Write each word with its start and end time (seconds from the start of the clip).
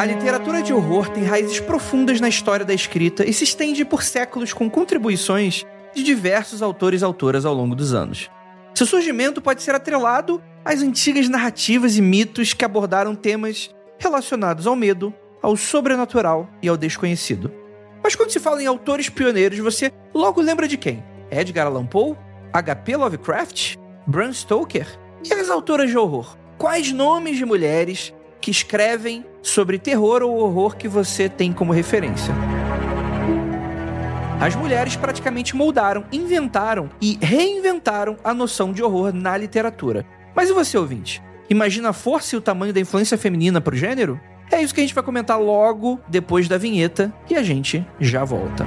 A 0.00 0.06
literatura 0.06 0.62
de 0.62 0.72
horror 0.72 1.10
tem 1.10 1.24
raízes 1.24 1.60
profundas 1.60 2.22
na 2.22 2.28
história 2.30 2.64
da 2.64 2.72
escrita 2.72 3.28
e 3.28 3.34
se 3.34 3.44
estende 3.44 3.84
por 3.84 4.02
séculos 4.02 4.50
com 4.50 4.70
contribuições 4.70 5.66
de 5.94 6.02
diversos 6.02 6.62
autores 6.62 7.02
e 7.02 7.04
autoras 7.04 7.44
ao 7.44 7.52
longo 7.52 7.74
dos 7.74 7.92
anos. 7.92 8.30
Seu 8.74 8.86
surgimento 8.86 9.42
pode 9.42 9.62
ser 9.62 9.74
atrelado 9.74 10.40
às 10.64 10.80
antigas 10.80 11.28
narrativas 11.28 11.98
e 11.98 12.00
mitos 12.00 12.54
que 12.54 12.64
abordaram 12.64 13.14
temas 13.14 13.68
relacionados 13.98 14.66
ao 14.66 14.74
medo, 14.74 15.12
ao 15.42 15.54
sobrenatural 15.54 16.48
e 16.62 16.68
ao 16.70 16.78
desconhecido. 16.78 17.52
Mas 18.02 18.14
quando 18.14 18.30
se 18.30 18.40
fala 18.40 18.62
em 18.62 18.66
autores 18.66 19.10
pioneiros, 19.10 19.58
você 19.58 19.92
logo 20.14 20.40
lembra 20.40 20.66
de 20.66 20.78
quem? 20.78 21.04
Edgar 21.30 21.66
Allan 21.66 21.84
Poe? 21.84 22.16
H.P. 22.54 22.96
Lovecraft? 22.96 23.76
Bram 24.06 24.32
Stoker? 24.32 24.86
E 25.22 25.34
as 25.34 25.50
autoras 25.50 25.90
de 25.90 25.98
horror? 25.98 26.38
Quais 26.56 26.90
nomes 26.90 27.36
de 27.36 27.44
mulheres 27.44 28.14
que 28.40 28.50
escrevem 28.50 29.24
sobre 29.42 29.78
terror 29.78 30.22
ou 30.22 30.38
horror 30.38 30.76
que 30.76 30.88
você 30.88 31.28
tem 31.28 31.52
como 31.52 31.72
referência? 31.72 32.34
As 34.40 34.56
mulheres 34.56 34.96
praticamente 34.96 35.54
moldaram, 35.54 36.04
inventaram 36.10 36.88
e 37.00 37.18
reinventaram 37.20 38.16
a 38.24 38.32
noção 38.32 38.72
de 38.72 38.82
horror 38.82 39.12
na 39.12 39.36
literatura. 39.36 40.06
Mas 40.34 40.48
e 40.48 40.52
você, 40.54 40.78
ouvinte? 40.78 41.22
Imagina 41.50 41.90
a 41.90 41.92
força 41.92 42.34
e 42.34 42.38
o 42.38 42.40
tamanho 42.40 42.72
da 42.72 42.80
influência 42.80 43.18
feminina 43.18 43.60
pro 43.60 43.76
gênero? 43.76 44.18
É 44.50 44.62
isso 44.62 44.74
que 44.74 44.80
a 44.80 44.84
gente 44.84 44.94
vai 44.94 45.04
comentar 45.04 45.38
logo 45.38 46.00
depois 46.08 46.48
da 46.48 46.56
vinheta 46.56 47.12
e 47.28 47.36
a 47.36 47.42
gente 47.42 47.86
já 48.00 48.24
volta. 48.24 48.66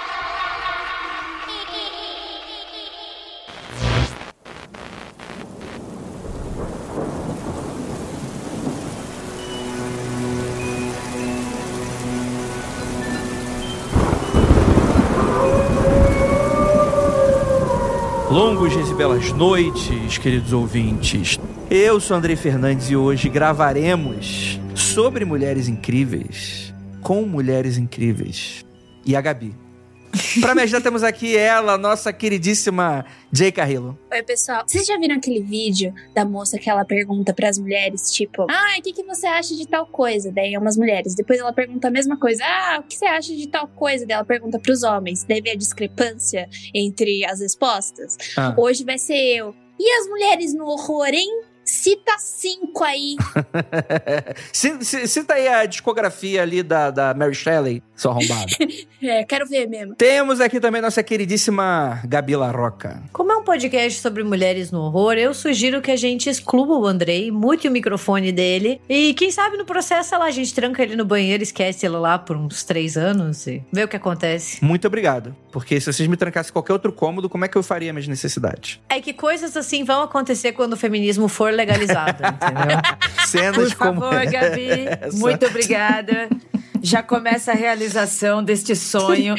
Belas 19.01 19.31
noites, 19.31 20.19
queridos 20.19 20.53
ouvintes. 20.53 21.39
Eu 21.71 21.99
sou 21.99 22.15
Andrei 22.15 22.35
Fernandes 22.35 22.87
e 22.91 22.95
hoje 22.95 23.29
gravaremos 23.29 24.59
sobre 24.75 25.25
mulheres 25.25 25.67
incríveis, 25.67 26.71
com 27.01 27.23
mulheres 27.23 27.79
incríveis. 27.79 28.63
E 29.03 29.15
a 29.15 29.21
Gabi. 29.21 29.55
Pra 30.39 30.55
me 30.55 30.61
ajudar, 30.63 30.81
temos 30.81 31.03
aqui 31.03 31.37
ela, 31.37 31.77
nossa 31.77 32.11
queridíssima 32.11 33.05
Jay 33.31 33.51
Carrillo. 33.51 33.97
Oi, 34.11 34.23
pessoal. 34.23 34.63
Vocês 34.67 34.85
já 34.85 34.97
viram 34.97 35.15
aquele 35.15 35.41
vídeo 35.41 35.93
da 36.13 36.25
moça 36.25 36.57
que 36.57 36.69
ela 36.69 36.85
pergunta 36.85 37.33
pras 37.33 37.57
mulheres, 37.57 38.11
tipo, 38.11 38.45
ah, 38.49 38.75
o 38.77 38.81
que, 38.81 38.93
que 38.93 39.03
você 39.03 39.27
acha 39.27 39.55
de 39.55 39.67
tal 39.67 39.85
coisa? 39.85 40.31
Daí 40.31 40.53
é 40.53 40.59
umas 40.59 40.77
mulheres. 40.77 41.15
Depois 41.15 41.39
ela 41.39 41.53
pergunta 41.53 41.87
a 41.87 41.91
mesma 41.91 42.17
coisa, 42.17 42.43
ah, 42.43 42.79
o 42.79 42.83
que 42.83 42.95
você 42.95 43.05
acha 43.05 43.35
de 43.35 43.47
tal 43.47 43.67
coisa? 43.67 44.05
Daí 44.05 44.15
ela 44.15 44.25
pergunta 44.25 44.59
pros 44.59 44.83
homens. 44.83 45.23
Daí 45.23 45.41
vem 45.41 45.53
a 45.53 45.57
discrepância 45.57 46.49
entre 46.73 47.25
as 47.25 47.39
respostas. 47.39 48.17
Ah. 48.37 48.53
Hoje 48.57 48.83
vai 48.83 48.97
ser 48.97 49.15
eu. 49.15 49.55
E 49.79 49.91
as 49.99 50.07
mulheres 50.07 50.53
no 50.53 50.65
horror, 50.65 51.07
hein? 51.07 51.50
Cita 51.81 52.15
cinco 52.19 52.83
aí. 52.83 53.15
Cita 54.53 55.33
aí 55.33 55.47
a 55.47 55.65
discografia 55.65 56.43
ali 56.43 56.61
da, 56.61 56.91
da 56.91 57.11
Mary 57.15 57.33
Shelley, 57.33 57.81
seu 57.95 58.11
arrombado. 58.11 58.51
É, 59.03 59.23
quero 59.23 59.47
ver 59.47 59.67
mesmo. 59.67 59.95
Temos 59.95 60.39
aqui 60.39 60.59
também 60.59 60.79
nossa 60.79 61.01
queridíssima 61.01 62.03
Gabi 62.05 62.35
Larroca. 62.35 63.01
Como 63.11 63.31
é 63.31 63.35
um 63.35 63.43
podcast 63.43 63.99
sobre 63.99 64.23
mulheres 64.23 64.69
no 64.69 64.79
horror, 64.79 65.13
eu 65.13 65.33
sugiro 65.33 65.81
que 65.81 65.89
a 65.89 65.95
gente 65.95 66.29
exclua 66.29 66.77
o 66.77 66.85
Andrei, 66.85 67.31
mute 67.31 67.67
o 67.67 67.71
microfone 67.71 68.31
dele 68.31 68.79
e 68.87 69.15
quem 69.15 69.31
sabe 69.31 69.57
no 69.57 69.65
processo, 69.65 70.09
sei 70.09 70.17
lá, 70.19 70.25
a 70.25 70.31
gente 70.31 70.53
tranca 70.53 70.83
ele 70.83 70.95
no 70.95 71.03
banheiro, 71.03 71.41
esquece 71.41 71.83
ele 71.87 71.95
lá 71.95 72.19
por 72.19 72.37
uns 72.37 72.63
três 72.63 72.95
anos 72.95 73.47
e 73.47 73.63
vê 73.73 73.83
o 73.83 73.87
que 73.87 73.95
acontece. 73.95 74.63
Muito 74.63 74.85
obrigado. 74.85 75.35
Porque 75.51 75.79
se 75.79 75.91
vocês 75.91 76.07
me 76.07 76.15
trancassem 76.15 76.51
em 76.51 76.53
qualquer 76.53 76.73
outro 76.73 76.93
cômodo, 76.93 77.27
como 77.27 77.43
é 77.43 77.47
que 77.47 77.57
eu 77.57 77.63
faria 77.63 77.91
minhas 77.91 78.07
necessidades? 78.07 78.79
É 78.87 79.01
que 79.01 79.13
coisas 79.13 79.57
assim 79.57 79.83
vão 79.83 80.03
acontecer 80.03 80.51
quando 80.51 80.73
o 80.73 80.77
feminismo 80.77 81.27
for 81.27 81.51
legalizado, 81.71 82.23
entendeu? 82.23 82.77
Cenas 83.25 83.73
Por 83.73 83.87
como 83.87 84.01
favor, 84.01 84.25
Gabi, 84.25 84.69
essa. 85.01 85.17
muito 85.17 85.45
obrigada. 85.45 86.29
Já 86.83 87.03
começa 87.03 87.51
a 87.51 87.55
realização 87.55 88.43
deste 88.43 88.75
sonho. 88.75 89.35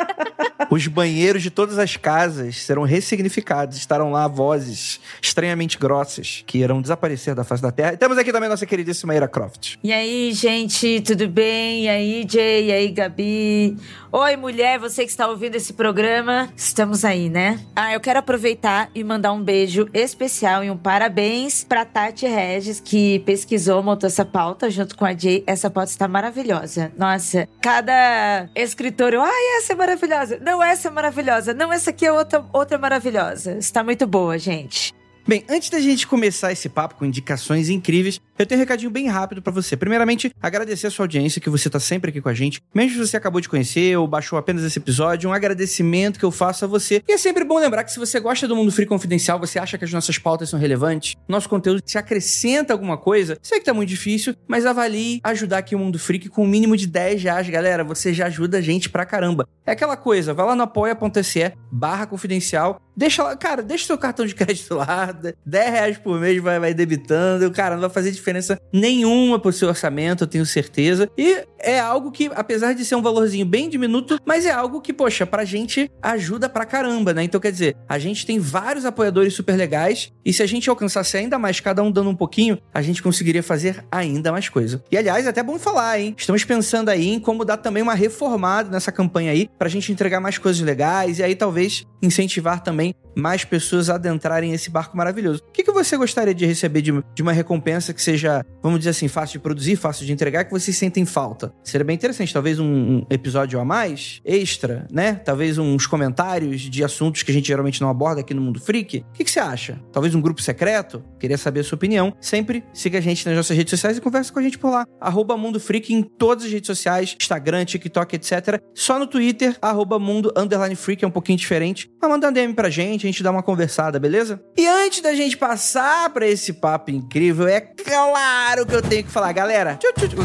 Os 0.70 0.86
banheiros 0.86 1.42
de 1.42 1.50
todas 1.50 1.78
as 1.78 1.96
casas 1.96 2.56
serão 2.56 2.82
ressignificados. 2.82 3.78
Estarão 3.78 4.10
lá 4.10 4.28
vozes 4.28 5.00
estranhamente 5.22 5.78
grossas 5.78 6.44
que 6.46 6.58
irão 6.58 6.82
desaparecer 6.82 7.34
da 7.34 7.44
face 7.44 7.62
da 7.62 7.70
Terra. 7.70 7.94
E 7.94 7.96
temos 7.96 8.18
aqui 8.18 8.30
também 8.30 8.50
nossa 8.50 8.66
queridíssima 8.66 9.14
Ira 9.14 9.26
Croft. 9.26 9.76
E 9.82 9.90
aí, 9.90 10.32
gente, 10.34 11.00
tudo 11.00 11.26
bem? 11.28 11.84
E 11.84 11.88
aí, 11.88 12.26
Jay? 12.28 12.66
E 12.66 12.72
aí, 12.72 12.88
Gabi? 12.90 13.78
Oi, 14.18 14.34
mulher, 14.34 14.78
você 14.78 15.04
que 15.04 15.10
está 15.10 15.28
ouvindo 15.28 15.56
esse 15.56 15.74
programa. 15.74 16.50
Estamos 16.56 17.04
aí, 17.04 17.28
né? 17.28 17.60
Ah, 17.76 17.92
eu 17.92 18.00
quero 18.00 18.18
aproveitar 18.18 18.88
e 18.94 19.04
mandar 19.04 19.30
um 19.34 19.42
beijo 19.42 19.90
especial 19.92 20.64
e 20.64 20.70
um 20.70 20.76
parabéns 20.78 21.62
pra 21.62 21.84
Tati 21.84 22.26
Regis, 22.26 22.80
que 22.80 23.18
pesquisou, 23.26 23.82
montou 23.82 24.06
essa 24.06 24.24
pauta 24.24 24.70
junto 24.70 24.96
com 24.96 25.04
a 25.04 25.14
Jay. 25.14 25.44
Essa 25.46 25.68
pauta 25.68 25.90
está 25.90 26.08
maravilhosa. 26.08 26.90
Nossa, 26.96 27.46
cada 27.60 28.48
escritor, 28.54 29.12
ai, 29.16 29.58
essa 29.58 29.74
é 29.74 29.76
maravilhosa. 29.76 30.38
Não, 30.40 30.62
essa 30.62 30.88
é 30.88 30.90
maravilhosa. 30.90 31.52
Não, 31.52 31.70
essa 31.70 31.90
aqui 31.90 32.06
é 32.06 32.10
outra, 32.10 32.42
outra 32.54 32.78
maravilhosa. 32.78 33.58
Está 33.58 33.84
muito 33.84 34.06
boa, 34.06 34.38
gente. 34.38 34.95
Bem, 35.28 35.44
antes 35.48 35.70
da 35.70 35.80
gente 35.80 36.06
começar 36.06 36.52
esse 36.52 36.68
papo 36.68 36.94
com 36.94 37.04
indicações 37.04 37.68
incríveis, 37.68 38.20
eu 38.38 38.46
tenho 38.46 38.60
um 38.60 38.62
recadinho 38.62 38.92
bem 38.92 39.08
rápido 39.08 39.42
pra 39.42 39.52
você. 39.52 39.76
Primeiramente, 39.76 40.30
agradecer 40.40 40.86
a 40.86 40.90
sua 40.90 41.02
audiência, 41.02 41.40
que 41.40 41.50
você 41.50 41.68
tá 41.68 41.80
sempre 41.80 42.10
aqui 42.10 42.20
com 42.20 42.28
a 42.28 42.34
gente. 42.34 42.62
Mesmo 42.72 42.92
se 42.92 43.10
você 43.10 43.16
acabou 43.16 43.40
de 43.40 43.48
conhecer 43.48 43.98
ou 43.98 44.06
baixou 44.06 44.38
apenas 44.38 44.62
esse 44.62 44.78
episódio, 44.78 45.28
um 45.28 45.32
agradecimento 45.32 46.20
que 46.20 46.24
eu 46.24 46.30
faço 46.30 46.64
a 46.64 46.68
você. 46.68 47.02
E 47.08 47.12
é 47.12 47.18
sempre 47.18 47.42
bom 47.42 47.58
lembrar 47.58 47.82
que 47.82 47.90
se 47.90 47.98
você 47.98 48.20
gosta 48.20 48.46
do 48.46 48.54
Mundo 48.54 48.70
Free 48.70 48.86
Confidencial, 48.86 49.40
você 49.40 49.58
acha 49.58 49.76
que 49.76 49.84
as 49.84 49.92
nossas 49.92 50.16
pautas 50.16 50.48
são 50.48 50.60
relevantes, 50.60 51.16
nosso 51.26 51.48
conteúdo 51.48 51.80
te 51.80 51.98
acrescenta 51.98 52.72
alguma 52.72 52.96
coisa, 52.96 53.36
sei 53.42 53.58
que 53.58 53.64
tá 53.64 53.74
muito 53.74 53.88
difícil, 53.88 54.32
mas 54.46 54.64
avalie 54.64 55.20
ajudar 55.24 55.58
aqui 55.58 55.74
o 55.74 55.78
Mundo 55.80 55.98
Freak 55.98 56.28
com 56.28 56.44
o 56.44 56.46
mínimo 56.46 56.76
de 56.76 56.86
10 56.86 57.24
reais, 57.24 57.48
galera. 57.48 57.82
Você 57.82 58.14
já 58.14 58.26
ajuda 58.26 58.58
a 58.58 58.60
gente 58.60 58.88
pra 58.88 59.04
caramba. 59.04 59.48
É 59.66 59.72
aquela 59.72 59.96
coisa, 59.96 60.32
vai 60.32 60.46
lá 60.46 60.54
no 60.54 60.62
apoia.se 60.62 61.52
barra 61.72 62.06
confidencial, 62.06 62.80
deixa 62.96 63.22
lá, 63.22 63.36
cara, 63.36 63.62
deixa 63.62 63.86
seu 63.86 63.98
cartão 63.98 64.24
de 64.24 64.32
crédito 64.36 64.74
lá, 64.74 65.15
10 65.44 65.70
reais 65.70 65.98
por 65.98 66.20
mês 66.20 66.42
vai, 66.42 66.58
vai 66.58 66.74
debitando, 66.74 67.50
cara, 67.50 67.74
não 67.74 67.82
vai 67.82 67.90
fazer 67.90 68.10
diferença 68.10 68.58
nenhuma 68.72 69.38
pro 69.38 69.52
seu 69.52 69.68
orçamento, 69.68 70.24
eu 70.24 70.28
tenho 70.28 70.46
certeza. 70.46 71.10
E 71.16 71.44
é 71.58 71.78
algo 71.80 72.10
que, 72.12 72.30
apesar 72.34 72.74
de 72.74 72.84
ser 72.84 72.94
um 72.94 73.02
valorzinho 73.02 73.44
bem 73.44 73.68
diminuto, 73.68 74.18
mas 74.24 74.46
é 74.46 74.50
algo 74.50 74.80
que, 74.80 74.92
poxa, 74.92 75.26
pra 75.26 75.44
gente 75.44 75.90
ajuda 76.00 76.48
pra 76.48 76.64
caramba, 76.64 77.12
né? 77.12 77.24
Então, 77.24 77.40
quer 77.40 77.50
dizer, 77.50 77.76
a 77.88 77.98
gente 77.98 78.24
tem 78.24 78.38
vários 78.38 78.84
apoiadores 78.84 79.34
super 79.34 79.56
legais, 79.56 80.12
e 80.24 80.32
se 80.32 80.42
a 80.42 80.46
gente 80.46 80.70
alcançasse 80.70 81.16
ainda 81.16 81.38
mais, 81.38 81.60
cada 81.60 81.82
um 81.82 81.90
dando 81.90 82.10
um 82.10 82.14
pouquinho, 82.14 82.58
a 82.72 82.82
gente 82.82 83.02
conseguiria 83.02 83.42
fazer 83.42 83.84
ainda 83.90 84.30
mais 84.30 84.48
coisa. 84.48 84.82
E, 84.90 84.96
aliás, 84.96 85.26
é 85.26 85.30
até 85.30 85.42
bom 85.42 85.58
falar, 85.58 85.98
hein? 85.98 86.14
Estamos 86.16 86.44
pensando 86.44 86.88
aí 86.88 87.08
em 87.08 87.20
como 87.20 87.44
dar 87.44 87.56
também 87.56 87.82
uma 87.82 87.94
reformada 87.94 88.70
nessa 88.70 88.92
campanha 88.92 89.32
aí, 89.32 89.48
pra 89.58 89.68
gente 89.68 89.90
entregar 89.90 90.20
mais 90.20 90.38
coisas 90.38 90.62
legais, 90.62 91.18
e 91.18 91.22
aí 91.22 91.34
talvez 91.34 91.84
incentivar 92.02 92.62
também 92.62 92.94
mais 93.16 93.44
pessoas 93.44 93.88
adentrarem 93.88 94.52
esse 94.52 94.70
barco 94.70 94.96
maravilhoso. 94.96 95.42
O 95.48 95.52
que, 95.52 95.64
que 95.64 95.72
você 95.72 95.96
gostaria 95.96 96.34
de 96.34 96.44
receber 96.44 96.82
de, 96.82 96.92
de 97.14 97.22
uma 97.22 97.32
recompensa 97.32 97.94
que 97.94 98.02
seja, 98.02 98.44
vamos 98.62 98.78
dizer 98.78 98.90
assim, 98.90 99.08
fácil 99.08 99.38
de 99.38 99.42
produzir, 99.42 99.76
fácil 99.76 100.04
de 100.04 100.12
entregar, 100.12 100.44
que 100.44 100.50
vocês 100.50 100.76
sentem 100.76 101.04
falta? 101.04 101.52
Seria 101.64 101.84
bem 101.84 101.94
interessante. 101.94 102.32
Talvez 102.32 102.58
um, 102.58 102.66
um 102.66 103.06
episódio 103.10 103.58
a 103.58 103.64
mais, 103.64 104.20
extra, 104.24 104.86
né? 104.92 105.14
Talvez 105.14 105.58
uns 105.58 105.86
comentários 105.86 106.60
de 106.62 106.84
assuntos 106.84 107.22
que 107.22 107.30
a 107.30 107.34
gente 107.34 107.48
geralmente 107.48 107.80
não 107.80 107.88
aborda 107.88 108.20
aqui 108.20 108.34
no 108.34 108.42
Mundo 108.42 108.60
Freak. 108.60 108.98
O 108.98 109.12
que, 109.12 109.24
que 109.24 109.30
você 109.30 109.40
acha? 109.40 109.80
Talvez 109.92 110.14
um 110.14 110.20
grupo 110.20 110.42
secreto? 110.42 111.02
Queria 111.18 111.38
saber 111.38 111.60
a 111.60 111.64
sua 111.64 111.76
opinião. 111.76 112.14
Sempre 112.20 112.64
siga 112.72 112.98
a 112.98 113.00
gente 113.00 113.24
nas 113.26 113.36
nossas 113.36 113.56
redes 113.56 113.70
sociais 113.70 113.96
e 113.96 114.00
converse 114.00 114.30
com 114.30 114.38
a 114.38 114.42
gente 114.42 114.58
por 114.58 114.70
lá. 114.70 114.84
Arroba 115.00 115.36
Mundo 115.36 115.58
Freak 115.58 115.92
em 115.92 116.02
todas 116.02 116.44
as 116.44 116.52
redes 116.52 116.66
sociais, 116.66 117.16
Instagram, 117.18 117.64
TikTok, 117.64 118.16
etc. 118.16 118.60
Só 118.74 118.98
no 118.98 119.06
Twitter, 119.06 119.56
arroba 119.62 119.98
Mundo 119.98 120.32
Freak, 120.76 121.04
é 121.04 121.08
um 121.08 121.10
pouquinho 121.10 121.38
diferente. 121.38 121.90
Mas 122.00 122.10
manda 122.10 122.28
um 122.28 122.32
DM 122.32 122.54
pra 122.54 122.68
gente, 122.68 123.05
gente 123.06 123.22
dá 123.22 123.30
uma 123.30 123.42
conversada, 123.42 123.98
beleza? 123.98 124.40
E 124.56 124.66
antes 124.66 125.00
da 125.00 125.14
gente 125.14 125.36
passar 125.36 126.10
pra 126.10 126.26
esse 126.26 126.52
papo 126.52 126.90
incrível, 126.90 127.46
é 127.46 127.60
claro 127.60 128.66
que 128.66 128.74
eu 128.74 128.82
tenho 128.82 129.04
que 129.04 129.10
falar, 129.10 129.32
galera. 129.32 129.78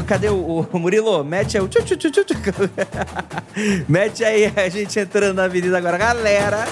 Cadê 0.07 0.29
o, 0.29 0.67
o 0.71 0.79
Murilo? 0.79 1.23
Mete 1.23 1.57
aí 1.57 1.63
o. 1.63 1.69
Mete 3.87 4.23
aí 4.23 4.51
a 4.55 4.69
gente 4.69 4.99
entrando 4.99 5.35
na 5.35 5.45
avenida 5.45 5.77
agora. 5.77 5.97
Galera, 5.97 6.67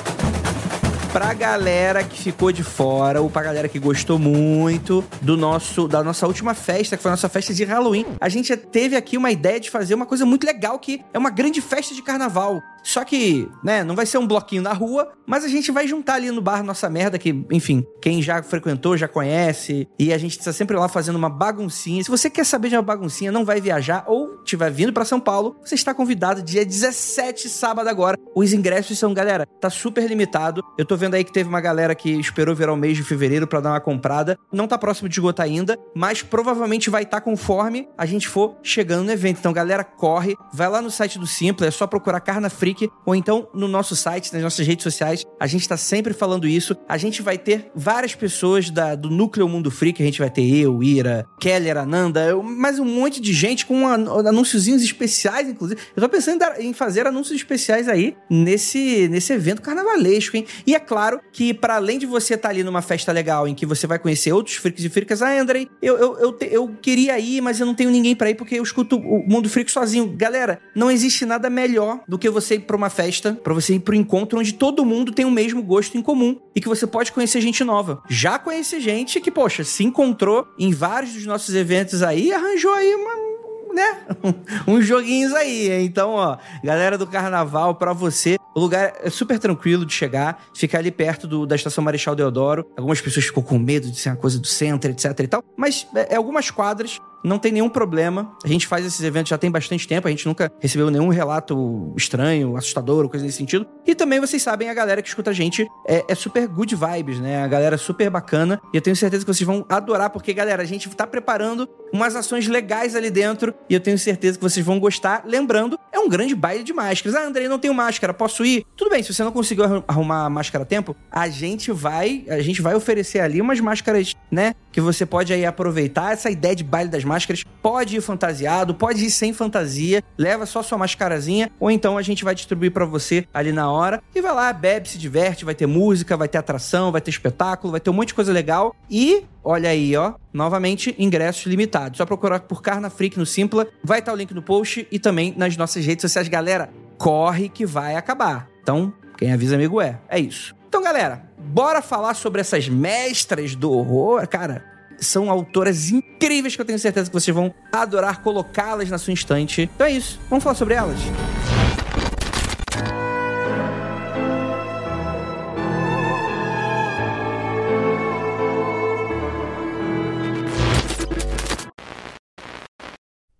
pra 1.11 1.33
galera 1.33 2.03
que 2.03 2.21
ficou 2.21 2.51
de 2.51 2.63
fora, 2.63 3.21
ou 3.21 3.29
pra 3.29 3.41
galera 3.41 3.67
que 3.67 3.79
gostou 3.79 4.19
muito 4.19 5.03
do 5.21 5.35
nosso 5.35 5.88
da 5.88 6.03
nossa 6.03 6.27
última 6.27 6.53
festa, 6.53 6.95
que 6.95 7.03
foi 7.03 7.09
a 7.09 7.13
nossa 7.13 7.29
festa 7.29 7.53
de 7.53 7.63
Halloween. 7.63 8.06
A 8.19 8.29
gente 8.29 8.56
teve 8.56 8.95
aqui 8.95 9.17
uma 9.17 9.31
ideia 9.31 9.59
de 9.59 9.69
fazer 9.69 9.95
uma 9.95 10.06
coisa 10.06 10.25
muito 10.25 10.45
legal 10.45 10.77
que 10.77 11.03
é 11.13 11.17
uma 11.17 11.29
grande 11.29 11.61
festa 11.61 11.95
de 11.95 12.01
carnaval. 12.01 12.61
Só 12.83 13.03
que, 13.03 13.47
né, 13.63 13.83
não 13.83 13.95
vai 13.95 14.05
ser 14.05 14.17
um 14.17 14.27
bloquinho 14.27 14.61
na 14.61 14.73
rua, 14.73 15.11
mas 15.25 15.43
a 15.43 15.47
gente 15.47 15.71
vai 15.71 15.87
juntar 15.87 16.15
ali 16.15 16.31
no 16.31 16.41
bar 16.41 16.63
nossa 16.63 16.89
merda, 16.89 17.17
que, 17.17 17.45
enfim, 17.51 17.85
quem 18.01 18.21
já 18.21 18.41
frequentou 18.41 18.97
já 18.97 19.07
conhece, 19.07 19.87
e 19.97 20.11
a 20.13 20.17
gente 20.17 20.37
está 20.39 20.51
sempre 20.51 20.75
lá 20.75 20.87
fazendo 20.87 21.15
uma 21.15 21.29
baguncinha. 21.29 22.03
Se 22.03 22.09
você 22.09 22.29
quer 22.29 22.45
saber 22.45 22.69
de 22.69 22.75
uma 22.75 22.81
baguncinha, 22.81 23.31
não 23.31 23.45
vai 23.45 23.61
viajar 23.61 24.03
ou 24.07 24.37
tiver 24.43 24.71
vindo 24.71 24.93
para 24.93 25.05
São 25.05 25.19
Paulo, 25.19 25.55
você 25.63 25.75
está 25.75 25.93
convidado 25.93 26.41
dia 26.41 26.65
17, 26.65 27.49
sábado 27.49 27.87
agora. 27.87 28.17
Os 28.35 28.53
ingressos 28.53 28.97
são, 28.97 29.13
galera, 29.13 29.45
tá 29.45 29.69
super 29.69 30.07
limitado. 30.07 30.63
Eu 30.77 30.85
tô 30.85 30.95
vendo 30.95 31.15
aí 31.15 31.23
que 31.23 31.33
teve 31.33 31.49
uma 31.49 31.61
galera 31.61 31.93
que 31.93 32.09
esperou 32.19 32.55
virar 32.55 32.73
o 32.73 32.77
mês 32.77 32.97
de 32.97 33.03
fevereiro 33.03 33.47
para 33.47 33.59
dar 33.59 33.71
uma 33.71 33.81
comprada. 33.81 34.37
Não 34.51 34.67
tá 34.67 34.77
próximo 34.77 35.09
de 35.09 35.15
esgotar 35.15 35.45
ainda, 35.45 35.77
mas 35.95 36.21
provavelmente 36.21 36.89
vai 36.89 37.03
estar 37.03 37.17
tá 37.17 37.21
conforme 37.21 37.87
a 37.97 38.05
gente 38.05 38.27
for 38.27 38.55
chegando 38.63 39.03
no 39.03 39.11
evento. 39.11 39.39
Então, 39.39 39.53
galera, 39.53 39.83
corre, 39.83 40.35
vai 40.53 40.69
lá 40.69 40.81
no 40.81 40.89
site 40.89 41.19
do 41.19 41.27
Simpla, 41.27 41.67
é 41.67 41.71
só 41.71 41.85
procurar 41.85 42.19
Carna 42.19 42.49
Freak 42.69 42.89
ou 43.06 43.16
então 43.16 43.48
no 43.54 43.68
nosso 43.68 43.95
site, 43.95 44.31
nas 44.33 44.42
nossas 44.42 44.66
redes 44.66 44.83
sociais. 44.83 45.25
A 45.39 45.48
gente 45.48 45.68
tá 45.68 45.77
sempre 45.77 46.13
falando 46.13 46.48
isso. 46.48 46.75
A 46.88 46.98
gente 46.98 47.21
vai 47.21 47.38
ter 47.38 47.71
várias 47.75 48.13
pessoas 48.16 48.69
da, 48.69 48.95
do 48.95 49.10
núcleo 49.10 49.48
Mundo 49.48 49.71
Freak, 49.71 50.01
a 50.01 50.06
gente 50.06 50.19
vai 50.19 50.30
ter 50.30 50.48
eu, 50.56 50.83
Ira, 50.83 51.25
Keller, 51.39 51.77
Ananda, 51.77 52.25
eu- 52.25 52.44
mais 52.44 52.80
um 52.80 52.86
monte 52.86 53.19
de 53.21 53.33
gente 53.33 53.66
com 53.66 53.88
an- 53.88 54.27
anunciozinhos 54.27 54.83
especiais, 54.83 55.48
inclusive. 55.50 55.80
Eu 55.95 56.01
tô 56.04 56.10
pensando 56.10 56.36
em, 56.36 56.38
dar- 56.38 56.62
em 56.62 56.74
fazer 56.74 57.07
anúncios 57.07 57.36
especiais 57.38 57.88
aí 57.88 58.16
nesse, 58.30 59.07
nesse 59.10 59.33
evento 59.33 59.62
carnavalesco, 59.62 60.36
hein? 60.38 60.45
E 60.66 60.75
é 60.75 60.80
claro 60.80 61.19
que, 61.31 61.54
para 61.54 61.75
além 61.75 61.98
de 61.98 62.06
você 62.06 62.36
estar 62.36 62.50
ali 62.50 62.63
numa 62.63 62.81
festa 62.81 63.12
legal 63.12 63.48
em 63.48 63.56
que 63.56 63.66
você 63.66 63.88
vai 63.88 63.98
conhecer 64.00 64.31
outros 64.33 64.56
freaks 64.57 64.83
e 64.83 64.89
freaks, 64.89 65.21
ah, 65.21 65.39
Andrei, 65.39 65.68
eu, 65.81 65.98
eu, 65.98 66.18
eu, 66.19 66.31
te- 66.33 66.50
eu 66.51 66.68
queria 66.81 67.18
ir, 67.19 67.42
mas 67.42 67.60
eu 67.60 67.66
não 67.66 67.74
tenho 67.75 67.89
ninguém 67.89 68.16
pra 68.16 68.30
ir 68.30 68.36
porque 68.36 68.56
eu 68.56 68.63
escuto 68.63 68.98
o 68.98 69.25
Mundo 69.27 69.50
Freak 69.50 69.71
sozinho. 69.71 70.13
Galera, 70.16 70.60
não 70.75 70.92
existe 70.92 71.25
nada 71.25 71.50
melhor 71.50 72.01
do 72.07 72.18
que 72.18 72.30
você 72.30 72.58
ir 72.59 72.65
pra 72.65 72.77
uma 72.77 72.89
festa, 72.89 73.33
pra 73.44 73.53
você 73.53 73.75
ir 73.75 73.79
pro 73.79 73.95
encontro 73.95 74.39
onde 74.39 74.53
todo 74.53 74.85
mundo 74.85 75.11
tem 75.11 75.25
o 75.25 75.31
mesmo 75.31 75.61
gosto 75.63 75.97
em 75.97 76.01
comum 76.01 76.39
e 76.56 76.61
que 76.61 76.67
você 76.69 76.85
pode 76.88 77.11
conhecer 77.11 77.41
gente 77.41 77.63
nova. 77.63 78.01
Já 78.09 78.38
conheci 78.39 78.79
gente 78.79 79.19
que, 79.19 79.31
poxa, 79.31 79.63
se 79.63 79.83
encontrou 79.83 80.47
em 80.57 80.71
vários 80.71 81.13
dos 81.13 81.25
nossos 81.25 81.53
eventos 81.56 82.01
aí 82.03 82.31
arranjou 82.33 82.73
aí 82.73 82.94
uma 82.95 83.29
né? 83.71 84.00
Uns 84.67 84.83
joguinhos 84.85 85.31
aí. 85.33 85.69
Então, 85.85 86.09
ó, 86.11 86.38
galera 86.63 86.97
do 86.97 87.06
carnaval, 87.06 87.75
pra 87.75 87.94
você, 87.94 88.35
o 88.56 88.59
lugar 88.59 88.94
é 89.01 89.11
super 89.11 89.38
tranquilo 89.38 89.85
de 89.85 89.94
chegar, 89.94 90.44
fica 90.56 90.77
ali 90.79 90.89
perto 90.89 91.27
do- 91.27 91.45
da 91.45 91.56
estação 91.56 91.83
Marechal 91.83 92.15
Deodoro. 92.15 92.65
Algumas 92.75 93.00
pessoas 93.00 93.25
ficam 93.27 93.44
com 93.44 93.59
medo 93.59 93.89
de 93.91 94.00
ser 94.00 94.09
uma 94.09 94.15
coisa 94.15 94.39
do 94.39 94.47
centro, 94.47 94.89
etc 94.89 95.17
e 95.19 95.27
tal. 95.27 95.44
Mas 95.56 95.85
é, 95.95 96.13
é 96.13 96.17
algumas 96.17 96.50
quadras. 96.50 96.97
Não 97.24 97.38
tem 97.38 97.51
nenhum 97.51 97.69
problema. 97.69 98.31
A 98.44 98.48
gente 98.48 98.66
faz 98.68 98.86
esses 98.86 99.01
eventos 99.04 99.30
já 99.30 99.38
tem 99.38 99.51
bastante 99.51 99.88
tempo. 99.88 100.07
A 100.07 100.12
gente 100.12 100.25
nunca 100.25 100.51
recebeu 100.60 100.89
nenhum 100.89 101.10
relato 101.10 101.94
estranho, 101.98 102.56
assustador 102.56 103.04
ou 103.04 103.10
coisa 103.10 103.25
nesse 103.25 103.38
sentido. 103.38 103.66
E 103.86 103.94
também 103.95 104.19
vocês 104.19 104.42
sabem, 104.42 104.69
a 104.69 104.74
galera 104.74 105.01
que 105.01 105.07
escuta 105.10 105.30
a 105.31 105.33
gente 105.33 105.68
é, 105.88 106.06
é 106.07 106.16
super 106.16 106.48
good 106.48 106.75
vibes, 106.75 107.19
né? 107.19 107.44
A 107.44 107.48
galera 107.48 107.75
é 107.75 107.77
super 107.77 108.10
bacana. 108.10 108.62
E 108.74 108.77
eu 108.77 108.81
tenho 108.81 108.95
certeza 108.95 109.25
que 109.25 109.33
vocês 109.33 109.45
vão 109.45 109.66
adorar, 109.69 110.10
porque, 110.10 110.33
galera, 110.33 110.62
a 110.63 110.66
gente 110.66 110.88
tá 110.89 111.06
preparando 111.07 111.68
umas 111.92 112.16
ações 112.16 112.48
legais 112.48 112.95
ali 112.95 113.10
dentro. 113.10 113.54
E 113.69 113.74
eu 113.74 113.80
tenho 113.80 113.98
certeza 113.98 114.38
que 114.38 114.44
vocês 114.44 114.66
vão 114.66 114.80
gostar. 114.80 115.24
Lembrando, 115.25 115.77
é 115.92 116.00
um 116.00 116.07
grande 116.10 116.36
baile 116.36 116.63
de 116.63 116.74
máscaras. 116.74 117.16
Ah, 117.16 117.25
Andrei, 117.25 117.48
não 117.48 117.60
tenho 117.60 117.74
máscara, 117.74 118.13
posso 118.13 118.45
ir? 118.45 118.66
Tudo 118.75 118.89
bem, 118.89 119.04
se 119.04 119.13
você 119.13 119.24
não 119.24 119.31
conseguiu 119.31 119.63
arru- 119.66 119.83
arrumar 119.88 120.25
a 120.25 120.30
máscara 120.30 120.63
a 120.63 120.66
tempo, 120.66 120.95
a 121.12 121.27
gente 121.30 121.71
vai, 121.71 122.24
a 122.30 122.39
gente 122.42 122.62
vai 122.62 122.75
oferecer 122.75 123.19
ali 123.19 123.42
umas 123.42 123.60
máscaras, 123.60 124.13
né? 124.31 124.54
Que 124.71 124.81
você 124.81 125.06
pode 125.06 125.33
aí 125.33 125.45
aproveitar. 125.45 126.13
Essa 126.13 126.30
ideia 126.30 126.56
de 126.56 126.63
baile 126.63 126.89
das 126.89 127.04
máscaras 127.04 127.44
pode 127.62 127.98
ir 127.98 128.01
fantasiado, 128.01 128.74
pode 128.74 129.04
ir 129.04 129.12
sem 129.12 129.33
fantasia, 129.33 130.04
leva 130.18 130.45
só 130.45 130.62
sua 130.62 130.77
mascarazinha, 130.77 131.51
ou 131.60 131.71
então 131.71 131.98
a 131.98 132.01
gente 132.01 132.24
vai 132.24 132.36
distribuir 132.36 132.71
pra 132.71 132.86
você 132.86 133.25
ali 133.33 133.51
na 133.51 133.71
hora. 133.71 134.01
E 134.13 134.21
vai 134.21 134.33
lá, 134.33 134.54
bebe, 134.54 134.88
se 134.88 134.98
diverte, 134.98 135.45
vai 135.45 135.56
ter 135.56 135.66
música, 135.66 136.16
vai 136.16 136.27
ter 136.27 136.38
atração, 136.38 136.92
vai 136.92 137.01
ter 137.01 137.10
espetáculo, 137.10 137.71
vai 137.71 137.80
ter 137.80 137.89
um 137.89 137.94
monte 137.94 138.10
de 138.10 138.13
coisa 138.13 138.31
legal. 138.31 138.75
E 138.89 139.24
Olha 139.44 139.69
aí, 139.69 139.95
ó. 139.95 140.13
Novamente, 140.33 140.94
ingressos 141.00 141.45
limitados. 141.45 141.98
Só 141.98 142.06
procurar 142.06 142.42
por 142.42 142.62
Carna 142.62 142.89
Freak 142.89 143.18
no 143.18 143.25
Simpla. 143.25 143.68
Vai 143.83 144.00
estar 144.00 144.13
o 144.13 144.16
link 144.16 144.33
no 144.33 144.42
post 144.42 144.88
e 144.92 145.00
também 145.00 145.33
nas 145.36 145.56
nossas 145.57 145.86
redes 145.86 146.04
sociais. 146.04 146.27
Galera, 146.27 146.69
corre 146.98 147.50
que 147.50 147.66
vai 147.66 147.95
acabar. 147.95 148.48
Então, 148.62 148.94
quem 149.18 149.31
avisa 149.31 149.56
amigo 149.56 149.81
é. 149.81 150.00
É 150.07 150.19
isso. 150.19 150.54
Então, 150.68 150.83
galera, 150.83 151.24
bora 151.49 151.81
falar 151.81 152.13
sobre 152.13 152.41
essas 152.41 152.69
mestras 152.69 153.55
do 153.55 153.71
horror. 153.71 154.27
Cara, 154.27 154.63
são 154.99 155.29
autoras 155.29 155.89
incríveis 155.89 156.55
que 156.55 156.61
eu 156.61 156.65
tenho 156.65 156.79
certeza 156.79 157.09
que 157.09 157.13
vocês 157.13 157.35
vão 157.35 157.53
adorar 157.71 158.21
colocá-las 158.21 158.89
na 158.89 158.97
sua 158.97 159.13
estante. 159.13 159.69
Então 159.73 159.87
é 159.87 159.91
isso. 159.91 160.19
Vamos 160.29 160.43
falar 160.43 160.55
sobre 160.55 160.75
elas? 160.75 160.99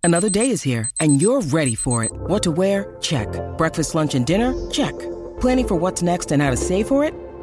Another 0.02 0.30
day 0.30 0.50
is 0.50 0.62
here, 0.62 0.88
and 0.98 1.20
you're 1.20 1.42
ready 1.52 1.76
for 1.76 2.02
it. 2.02 2.10
What 2.26 2.42
to 2.44 2.50
wear? 2.50 2.96
Check. 3.00 3.28
Breakfast, 3.58 3.94
lunch, 3.94 4.14
and 4.14 4.24
dinner? 4.24 4.54
Check. 4.70 4.98
Planning 5.40 5.68
for 5.68 5.76
what's 5.76 6.02
next 6.02 6.32
and 6.32 6.42
how 6.42 6.50
to 6.50 6.56
save 6.56 6.88
for 6.88 7.04
it? 7.04 7.12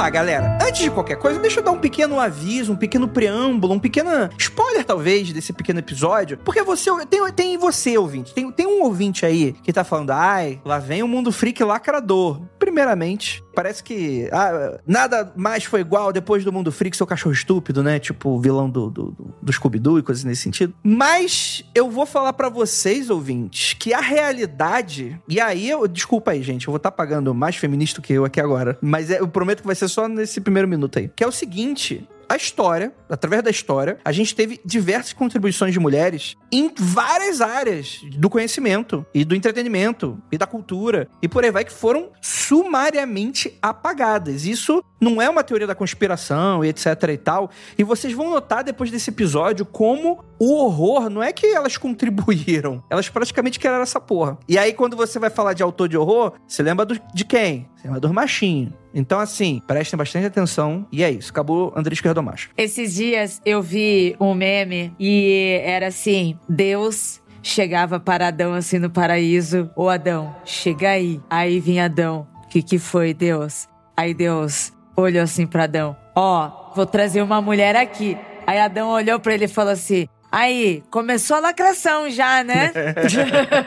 Lá, 0.00 0.08
galera. 0.08 0.58
Antes 0.62 0.80
de 0.82 0.90
qualquer 0.90 1.16
coisa, 1.16 1.38
deixa 1.38 1.60
eu 1.60 1.64
dar 1.64 1.72
um 1.72 1.78
pequeno 1.78 2.18
aviso, 2.18 2.72
um 2.72 2.76
pequeno 2.76 3.06
preâmbulo, 3.06 3.74
um 3.74 3.78
pequeno 3.78 4.30
spoiler, 4.38 4.82
talvez, 4.82 5.30
desse 5.30 5.52
pequeno 5.52 5.78
episódio. 5.78 6.38
Porque 6.38 6.62
você 6.62 6.90
tem, 7.04 7.32
tem 7.32 7.58
você, 7.58 7.98
ouvinte. 7.98 8.32
Tem, 8.32 8.50
tem 8.50 8.66
um 8.66 8.82
ouvinte 8.82 9.26
aí 9.26 9.52
que 9.62 9.72
tá 9.72 9.84
falando, 9.84 10.10
ai, 10.10 10.58
lá 10.64 10.78
vem 10.78 11.02
o 11.02 11.08
mundo 11.08 11.30
freak 11.30 11.62
lacrador. 11.62 12.40
Primeiramente, 12.58 13.44
parece 13.60 13.84
que 13.84 14.26
ah, 14.32 14.80
nada 14.86 15.30
mais 15.36 15.64
foi 15.64 15.80
igual 15.80 16.14
depois 16.14 16.42
do 16.42 16.50
mundo 16.50 16.72
freak, 16.72 16.96
seu 16.96 17.06
cachorro 17.06 17.34
estúpido, 17.34 17.82
né? 17.82 17.98
Tipo 17.98 18.40
vilão 18.40 18.70
do, 18.70 18.88
do, 18.88 19.10
do, 19.10 19.34
do 19.42 19.52
Scooby-Doo 19.52 19.98
e 19.98 20.02
coisas 20.02 20.24
nesse 20.24 20.40
sentido. 20.40 20.72
Mas 20.82 21.62
eu 21.74 21.90
vou 21.90 22.06
falar 22.06 22.32
pra 22.32 22.48
vocês, 22.48 23.10
ouvintes, 23.10 23.74
que 23.74 23.92
a 23.92 24.00
realidade. 24.00 25.20
E 25.28 25.38
aí, 25.38 25.68
eu, 25.68 25.86
desculpa 25.86 26.30
aí, 26.30 26.42
gente, 26.42 26.66
eu 26.66 26.72
vou 26.72 26.78
estar 26.78 26.90
pagando 26.90 27.34
mais 27.34 27.54
feminista 27.56 28.00
que 28.00 28.14
eu 28.14 28.24
aqui 28.24 28.40
agora. 28.40 28.78
Mas 28.80 29.10
é, 29.10 29.20
eu 29.20 29.28
prometo 29.28 29.60
que 29.60 29.66
vai 29.66 29.76
ser 29.76 29.88
só 29.88 30.08
nesse 30.08 30.40
primeiro 30.40 30.66
minuto 30.66 30.98
aí. 30.98 31.10
Que 31.14 31.22
é 31.22 31.26
o 31.26 31.32
seguinte. 31.32 32.08
A 32.30 32.36
história, 32.36 32.94
através 33.08 33.42
da 33.42 33.50
história, 33.50 33.98
a 34.04 34.12
gente 34.12 34.36
teve 34.36 34.60
diversas 34.64 35.12
contribuições 35.12 35.72
de 35.72 35.80
mulheres 35.80 36.36
em 36.52 36.70
várias 36.78 37.40
áreas 37.40 37.98
do 38.16 38.30
conhecimento 38.30 39.04
e 39.12 39.24
do 39.24 39.34
entretenimento 39.34 40.16
e 40.30 40.38
da 40.38 40.46
cultura 40.46 41.08
e 41.20 41.26
por 41.26 41.42
aí 41.42 41.50
vai 41.50 41.64
que 41.64 41.72
foram 41.72 42.10
sumariamente 42.22 43.58
apagadas. 43.60 44.46
Isso 44.46 44.80
não 45.00 45.20
é 45.20 45.28
uma 45.28 45.42
teoria 45.42 45.66
da 45.66 45.74
conspiração 45.74 46.64
e 46.64 46.68
etc 46.68 46.86
e 47.12 47.16
tal. 47.16 47.50
E 47.76 47.82
vocês 47.82 48.12
vão 48.12 48.30
notar 48.30 48.62
depois 48.62 48.92
desse 48.92 49.10
episódio 49.10 49.66
como 49.66 50.24
o 50.38 50.54
horror 50.54 51.10
não 51.10 51.20
é 51.20 51.32
que 51.32 51.46
elas 51.48 51.76
contribuíram, 51.76 52.80
elas 52.88 53.08
praticamente 53.08 53.58
criaram 53.58 53.82
essa 53.82 54.00
porra. 54.00 54.38
E 54.48 54.56
aí 54.56 54.72
quando 54.72 54.96
você 54.96 55.18
vai 55.18 55.30
falar 55.30 55.52
de 55.52 55.64
autor 55.64 55.88
de 55.88 55.96
horror, 55.96 56.34
você 56.46 56.62
lembra 56.62 56.86
do, 56.86 56.96
de 57.12 57.24
quem? 57.24 57.68
Você 57.74 57.88
lembra 57.88 57.98
dos 57.98 58.12
machinhos. 58.12 58.72
Então, 58.94 59.18
assim, 59.20 59.62
prestem 59.66 59.96
bastante 59.96 60.26
atenção. 60.26 60.86
E 60.90 61.02
é 61.02 61.10
isso. 61.10 61.30
Acabou 61.30 61.72
André 61.76 61.94
Esquerdo 61.94 62.22
Macho. 62.22 62.50
Esses 62.56 62.94
dias 62.94 63.40
eu 63.44 63.62
vi 63.62 64.16
um 64.20 64.34
meme 64.34 64.92
e 64.98 65.60
era 65.64 65.88
assim: 65.88 66.38
Deus 66.48 67.20
chegava 67.42 67.98
para 67.98 68.28
Adão 68.28 68.54
assim 68.54 68.78
no 68.78 68.90
paraíso. 68.90 69.70
Ô 69.74 69.88
Adão, 69.88 70.34
chega 70.44 70.90
aí. 70.90 71.20
Aí 71.28 71.60
vinha 71.60 71.86
Adão. 71.86 72.26
O 72.44 72.48
que, 72.48 72.62
que 72.62 72.78
foi, 72.78 73.14
Deus? 73.14 73.68
Aí 73.96 74.12
Deus 74.12 74.72
olhou 74.96 75.22
assim 75.22 75.46
para 75.46 75.64
Adão: 75.64 75.96
Ó, 76.14 76.46
oh, 76.46 76.74
vou 76.74 76.86
trazer 76.86 77.22
uma 77.22 77.40
mulher 77.40 77.76
aqui. 77.76 78.16
Aí 78.46 78.58
Adão 78.58 78.90
olhou 78.90 79.20
para 79.20 79.34
ele 79.34 79.44
e 79.44 79.48
falou 79.48 79.72
assim: 79.72 80.08
Aí, 80.32 80.82
começou 80.90 81.36
a 81.36 81.40
lacração 81.40 82.08
já, 82.08 82.44
né? 82.44 82.72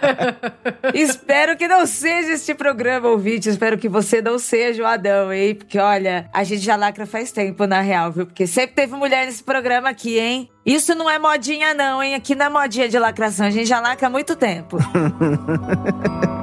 espero 0.94 1.58
que 1.58 1.68
não 1.68 1.86
seja 1.86 2.34
este 2.34 2.54
programa, 2.54 3.10
ouvinte. 3.10 3.50
Espero 3.50 3.78
que 3.78 3.90
você 3.90 4.22
não 4.22 4.40
seja 4.40 4.84
o 4.84 4.86
Adão, 4.86 5.34
hein? 5.34 5.56
Porque, 5.56 5.78
olha, 5.78 6.30
a 6.32 6.44
gente 6.44 6.62
já 6.62 6.78
lacra 6.78 7.06
faz 7.06 7.32
tempo, 7.34 7.68
na 7.68 7.82
real, 7.82 8.12
viu? 8.12 8.26
Porque 8.26 8.48
sempre 8.48 8.76
teve 8.76 8.96
mulher 8.96 9.26
nesse 9.26 9.44
programa 9.44 9.90
aqui, 9.90 10.18
hein? 10.18 10.50
Isso 10.66 10.96
não 10.96 11.10
é 11.10 11.20
modinha, 11.20 11.74
não, 11.74 12.02
hein? 12.02 12.16
Aqui 12.16 12.34
não 12.34 12.46
é 12.46 12.50
modinha 12.50 12.88
de 12.88 12.98
lacração. 12.98 13.46
A 13.46 13.52
gente 13.52 13.66
já 13.66 13.82
lacra 13.82 14.08
há 14.08 14.10
muito 14.10 14.36
tempo. 14.36 14.78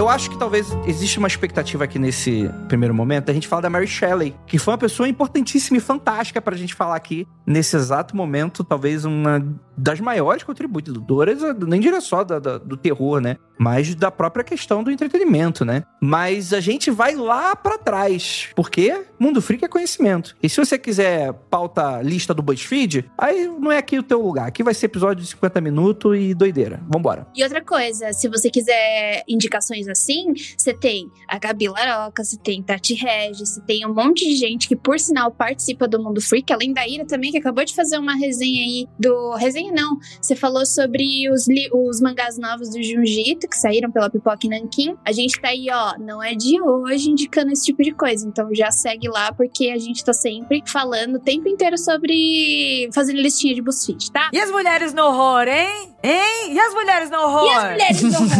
Eu 0.00 0.08
acho 0.08 0.30
que 0.30 0.38
talvez 0.38 0.74
existe 0.86 1.18
uma 1.18 1.28
expectativa 1.28 1.84
aqui 1.84 1.98
nesse 1.98 2.50
primeiro 2.68 2.94
momento 2.94 3.30
a 3.30 3.34
gente 3.34 3.46
falar 3.46 3.60
da 3.60 3.68
Mary 3.68 3.86
Shelley, 3.86 4.34
que 4.46 4.58
foi 4.58 4.72
uma 4.72 4.78
pessoa 4.78 5.06
importantíssima 5.06 5.76
e 5.76 5.80
fantástica 5.80 6.40
pra 6.40 6.56
gente 6.56 6.74
falar 6.74 6.96
aqui 6.96 7.28
nesse 7.46 7.76
exato 7.76 8.16
momento, 8.16 8.64
talvez 8.64 9.04
uma 9.04 9.44
das 9.76 10.00
maiores 10.00 10.42
contribuidoras, 10.42 11.40
nem 11.66 11.80
diria 11.80 12.00
só 12.00 12.24
do 12.24 12.76
terror, 12.76 13.20
né? 13.20 13.36
Mas 13.58 13.94
da 13.94 14.10
própria 14.10 14.42
questão 14.42 14.82
do 14.82 14.90
entretenimento, 14.90 15.64
né? 15.66 15.84
Mas 16.00 16.54
a 16.54 16.60
gente 16.60 16.90
vai 16.90 17.14
lá 17.14 17.54
para 17.54 17.76
trás, 17.76 18.48
porque 18.54 19.04
Mundo 19.18 19.42
Freak 19.42 19.64
é 19.64 19.68
conhecimento. 19.68 20.34
E 20.42 20.48
se 20.48 20.58
você 20.58 20.78
quiser 20.78 21.32
pauta 21.50 22.00
lista 22.02 22.32
do 22.32 22.42
BuzzFeed, 22.42 23.10
aí 23.18 23.46
não 23.46 23.70
é 23.70 23.78
aqui 23.78 23.98
o 23.98 24.02
teu 24.02 24.22
lugar. 24.22 24.48
Aqui 24.48 24.62
vai 24.62 24.72
ser 24.72 24.86
episódio 24.86 25.22
de 25.22 25.30
50 25.30 25.60
minutos 25.60 26.16
e 26.16 26.32
doideira. 26.34 26.80
Vambora. 26.88 27.26
E 27.34 27.42
outra 27.42 27.62
coisa, 27.62 28.12
se 28.12 28.28
você 28.28 28.50
quiser 28.50 29.24
indicações 29.28 29.88
assim, 29.92 30.32
você 30.56 30.72
tem 30.72 31.10
a 31.28 31.38
Gabi 31.38 31.68
Laroca, 31.68 32.22
você 32.24 32.36
tem 32.38 32.62
Tati 32.62 32.94
Regis, 32.94 33.54
você 33.54 33.60
tem 33.62 33.86
um 33.86 33.94
monte 33.94 34.24
de 34.24 34.36
gente 34.36 34.68
que, 34.68 34.76
por 34.76 34.98
sinal, 34.98 35.30
participa 35.30 35.86
do 35.86 36.02
Mundo 36.02 36.20
Freak, 36.20 36.52
além 36.52 36.72
da 36.72 36.86
Ira 36.86 37.06
também, 37.06 37.30
que 37.30 37.38
acabou 37.38 37.64
de 37.64 37.74
fazer 37.74 37.98
uma 37.98 38.14
resenha 38.14 38.62
aí 38.62 38.86
do. 38.98 39.34
Resenha 39.34 39.72
não. 39.72 39.98
Você 40.20 40.34
falou 40.36 40.64
sobre 40.64 41.28
os, 41.30 41.46
os 41.72 42.00
mangás 42.00 42.38
novos 42.38 42.70
do 42.70 42.82
Junjito, 42.82 43.48
que 43.48 43.56
saíram 43.56 43.90
pela 43.90 44.10
Pipoca 44.10 44.48
Nankin. 44.48 44.96
A 45.04 45.12
gente 45.12 45.40
tá 45.40 45.48
aí, 45.48 45.68
ó, 45.70 45.98
não 45.98 46.22
é 46.22 46.34
de 46.34 46.60
hoje 46.60 47.10
indicando 47.10 47.52
esse 47.52 47.66
tipo 47.66 47.82
de 47.82 47.92
coisa. 47.92 48.26
Então 48.26 48.48
já 48.54 48.70
segue 48.70 49.08
lá, 49.08 49.32
porque 49.32 49.70
a 49.70 49.78
gente 49.78 50.04
tá 50.04 50.12
sempre 50.12 50.62
falando 50.66 51.16
o 51.16 51.20
tempo 51.20 51.48
inteiro 51.48 51.76
sobre 51.76 52.88
fazer 52.94 53.12
listinha 53.12 53.54
de 53.54 53.62
BuzzFeed, 53.62 54.10
tá? 54.12 54.30
E 54.32 54.38
as 54.38 54.50
mulheres 54.50 54.92
no 54.92 55.04
horror, 55.04 55.46
hein? 55.48 55.94
Hein? 56.02 56.54
E 56.54 56.58
as 56.58 56.72
mulheres 56.72 57.10
no 57.10 57.18
horror? 57.18 57.46
E 57.46 57.50
as 57.50 57.70
mulheres 57.70 58.02
no 58.02 58.08
horror? 58.08 58.30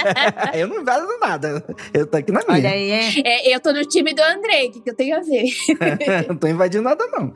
eu 0.56 0.66
não 0.66 0.80
invado 0.80 1.06
nada. 1.20 1.62
Eu 1.92 2.06
tô 2.06 2.16
aqui 2.16 2.32
na 2.32 2.40
minha. 2.40 2.56
Olha 2.56 2.70
aí, 2.70 2.90
hein? 2.90 3.22
É, 3.22 3.54
eu 3.54 3.60
tô 3.60 3.70
no 3.70 3.84
time 3.84 4.14
do 4.14 4.22
Andrei, 4.22 4.68
o 4.68 4.72
que, 4.72 4.80
que 4.80 4.88
eu 4.88 4.96
tenho 4.96 5.18
a 5.18 5.20
ver? 5.20 5.44
não 6.26 6.36
tô 6.36 6.46
invadindo 6.46 6.84
nada, 6.84 7.06
não. 7.08 7.34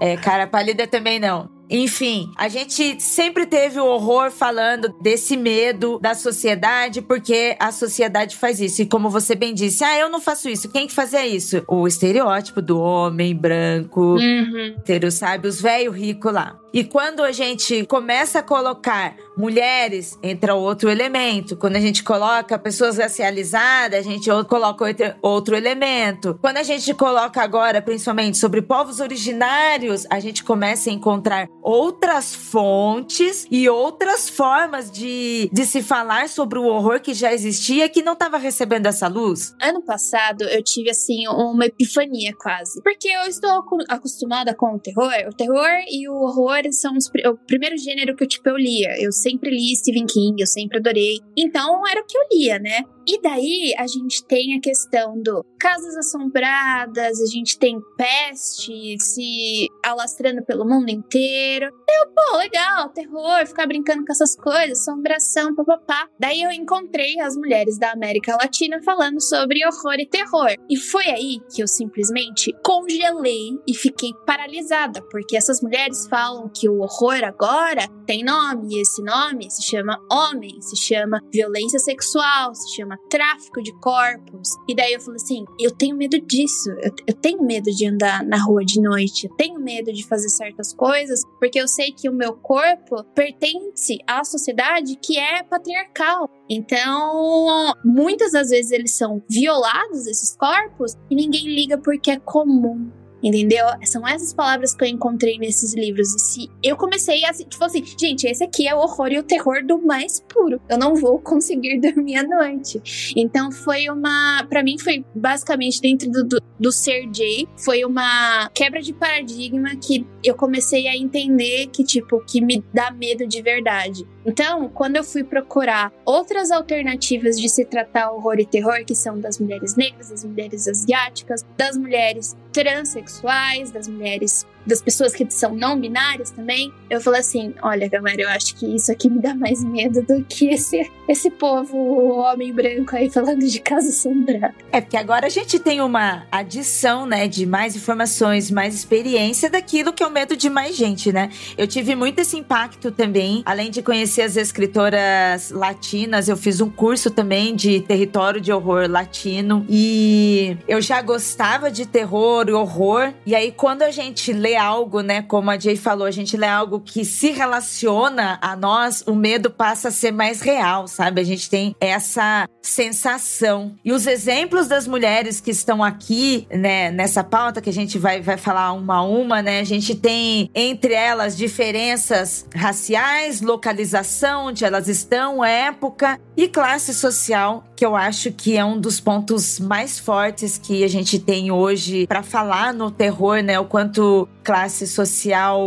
É, 0.00 0.16
cara 0.16 0.46
pálida 0.46 0.86
também 0.86 1.20
não. 1.20 1.55
Enfim, 1.68 2.30
a 2.36 2.48
gente 2.48 3.00
sempre 3.02 3.44
teve 3.46 3.80
o 3.80 3.86
horror 3.86 4.30
falando 4.30 4.94
desse 5.00 5.36
medo 5.36 5.98
da 6.00 6.14
sociedade, 6.14 7.02
porque 7.02 7.56
a 7.58 7.72
sociedade 7.72 8.36
faz 8.36 8.60
isso. 8.60 8.82
E 8.82 8.86
como 8.86 9.10
você 9.10 9.34
bem 9.34 9.52
disse, 9.52 9.82
ah, 9.82 9.98
eu 9.98 10.08
não 10.08 10.20
faço 10.20 10.48
isso. 10.48 10.68
Quem 10.70 10.86
que 10.86 10.94
fazia 10.94 11.26
isso? 11.26 11.64
O 11.66 11.86
estereótipo 11.86 12.62
do 12.62 12.78
homem 12.78 13.34
branco, 13.34 14.16
Uhum. 14.16 14.76
sabe? 15.10 15.48
Os 15.48 15.60
velho 15.60 15.90
rico 15.90 16.30
lá. 16.30 16.56
E 16.72 16.84
quando 16.84 17.22
a 17.22 17.32
gente 17.32 17.84
começa 17.86 18.40
a 18.40 18.42
colocar 18.42 19.16
mulheres, 19.36 20.18
entra 20.22 20.54
outro 20.54 20.88
elemento. 20.88 21.56
Quando 21.56 21.76
a 21.76 21.80
gente 21.80 22.02
coloca 22.02 22.58
pessoas 22.58 22.98
racializadas, 22.98 24.00
a 24.00 24.02
gente 24.02 24.28
coloca 24.48 24.84
outro, 25.22 25.56
elemento. 25.56 26.38
Quando 26.40 26.58
a 26.58 26.62
gente 26.62 26.92
coloca 26.94 27.40
agora, 27.42 27.80
principalmente 27.80 28.36
sobre 28.36 28.62
povos 28.62 29.00
originários, 29.00 30.06
a 30.10 30.20
gente 30.20 30.44
começa 30.44 30.90
a 30.90 30.92
encontrar 30.92 31.48
outras 31.62 32.34
fontes 32.34 33.46
e 33.50 33.68
outras 33.68 34.28
formas 34.28 34.90
de, 34.90 35.48
de 35.52 35.64
se 35.64 35.82
falar 35.82 36.28
sobre 36.28 36.58
o 36.58 36.64
horror 36.64 37.00
que 37.00 37.14
já 37.14 37.32
existia 37.32 37.88
que 37.88 38.02
não 38.02 38.12
estava 38.12 38.38
recebendo 38.38 38.86
essa 38.86 39.08
luz. 39.08 39.54
Ano 39.60 39.82
passado 39.82 40.44
eu 40.44 40.62
tive 40.62 40.90
assim 40.90 41.26
uma 41.28 41.66
epifania 41.66 42.32
quase. 42.38 42.80
Porque 42.82 43.08
eu 43.08 43.22
estou 43.22 43.50
acostumada 43.88 44.54
com 44.54 44.74
o 44.74 44.78
terror. 44.78 45.12
O 45.28 45.34
terror 45.34 45.70
e 45.88 46.08
o 46.08 46.14
horror 46.14 46.62
são 46.72 46.96
os 46.96 47.06
o 47.06 47.36
primeiro 47.46 47.76
gênero 47.76 48.14
que 48.14 48.24
eu, 48.24 48.28
tipo, 48.28 48.48
eu 48.48 48.56
lia. 48.56 49.00
Eu 49.00 49.12
sempre 49.26 49.50
li 49.50 49.74
Stephen 49.74 50.06
King, 50.06 50.40
eu 50.40 50.46
sempre 50.46 50.78
adorei. 50.78 51.18
Então 51.36 51.86
era 51.88 52.00
o 52.00 52.06
que 52.06 52.16
eu 52.16 52.22
lia, 52.32 52.58
né? 52.58 52.82
E 53.08 53.20
daí 53.20 53.72
a 53.78 53.86
gente 53.86 54.24
tem 54.24 54.56
a 54.56 54.60
questão 54.60 55.20
do 55.22 55.44
casas 55.58 55.96
assombradas, 55.96 57.20
a 57.20 57.26
gente 57.26 57.58
tem 57.58 57.80
peste 57.96 58.96
se 58.98 59.68
alastrando 59.84 60.44
pelo 60.44 60.64
mundo 60.64 60.90
inteiro. 60.90 61.66
Eu, 61.66 62.08
pô, 62.14 62.36
legal, 62.38 62.88
terror, 62.90 63.46
ficar 63.46 63.66
brincando 63.66 64.04
com 64.04 64.12
essas 64.12 64.36
coisas, 64.36 64.80
assombração, 64.80 65.54
papapá. 65.54 66.08
Daí 66.18 66.42
eu 66.42 66.50
encontrei 66.50 67.20
as 67.20 67.36
mulheres 67.36 67.78
da 67.78 67.92
América 67.92 68.36
Latina 68.36 68.82
falando 68.82 69.20
sobre 69.20 69.64
horror 69.66 69.98
e 69.98 70.06
terror. 70.06 70.54
E 70.68 70.76
foi 70.76 71.06
aí 71.06 71.38
que 71.54 71.62
eu 71.62 71.68
simplesmente 71.68 72.52
congelei 72.64 73.58
e 73.66 73.74
fiquei 73.74 74.10
paralisada, 74.26 75.00
porque 75.10 75.36
essas 75.36 75.60
mulheres 75.60 76.06
falam 76.08 76.48
que 76.48 76.68
o 76.68 76.80
horror 76.80 77.24
agora 77.24 77.88
tem 78.06 78.24
nome, 78.24 78.74
e 78.74 78.80
esse 78.80 79.02
nome 79.02 79.50
se 79.50 79.62
chama 79.62 79.98
homem, 80.10 80.60
se 80.60 80.76
chama 80.76 81.20
violência 81.32 81.78
sexual, 81.78 82.54
se 82.54 82.76
chama 82.76 82.95
tráfico 83.08 83.62
de 83.62 83.72
corpos. 83.80 84.50
E 84.68 84.74
daí 84.74 84.92
eu 84.92 85.00
falei 85.00 85.16
assim: 85.16 85.44
eu 85.60 85.70
tenho 85.70 85.96
medo 85.96 86.18
disso, 86.20 86.70
eu, 86.82 86.92
eu 87.06 87.14
tenho 87.14 87.42
medo 87.42 87.70
de 87.70 87.86
andar 87.86 88.24
na 88.24 88.42
rua 88.42 88.64
de 88.64 88.80
noite, 88.80 89.26
eu 89.26 89.36
tenho 89.36 89.60
medo 89.60 89.92
de 89.92 90.06
fazer 90.06 90.28
certas 90.28 90.72
coisas, 90.72 91.20
porque 91.38 91.60
eu 91.60 91.68
sei 91.68 91.92
que 91.92 92.08
o 92.08 92.12
meu 92.12 92.34
corpo 92.34 93.02
pertence 93.14 93.98
à 94.06 94.24
sociedade 94.24 94.96
que 94.96 95.18
é 95.18 95.42
patriarcal. 95.42 96.28
Então, 96.48 97.72
muitas 97.84 98.32
das 98.32 98.50
vezes 98.50 98.70
eles 98.70 98.92
são 98.92 99.22
violados, 99.28 100.06
esses 100.06 100.36
corpos, 100.36 100.94
e 101.10 101.14
ninguém 101.14 101.46
liga 101.46 101.76
porque 101.78 102.12
é 102.12 102.18
comum. 102.18 102.90
Entendeu? 103.22 103.66
São 103.84 104.06
essas 104.06 104.32
palavras 104.32 104.74
que 104.74 104.84
eu 104.84 104.88
encontrei 104.88 105.38
nesses 105.38 105.74
livros. 105.74 106.14
E 106.14 106.18
se 106.18 106.50
eu 106.62 106.76
comecei 106.76 107.24
a. 107.24 107.32
Tipo 107.32 107.64
assim, 107.64 107.82
gente, 107.98 108.26
esse 108.26 108.44
aqui 108.44 108.68
é 108.68 108.74
o 108.74 108.78
horror 108.78 109.08
e 109.08 109.18
o 109.18 109.22
terror 109.22 109.64
do 109.64 109.78
mais 109.78 110.20
puro. 110.20 110.60
Eu 110.68 110.78
não 110.78 110.94
vou 110.94 111.18
conseguir 111.18 111.80
dormir 111.80 112.16
à 112.16 112.22
noite. 112.22 113.14
Então 113.16 113.50
foi 113.50 113.88
uma. 113.88 114.44
Pra 114.48 114.62
mim, 114.62 114.78
foi 114.78 115.04
basicamente 115.14 115.80
dentro 115.80 116.10
do, 116.10 116.24
do, 116.24 116.42
do 116.60 116.72
ser 116.72 117.08
Jay. 117.12 117.48
Foi 117.56 117.84
uma 117.84 118.48
quebra 118.50 118.80
de 118.80 118.92
paradigma 118.92 119.70
que 119.76 120.06
eu 120.22 120.34
comecei 120.34 120.86
a 120.88 120.96
entender 120.96 121.68
que, 121.68 121.84
tipo, 121.84 122.20
que 122.24 122.40
me 122.40 122.62
dá 122.72 122.90
medo 122.90 123.26
de 123.26 123.40
verdade. 123.40 124.06
Então, 124.24 124.68
quando 124.68 124.96
eu 124.96 125.04
fui 125.04 125.22
procurar 125.22 125.92
outras 126.04 126.50
alternativas 126.50 127.38
de 127.38 127.48
se 127.48 127.64
tratar 127.64 128.10
horror 128.10 128.40
e 128.40 128.44
terror, 128.44 128.84
que 128.84 128.94
são 128.94 129.20
das 129.20 129.38
mulheres 129.38 129.76
negras, 129.76 130.10
das 130.10 130.24
mulheres 130.24 130.66
asiáticas, 130.66 131.46
das 131.56 131.76
mulheres 131.76 132.36
transexuais, 132.64 133.70
das 133.70 133.88
mulheres, 133.88 134.46
das 134.66 134.82
pessoas 134.82 135.14
que 135.14 135.26
são 135.30 135.54
não 135.54 135.78
binárias 135.78 136.30
também, 136.30 136.72
eu 136.90 137.00
falei 137.00 137.20
assim: 137.20 137.54
olha, 137.62 137.88
galera, 137.88 138.22
eu 138.22 138.28
acho 138.28 138.54
que 138.56 138.66
isso 138.74 138.90
aqui 138.90 139.08
me 139.08 139.20
dá 139.20 139.34
mais 139.34 139.62
medo 139.62 140.02
do 140.02 140.24
que 140.24 140.48
esse, 140.48 140.90
esse 141.08 141.30
povo 141.30 141.76
homem 142.18 142.52
branco 142.52 142.96
aí 142.96 143.08
falando 143.10 143.46
de 143.46 143.60
casa 143.60 143.88
assombrada. 143.88 144.54
É 144.72 144.80
porque 144.80 144.96
agora 144.96 145.26
a 145.26 145.30
gente 145.30 145.58
tem 145.58 145.80
uma 145.80 146.26
adição, 146.30 147.06
né, 147.06 147.28
de 147.28 147.46
mais 147.46 147.76
informações, 147.76 148.50
mais 148.50 148.74
experiência 148.74 149.48
daquilo 149.48 149.92
que 149.92 150.02
é 150.02 150.06
o 150.06 150.10
medo 150.10 150.36
de 150.36 150.50
mais 150.50 150.76
gente, 150.76 151.12
né? 151.12 151.30
Eu 151.56 151.66
tive 151.66 151.94
muito 151.94 152.18
esse 152.20 152.36
impacto 152.36 152.90
também, 152.90 153.42
além 153.44 153.70
de 153.70 153.82
conhecer 153.82 154.22
as 154.22 154.36
escritoras 154.36 155.50
latinas, 155.50 156.28
eu 156.28 156.36
fiz 156.36 156.60
um 156.60 156.70
curso 156.70 157.10
também 157.10 157.54
de 157.54 157.80
território 157.80 158.40
de 158.40 158.52
horror 158.52 158.90
latino 158.90 159.64
e 159.68 160.56
eu 160.66 160.80
já 160.80 161.00
gostava 161.02 161.70
de 161.70 161.86
terror 161.86 162.48
e 162.48 162.52
horror. 162.52 163.12
E 163.24 163.34
aí 163.34 163.52
quando 163.52 163.82
a 163.82 163.90
gente 163.90 164.32
lê 164.32 164.55
algo, 164.56 165.00
né, 165.00 165.22
como 165.22 165.50
a 165.50 165.58
Jay 165.58 165.76
falou, 165.76 166.06
a 166.06 166.10
gente 166.10 166.36
lê 166.36 166.46
algo 166.46 166.80
que 166.80 167.04
se 167.04 167.30
relaciona 167.30 168.38
a 168.40 168.56
nós, 168.56 169.02
o 169.06 169.14
medo 169.14 169.50
passa 169.50 169.88
a 169.88 169.92
ser 169.92 170.12
mais 170.12 170.40
real, 170.40 170.86
sabe? 170.86 171.20
A 171.20 171.24
gente 171.24 171.48
tem 171.48 171.74
essa 171.80 172.48
sensação. 172.62 173.74
E 173.84 173.92
os 173.92 174.06
exemplos 174.06 174.66
das 174.66 174.86
mulheres 174.86 175.40
que 175.40 175.50
estão 175.50 175.82
aqui, 175.82 176.46
né, 176.50 176.90
nessa 176.90 177.22
pauta 177.22 177.60
que 177.60 177.70
a 177.70 177.72
gente 177.72 177.98
vai, 177.98 178.20
vai 178.20 178.36
falar 178.36 178.72
uma 178.72 178.96
a 178.96 179.02
uma, 179.02 179.42
né? 179.42 179.60
A 179.60 179.64
gente 179.64 179.94
tem 179.94 180.50
entre 180.54 180.94
elas 180.94 181.36
diferenças 181.36 182.46
raciais, 182.54 183.40
localização, 183.40 184.46
onde 184.46 184.64
elas 184.64 184.88
estão, 184.88 185.44
época 185.44 186.18
e 186.36 186.48
classe 186.48 186.92
social, 186.92 187.64
que 187.74 187.84
eu 187.84 187.96
acho 187.96 188.32
que 188.32 188.56
é 188.56 188.64
um 188.64 188.78
dos 188.78 189.00
pontos 189.00 189.58
mais 189.58 189.98
fortes 189.98 190.58
que 190.58 190.84
a 190.84 190.88
gente 190.88 191.18
tem 191.18 191.50
hoje 191.50 192.06
para 192.06 192.22
falar 192.22 192.74
no 192.74 192.90
terror, 192.90 193.42
né? 193.42 193.58
O 193.58 193.64
quanto 193.64 194.28
classe 194.46 194.86
social 194.86 195.60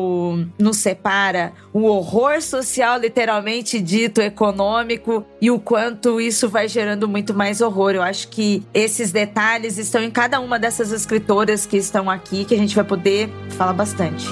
nos 0.58 0.78
separa, 0.78 1.52
o 1.74 1.82
horror 1.82 2.42
social 2.42 2.98
literalmente 2.98 3.82
dito 3.82 4.22
econômico 4.22 5.26
e 5.42 5.52
o 5.52 5.60
quanto 5.60 6.22
isso 6.22 6.48
vai 6.48 6.70
gerando 6.70 7.06
muito 7.06 7.34
mais 7.34 7.60
horror. 7.60 7.92
Eu 7.92 8.02
acho 8.02 8.30
que 8.30 8.64
esses 8.74 9.12
detalhes 9.12 9.78
estão 9.78 10.02
em 10.02 10.10
cada 10.10 10.40
uma 10.40 10.58
dessas 10.58 10.94
escritoras 10.94 11.66
que 11.66 11.76
estão 11.76 12.10
aqui 12.10 12.46
que 12.46 12.56
a 12.56 12.58
gente 12.58 12.74
vai 12.74 12.86
poder 12.86 13.30
falar 13.50 13.74
bastante. 13.74 14.26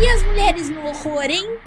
E 0.00 0.06
as 0.06 0.22
mulheres 0.22 0.70
no 0.70 0.86
horror, 0.86 1.24
hein? 1.24 1.58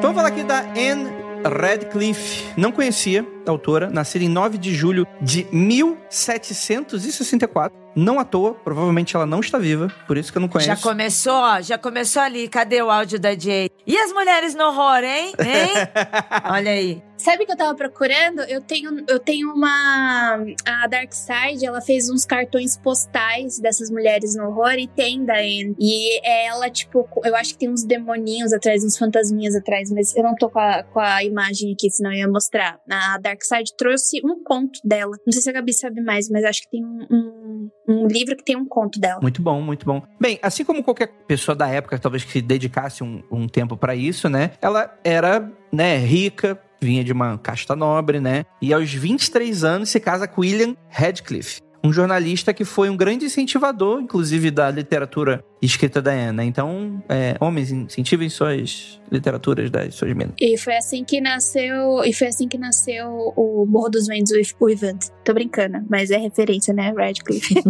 Vamos 0.00 0.16
falar 0.16 0.28
aqui 0.28 0.42
da 0.42 0.60
Anne 0.60 1.10
Radcliffe. 1.44 2.46
Não 2.56 2.72
conhecia 2.72 3.26
a 3.46 3.50
autora, 3.50 3.90
nascida 3.90 4.24
em 4.24 4.28
9 4.28 4.56
de 4.56 4.74
julho 4.74 5.06
de 5.20 5.46
1764. 5.52 7.78
Não 7.94 8.18
à 8.18 8.24
toa, 8.24 8.54
provavelmente 8.54 9.14
ela 9.14 9.26
não 9.26 9.40
está 9.40 9.58
viva, 9.58 9.92
por 10.06 10.16
isso 10.16 10.32
que 10.32 10.38
eu 10.38 10.40
não 10.40 10.48
conheço. 10.48 10.68
Já 10.68 10.76
começou, 10.76 11.34
ó, 11.34 11.60
já 11.60 11.76
começou 11.76 12.22
ali. 12.22 12.48
Cadê 12.48 12.80
o 12.80 12.90
áudio 12.90 13.20
da 13.20 13.38
Jay? 13.38 13.68
E 13.86 13.94
as 13.96 14.10
mulheres 14.12 14.54
no 14.54 14.64
horror, 14.64 15.04
hein? 15.04 15.34
Hein? 15.38 15.72
Olha 16.50 16.70
aí. 16.70 17.02
Sabe 17.20 17.42
o 17.42 17.46
que 17.46 17.52
eu 17.52 17.56
tava 17.56 17.74
procurando? 17.74 18.40
Eu 18.48 18.62
tenho, 18.62 19.04
eu 19.06 19.20
tenho 19.20 19.52
uma. 19.52 20.42
A 20.66 20.86
Dark 20.86 21.12
Side, 21.12 21.66
ela 21.66 21.82
fez 21.82 22.08
uns 22.08 22.24
cartões 22.24 22.78
postais 22.78 23.58
dessas 23.58 23.90
mulheres 23.90 24.34
no 24.34 24.48
horror 24.48 24.72
e 24.78 24.88
tem 24.88 25.22
da 25.22 25.34
Anne. 25.34 25.76
E 25.78 26.26
ela, 26.26 26.70
tipo, 26.70 27.06
eu 27.22 27.36
acho 27.36 27.52
que 27.52 27.58
tem 27.58 27.68
uns 27.70 27.84
demoninhos 27.84 28.54
atrás, 28.54 28.82
uns 28.82 28.96
fantasminhas 28.96 29.54
atrás, 29.54 29.90
mas 29.90 30.16
eu 30.16 30.22
não 30.22 30.34
tô 30.34 30.48
com 30.48 30.58
a, 30.58 30.82
com 30.82 30.98
a 30.98 31.22
imagem 31.22 31.74
aqui, 31.74 31.90
senão 31.90 32.10
eu 32.10 32.20
ia 32.20 32.28
mostrar. 32.28 32.80
A 32.90 33.18
Dark 33.18 33.42
Side 33.42 33.76
trouxe 33.76 34.22
um 34.24 34.42
conto 34.42 34.80
dela. 34.82 35.14
Não 35.26 35.32
sei 35.32 35.42
se 35.42 35.50
a 35.50 35.52
Gabi 35.52 35.74
sabe 35.74 36.00
mais, 36.00 36.30
mas 36.30 36.42
acho 36.42 36.62
que 36.62 36.70
tem 36.70 36.82
um, 36.82 37.06
um, 37.10 37.70
um 37.86 38.06
livro 38.06 38.34
que 38.34 38.44
tem 38.44 38.56
um 38.56 38.64
conto 38.64 38.98
dela. 38.98 39.20
Muito 39.20 39.42
bom, 39.42 39.60
muito 39.60 39.84
bom. 39.84 40.02
Bem, 40.18 40.38
assim 40.40 40.64
como 40.64 40.82
qualquer 40.82 41.08
pessoa 41.26 41.54
da 41.54 41.68
época, 41.68 41.98
talvez 41.98 42.24
que 42.24 42.32
se 42.32 42.40
dedicasse 42.40 43.04
um, 43.04 43.22
um 43.30 43.46
tempo 43.46 43.76
para 43.76 43.94
isso, 43.94 44.26
né? 44.30 44.52
Ela 44.62 44.98
era, 45.04 45.52
né, 45.70 45.98
rica, 45.98 46.58
vinha 46.82 47.04
de 47.04 47.12
uma 47.12 47.38
casta 47.38 47.76
nobre, 47.76 48.20
né? 48.20 48.44
E 48.60 48.72
aos 48.72 48.92
23 48.92 49.64
anos 49.64 49.90
se 49.90 50.00
casa 50.00 50.26
com 50.26 50.40
William 50.40 50.74
Radcliffe, 50.88 51.60
um 51.84 51.92
jornalista 51.92 52.52
que 52.52 52.64
foi 52.64 52.90
um 52.90 52.96
grande 52.96 53.26
incentivador, 53.26 54.00
inclusive, 54.00 54.50
da 54.50 54.70
literatura 54.70 55.44
escrita 55.66 56.00
da 56.00 56.12
Anna. 56.12 56.44
Então, 56.44 57.02
é, 57.08 57.36
homens, 57.40 57.70
incentivem 57.70 58.28
suas 58.28 59.00
literaturas 59.10 59.70
das 59.70 59.94
suas 59.94 60.10
meninas. 60.12 60.34
E 60.40 60.56
foi 60.56 60.76
assim 60.76 61.04
que 61.04 61.20
nasceu. 61.20 62.02
E 62.04 62.12
foi 62.12 62.28
assim 62.28 62.48
que 62.48 62.56
nasceu 62.56 63.32
o 63.36 63.66
Morro 63.66 63.88
dos 63.88 64.06
Ventos 64.06 64.32
Uivantes. 64.60 65.12
Tô 65.24 65.34
brincando, 65.34 65.78
mas 65.88 66.10
é 66.10 66.16
referência, 66.16 66.72
né? 66.72 66.92
Radcliffe. 66.96 67.54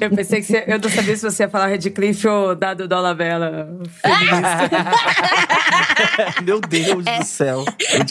eu 0.00 0.10
pensei 0.10 0.40
que 0.40 0.46
você, 0.46 0.64
eu 0.66 0.78
não 0.78 0.88
sabia 0.88 1.16
se 1.16 1.22
você 1.22 1.44
ia 1.44 1.48
falar 1.48 1.68
Radcliffe 1.68 2.28
ou 2.28 2.54
Dado 2.54 2.86
Dolabella. 2.86 3.78
Meu 6.44 6.60
Deus 6.60 7.06
É. 7.06 7.18
do 7.18 7.24
céu. 7.24 7.64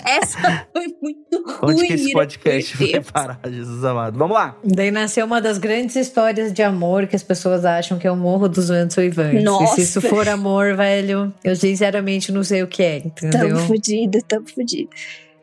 Essa 0.06 0.68
foi 0.74 0.88
muito 1.02 1.44
ruim. 1.60 1.74
Onde 1.74 1.88
que 1.88 1.94
esse 1.94 2.12
podcast 2.12 2.78
meu 2.82 2.92
vai 2.92 3.02
parar, 3.02 3.40
Jesus 3.48 3.84
amado? 3.84 4.18
Vamos 4.18 4.36
lá. 4.36 4.58
Daí 4.64 4.92
nasceu 4.92 5.26
uma 5.26 5.42
das 5.42 5.58
grandes 5.58 5.96
histórias 5.96 6.52
de 6.52 6.64
amor 6.64 7.08
que 7.08 7.16
as 7.16 7.24
pessoas 7.24 7.66
acham 7.66 7.98
que 8.00 8.08
é 8.08 8.12
o 8.12 8.16
Morro 8.16 8.48
dos 8.50 8.57
Ventos 8.66 8.98
Uivantes. 8.98 9.44
Nossa. 9.44 9.74
E 9.74 9.76
se 9.76 9.82
isso 9.82 10.02
for 10.02 10.28
amor, 10.28 10.76
velho, 10.76 11.34
eu 11.44 11.56
sinceramente 11.56 12.32
não 12.32 12.44
sei 12.44 12.64
o 12.64 12.68
que 12.68 12.84
é, 12.84 12.98
entendeu? 12.98 13.50
Tamo 13.50 13.68
fudido, 13.68 14.20
tamo 14.28 14.48
fudido. 14.50 14.90